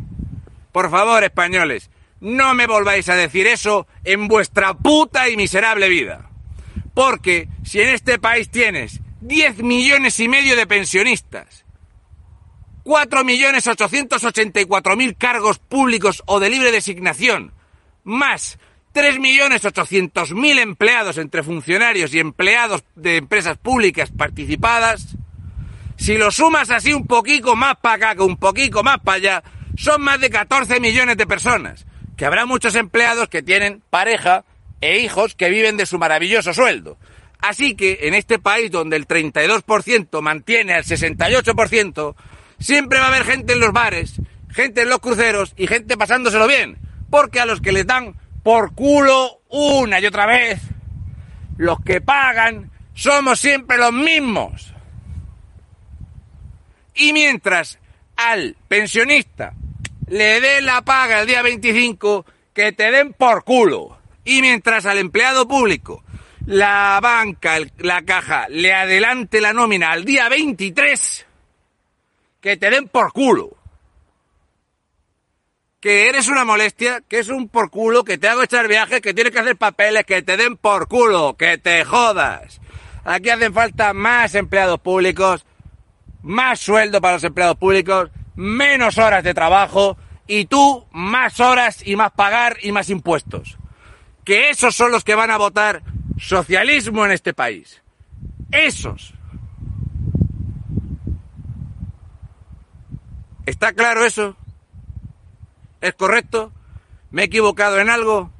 Por 0.72 0.90
favor, 0.90 1.24
españoles, 1.24 1.90
no 2.20 2.54
me 2.54 2.66
volváis 2.66 3.08
a 3.08 3.14
decir 3.14 3.46
eso 3.46 3.86
en 4.04 4.28
vuestra 4.28 4.74
puta 4.74 5.28
y 5.28 5.36
miserable 5.36 5.88
vida. 5.88 6.30
Porque 6.94 7.48
si 7.64 7.80
en 7.80 7.90
este 7.90 8.18
país 8.18 8.50
tienes 8.50 9.00
10 9.20 9.62
millones 9.62 10.18
y 10.20 10.28
medio 10.28 10.56
de 10.56 10.66
pensionistas, 10.66 11.64
4 12.82 13.24
millones 13.24 13.66
884 13.66 14.96
mil 14.96 15.16
cargos 15.16 15.58
públicos 15.58 16.22
o 16.26 16.40
de 16.40 16.50
libre 16.50 16.72
designación, 16.72 17.52
más 18.04 18.58
3 18.92 19.20
millones 19.20 19.64
800 19.64 20.32
mil 20.32 20.58
empleados 20.58 21.18
entre 21.18 21.42
funcionarios 21.42 22.14
y 22.14 22.18
empleados 22.18 22.82
de 22.96 23.18
empresas 23.18 23.58
públicas 23.58 24.10
participadas, 24.10 25.16
si 25.96 26.16
lo 26.16 26.30
sumas 26.30 26.70
así 26.70 26.92
un 26.92 27.06
poquito 27.06 27.56
más 27.56 27.76
para 27.82 27.96
acá 27.96 28.14
que 28.14 28.22
un 28.22 28.36
poquito 28.36 28.82
más 28.82 28.98
para 29.00 29.16
allá, 29.16 29.42
son 29.76 30.00
más 30.02 30.20
de 30.20 30.30
14 30.30 30.80
millones 30.80 31.16
de 31.16 31.26
personas. 31.26 31.86
Que 32.18 32.26
habrá 32.26 32.44
muchos 32.44 32.74
empleados 32.74 33.30
que 33.30 33.42
tienen 33.42 33.82
pareja, 33.88 34.44
e 34.80 34.98
hijos 34.98 35.34
que 35.34 35.50
viven 35.50 35.76
de 35.76 35.86
su 35.86 35.98
maravilloso 35.98 36.52
sueldo. 36.52 36.98
Así 37.40 37.74
que 37.74 38.00
en 38.02 38.14
este 38.14 38.38
país 38.38 38.70
donde 38.70 38.96
el 38.96 39.06
32% 39.06 40.20
mantiene 40.20 40.74
al 40.74 40.84
68%, 40.84 42.14
siempre 42.58 42.98
va 42.98 43.06
a 43.06 43.08
haber 43.08 43.24
gente 43.24 43.52
en 43.52 43.60
los 43.60 43.72
bares, 43.72 44.20
gente 44.50 44.82
en 44.82 44.90
los 44.90 44.98
cruceros 44.98 45.54
y 45.56 45.66
gente 45.66 45.96
pasándoselo 45.96 46.46
bien. 46.46 46.78
Porque 47.10 47.40
a 47.40 47.46
los 47.46 47.60
que 47.60 47.72
les 47.72 47.86
dan 47.86 48.16
por 48.42 48.74
culo 48.74 49.40
una 49.48 50.00
y 50.00 50.06
otra 50.06 50.26
vez, 50.26 50.60
los 51.56 51.80
que 51.80 52.00
pagan 52.00 52.70
somos 52.94 53.38
siempre 53.38 53.78
los 53.78 53.92
mismos. 53.92 54.74
Y 56.94 57.12
mientras 57.12 57.78
al 58.16 58.56
pensionista 58.66 59.54
le 60.10 60.40
dé 60.40 60.60
la 60.62 60.82
paga 60.82 61.20
el 61.20 61.26
día 61.26 61.42
25, 61.42 62.24
que 62.52 62.72
te 62.72 62.90
den 62.90 63.12
por 63.12 63.44
culo. 63.44 63.98
Y 64.24 64.42
mientras 64.42 64.86
al 64.86 64.98
empleado 64.98 65.48
público, 65.48 66.04
la 66.46 66.98
banca, 67.02 67.58
la 67.78 68.02
caja, 68.02 68.46
le 68.48 68.72
adelante 68.72 69.40
la 69.40 69.52
nómina 69.52 69.90
al 69.90 70.04
día 70.04 70.28
23, 70.28 71.26
que 72.40 72.56
te 72.56 72.70
den 72.70 72.88
por 72.88 73.12
culo. 73.12 73.56
Que 75.80 76.08
eres 76.08 76.28
una 76.28 76.44
molestia, 76.44 77.02
que 77.08 77.20
es 77.20 77.28
un 77.28 77.48
por 77.48 77.70
culo, 77.70 78.02
que 78.02 78.18
te 78.18 78.28
hago 78.28 78.42
echar 78.42 78.66
viajes, 78.66 79.00
que 79.00 79.14
tienes 79.14 79.32
que 79.32 79.38
hacer 79.38 79.56
papeles, 79.56 80.04
que 80.04 80.22
te 80.22 80.36
den 80.36 80.56
por 80.56 80.88
culo, 80.88 81.36
que 81.36 81.56
te 81.58 81.84
jodas. 81.84 82.60
Aquí 83.04 83.30
hacen 83.30 83.54
falta 83.54 83.92
más 83.92 84.34
empleados 84.34 84.80
públicos, 84.80 85.46
más 86.22 86.58
sueldo 86.60 87.00
para 87.00 87.14
los 87.14 87.24
empleados 87.24 87.56
públicos, 87.56 88.10
menos 88.38 88.96
horas 88.98 89.22
de 89.22 89.34
trabajo 89.34 89.98
y 90.26 90.46
tú 90.46 90.86
más 90.92 91.40
horas 91.40 91.86
y 91.86 91.96
más 91.96 92.12
pagar 92.12 92.56
y 92.62 92.72
más 92.72 92.88
impuestos 92.88 93.58
que 94.28 94.50
esos 94.50 94.76
son 94.76 94.92
los 94.92 95.04
que 95.04 95.14
van 95.14 95.30
a 95.30 95.38
votar 95.38 95.82
socialismo 96.18 97.06
en 97.06 97.12
este 97.12 97.32
país. 97.32 97.82
Esos. 98.52 99.14
¿Está 103.46 103.72
claro 103.72 104.04
eso? 104.04 104.36
¿Es 105.80 105.94
correcto? 105.94 106.52
¿Me 107.10 107.22
he 107.22 107.24
equivocado 107.24 107.78
en 107.78 107.88
algo? 107.88 108.30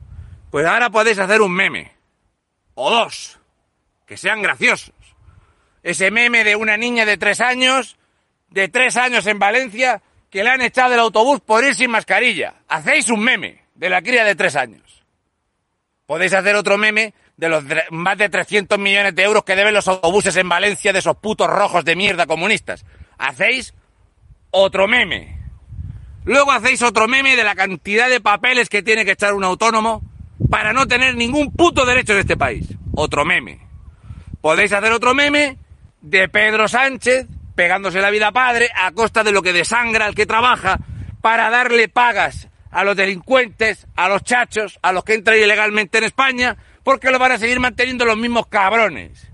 Pues 0.51 0.67
ahora 0.67 0.91
podéis 0.91 1.19
hacer 1.21 1.41
un 1.41 1.55
meme. 1.55 1.97
O 2.75 2.91
dos. 2.91 3.41
Que 4.05 4.19
sean 4.19 4.43
graciosos. 4.43 4.93
Ese 5.83 6.11
meme 6.11 6.45
de 6.45 6.55
una 6.55 6.77
niña 6.77 7.07
de 7.07 7.17
tres 7.17 7.41
años, 7.41 7.97
de 8.51 8.69
tres 8.69 8.97
años 8.97 9.27
en 9.27 9.39
Valencia, 9.39 10.03
que 10.31 10.43
le 10.43 10.51
han 10.51 10.61
echado 10.61 10.91
del 10.91 11.01
autobús 11.01 11.41
por 11.41 11.65
ir 11.65 11.75
sin 11.75 11.91
mascarilla. 11.91 12.55
Hacéis 12.69 13.09
un 13.09 13.21
meme 13.21 13.63
de 13.75 13.91
la 13.91 14.03
cría 14.03 14.25
de 14.25 14.35
tres 14.35 14.57
años. 14.57 15.05
Podéis 16.07 16.33
hacer 16.33 16.55
otro 16.55 16.79
meme 16.79 17.15
de 17.37 17.49
los 17.49 17.65
más 17.91 18.19
de 18.19 18.29
300 18.29 18.79
millones 18.79 19.15
de 19.15 19.23
euros 19.23 19.45
que 19.45 19.55
deben 19.55 19.75
los 19.75 19.87
autobuses 19.89 20.37
en 20.37 20.49
Valencia 20.49 20.93
de 20.93 20.99
esos 20.99 21.17
putos 21.19 21.49
rojos 21.49 21.85
de 21.85 21.97
mierda 21.97 22.27
comunistas. 22.27 22.85
Hacéis 23.19 23.75
otro 24.51 24.89
meme. 24.89 25.39
Luego 26.25 26.51
hacéis 26.51 26.83
otro 26.83 27.09
meme 27.09 27.37
de 27.37 27.45
la 27.45 27.55
cantidad 27.55 28.09
de 28.09 28.21
papeles 28.21 28.69
que 28.69 28.83
tiene 28.83 29.05
que 29.05 29.13
echar 29.13 29.35
un 29.35 29.45
autónomo 29.45 30.03
para 30.51 30.73
no 30.73 30.87
tener 30.87 31.15
ningún 31.15 31.53
puto 31.53 31.87
derecho 31.87 32.15
en 32.15 32.21
este 32.21 32.37
país. 32.37 32.67
Otro 32.95 33.25
meme. 33.25 33.61
Podéis 34.41 34.73
hacer 34.73 34.93
otro 34.93 35.15
meme 35.15 35.59
de 36.01 36.29
Pedro 36.29 36.69
Sánchez 36.69 37.27
pegándose 37.59 38.01
la 38.01 38.11
vida 38.11 38.31
padre 38.31 38.71
a 38.73 38.93
costa 38.93 39.25
de 39.25 39.33
lo 39.33 39.43
que 39.43 39.53
desangra 39.53 40.07
al 40.07 40.15
que 40.15 40.27
trabaja 40.27 40.79
para 41.21 41.51
darle 41.51 41.89
pagas 41.89 42.49
a 42.71 42.85
los 42.85 42.95
delincuentes, 42.95 43.89
a 43.97 44.09
los 44.09 44.23
chachos, 44.23 44.79
a 44.81 44.93
los 44.93 45.03
que 45.03 45.15
entran 45.15 45.39
ilegalmente 45.39 45.99
en 45.99 46.05
España, 46.05 46.57
porque 46.85 47.11
lo 47.11 47.19
van 47.19 47.33
a 47.33 47.39
seguir 47.39 47.59
manteniendo 47.59 48.05
los 48.05 48.17
mismos 48.17 48.47
cabrones. 48.47 49.29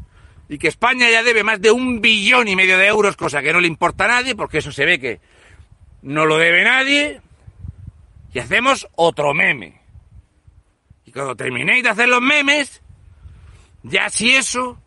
Y 0.48 0.56
que 0.56 0.68
España 0.68 1.10
ya 1.10 1.22
debe 1.22 1.44
más 1.44 1.60
de 1.60 1.70
un 1.70 2.00
billón 2.00 2.48
y 2.48 2.56
medio 2.56 2.78
de 2.78 2.86
euros, 2.86 3.14
cosa 3.14 3.42
que 3.42 3.52
no 3.52 3.60
le 3.60 3.68
importa 3.68 4.06
a 4.06 4.08
nadie, 4.08 4.34
porque 4.34 4.56
eso 4.56 4.72
se 4.72 4.86
ve 4.86 4.98
que 4.98 5.20
no 6.00 6.24
lo 6.24 6.38
debe 6.38 6.64
nadie. 6.64 7.20
Y 8.32 8.38
hacemos 8.38 8.88
otro 8.94 9.34
meme. 9.34 9.82
Y 11.04 11.12
cuando 11.12 11.36
terminéis 11.36 11.82
de 11.82 11.90
hacer 11.90 12.08
los 12.08 12.22
memes, 12.22 12.80
ya 13.82 14.08
si 14.08 14.34
eso, 14.34 14.80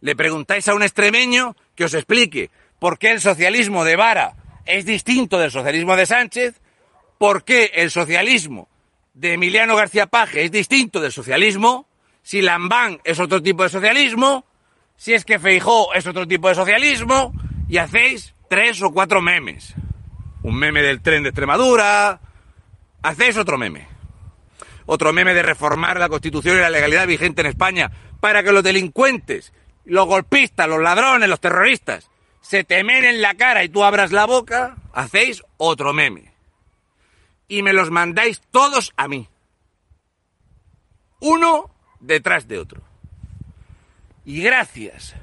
le 0.00 0.16
preguntáis 0.16 0.68
a 0.68 0.74
un 0.74 0.82
extremeño 0.82 1.56
que 1.74 1.84
os 1.84 1.94
explique 1.94 2.50
por 2.78 2.98
qué 2.98 3.10
el 3.10 3.20
socialismo 3.20 3.84
de 3.84 3.96
Vara 3.96 4.34
es 4.64 4.84
distinto 4.84 5.38
del 5.38 5.50
socialismo 5.50 5.96
de 5.96 6.06
Sánchez, 6.06 6.60
por 7.18 7.44
qué 7.44 7.72
el 7.74 7.90
socialismo 7.90 8.68
de 9.14 9.34
Emiliano 9.34 9.76
García 9.76 10.06
Paje 10.06 10.44
es 10.44 10.50
distinto 10.50 11.00
del 11.00 11.12
socialismo, 11.12 11.86
si 12.22 12.40
Lambán 12.40 13.00
es 13.04 13.20
otro 13.20 13.42
tipo 13.42 13.62
de 13.62 13.68
socialismo, 13.68 14.44
si 14.96 15.14
es 15.14 15.24
que 15.24 15.38
Feijó 15.38 15.92
es 15.94 16.06
otro 16.06 16.26
tipo 16.26 16.48
de 16.48 16.54
socialismo, 16.54 17.32
y 17.68 17.78
hacéis 17.78 18.34
tres 18.48 18.82
o 18.82 18.90
cuatro 18.92 19.20
memes. 19.20 19.74
Un 20.42 20.56
meme 20.56 20.82
del 20.82 21.02
tren 21.02 21.22
de 21.22 21.28
Extremadura, 21.30 22.20
hacéis 23.02 23.36
otro 23.36 23.58
meme. 23.58 23.86
Otro 24.86 25.12
meme 25.12 25.34
de 25.34 25.42
reformar 25.42 25.98
la 25.98 26.08
constitución 26.08 26.56
y 26.56 26.60
la 26.60 26.70
legalidad 26.70 27.06
vigente 27.06 27.42
en 27.42 27.48
España 27.48 27.90
para 28.20 28.42
que 28.42 28.52
los 28.52 28.62
delincuentes, 28.62 29.52
los 29.84 30.06
golpistas, 30.06 30.68
los 30.68 30.80
ladrones, 30.80 31.28
los 31.28 31.40
terroristas 31.40 32.10
se 32.40 32.64
temen 32.64 33.04
en 33.04 33.22
la 33.22 33.34
cara 33.34 33.64
y 33.64 33.68
tú 33.68 33.84
abras 33.84 34.12
la 34.12 34.26
boca, 34.26 34.76
hacéis 34.92 35.42
otro 35.56 35.92
meme. 35.92 36.32
Y 37.48 37.62
me 37.62 37.72
los 37.72 37.90
mandáis 37.90 38.40
todos 38.50 38.92
a 38.96 39.08
mí. 39.08 39.28
Uno 41.20 41.70
detrás 42.00 42.48
de 42.48 42.58
otro. 42.58 42.82
Y 44.24 44.42
gracias 44.42 45.14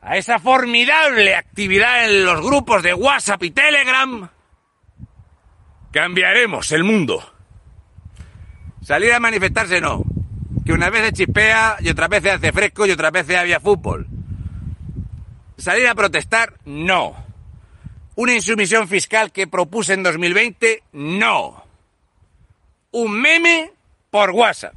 a 0.00 0.16
esa 0.16 0.38
formidable 0.38 1.34
actividad 1.34 2.04
en 2.04 2.24
los 2.24 2.40
grupos 2.40 2.82
de 2.82 2.94
WhatsApp 2.94 3.42
y 3.42 3.50
Telegram, 3.50 4.30
cambiaremos 5.92 6.72
el 6.72 6.84
mundo. 6.84 7.32
Salir 8.82 9.12
a 9.12 9.20
manifestarse 9.20 9.80
no, 9.80 10.04
que 10.66 10.72
una 10.72 10.90
vez 10.90 11.06
se 11.06 11.12
chispea 11.12 11.76
y 11.80 11.88
otra 11.88 12.08
vez 12.08 12.24
se 12.24 12.32
hace 12.32 12.52
fresco 12.52 12.86
y 12.86 12.90
otra 12.90 13.12
vez 13.12 13.24
se 13.26 13.36
había 13.36 13.60
fútbol. 13.60 14.08
Salir 15.56 15.86
a 15.86 15.94
protestar 15.94 16.54
no. 16.64 17.14
Una 18.16 18.34
insumisión 18.34 18.88
fiscal 18.88 19.30
que 19.30 19.46
propuse 19.46 19.94
en 19.94 20.02
2020 20.02 20.82
no. 20.92 21.64
Un 22.90 23.12
meme 23.12 23.72
por 24.10 24.30
WhatsApp. 24.30 24.74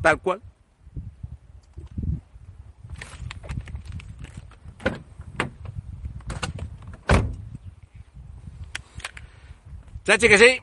Tal 0.00 0.20
cual. 0.20 0.40
¿Chachi 10.04 10.28
que 10.28 10.38
sí? 10.38 10.62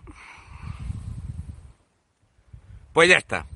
Pues 2.94 3.10
ya 3.10 3.18
está. 3.18 3.48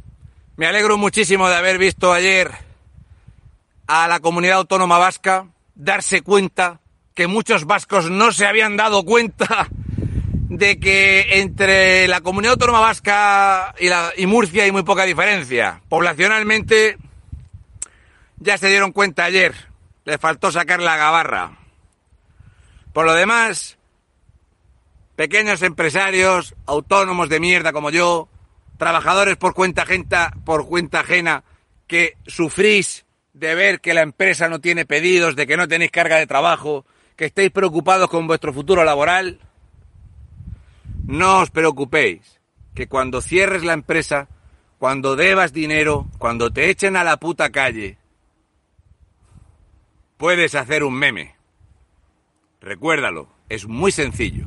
Me 0.57 0.65
alegro 0.65 0.97
muchísimo 0.97 1.47
de 1.47 1.55
haber 1.55 1.77
visto 1.77 2.11
ayer 2.11 2.51
a 3.85 4.07
la 4.07 4.19
comunidad 4.19 4.57
autónoma 4.57 4.97
vasca 4.97 5.47
darse 5.75 6.21
cuenta 6.21 6.79
que 7.13 7.27
muchos 7.27 7.65
vascos 7.65 8.09
no 8.09 8.31
se 8.31 8.47
habían 8.47 8.77
dado 8.77 9.03
cuenta 9.05 9.67
de 10.49 10.79
que 10.79 11.39
entre 11.39 12.07
la 12.07 12.21
comunidad 12.21 12.53
autónoma 12.53 12.79
vasca 12.79 13.75
y, 13.79 13.89
y 14.21 14.25
Murcia 14.25 14.63
hay 14.63 14.71
muy 14.71 14.83
poca 14.83 15.03
diferencia. 15.03 15.81
Poblacionalmente 15.87 16.97
ya 18.37 18.57
se 18.57 18.69
dieron 18.69 18.91
cuenta 18.91 19.25
ayer. 19.25 19.53
Le 20.03 20.17
faltó 20.17 20.51
sacar 20.51 20.81
la 20.81 20.97
gabarra. 20.97 21.59
Por 22.91 23.05
lo 23.05 23.13
demás, 23.13 23.77
pequeños 25.15 25.61
empresarios, 25.61 26.55
autónomos 26.65 27.29
de 27.29 27.39
mierda 27.39 27.73
como 27.73 27.89
yo, 27.89 28.29
trabajadores 28.77 29.37
por 29.37 29.53
cuenta, 29.53 29.83
ajena, 29.83 30.33
por 30.43 30.67
cuenta 30.67 31.01
ajena, 31.01 31.43
que 31.87 32.17
sufrís 32.25 33.05
de 33.33 33.55
ver 33.55 33.81
que 33.81 33.93
la 33.93 34.01
empresa 34.01 34.49
no 34.49 34.59
tiene 34.59 34.85
pedidos, 34.85 35.35
de 35.35 35.47
que 35.47 35.57
no 35.57 35.67
tenéis 35.67 35.91
carga 35.91 36.17
de 36.17 36.27
trabajo, 36.27 36.85
que 37.15 37.25
estéis 37.25 37.51
preocupados 37.51 38.09
con 38.09 38.27
vuestro 38.27 38.53
futuro 38.53 38.83
laboral, 38.83 39.39
no 41.05 41.41
os 41.41 41.51
preocupéis, 41.51 42.41
que 42.73 42.87
cuando 42.87 43.21
cierres 43.21 43.63
la 43.63 43.73
empresa, 43.73 44.27
cuando 44.79 45.15
debas 45.15 45.53
dinero, 45.53 46.07
cuando 46.17 46.51
te 46.51 46.69
echen 46.69 46.97
a 46.97 47.03
la 47.03 47.17
puta 47.17 47.51
calle, 47.51 47.97
puedes 50.17 50.55
hacer 50.55 50.83
un 50.83 50.95
meme. 50.95 51.35
Recuérdalo, 52.59 53.29
es 53.49 53.67
muy 53.67 53.91
sencillo. 53.91 54.45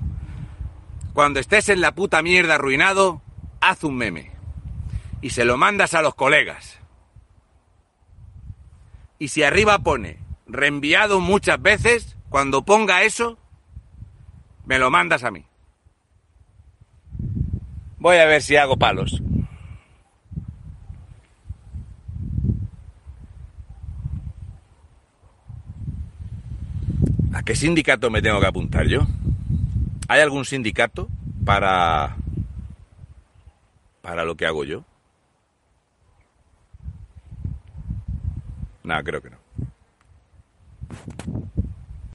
Cuando 1.12 1.40
estés 1.40 1.68
en 1.68 1.80
la 1.80 1.92
puta 1.92 2.22
mierda 2.22 2.54
arruinado, 2.54 3.22
haz 3.60 3.84
un 3.84 3.96
meme. 3.96 4.30
Y 5.20 5.30
se 5.30 5.44
lo 5.44 5.56
mandas 5.56 5.94
a 5.94 6.02
los 6.02 6.14
colegas. 6.14 6.78
Y 9.18 9.28
si 9.28 9.42
arriba 9.42 9.80
pone 9.80 10.18
reenviado 10.46 11.20
muchas 11.20 11.60
veces, 11.60 12.16
cuando 12.28 12.64
ponga 12.64 13.02
eso, 13.02 13.38
me 14.64 14.78
lo 14.78 14.90
mandas 14.90 15.24
a 15.24 15.30
mí. 15.30 15.44
Voy 17.98 18.16
a 18.18 18.26
ver 18.26 18.42
si 18.42 18.56
hago 18.56 18.76
palos. 18.76 19.22
¿A 27.32 27.42
qué 27.42 27.54
sindicato 27.54 28.10
me 28.10 28.22
tengo 28.22 28.40
que 28.40 28.46
apuntar 28.46 28.86
yo? 28.86 29.06
¿Hay 30.08 30.22
algún 30.22 30.46
sindicato 30.46 31.08
para 31.44 32.16
para 34.00 34.24
lo 34.24 34.36
que 34.36 34.46
hago 34.46 34.64
yo? 34.64 34.84
Nada, 38.82 39.02
creo 39.02 39.20
que 39.20 39.28
no. 39.28 39.36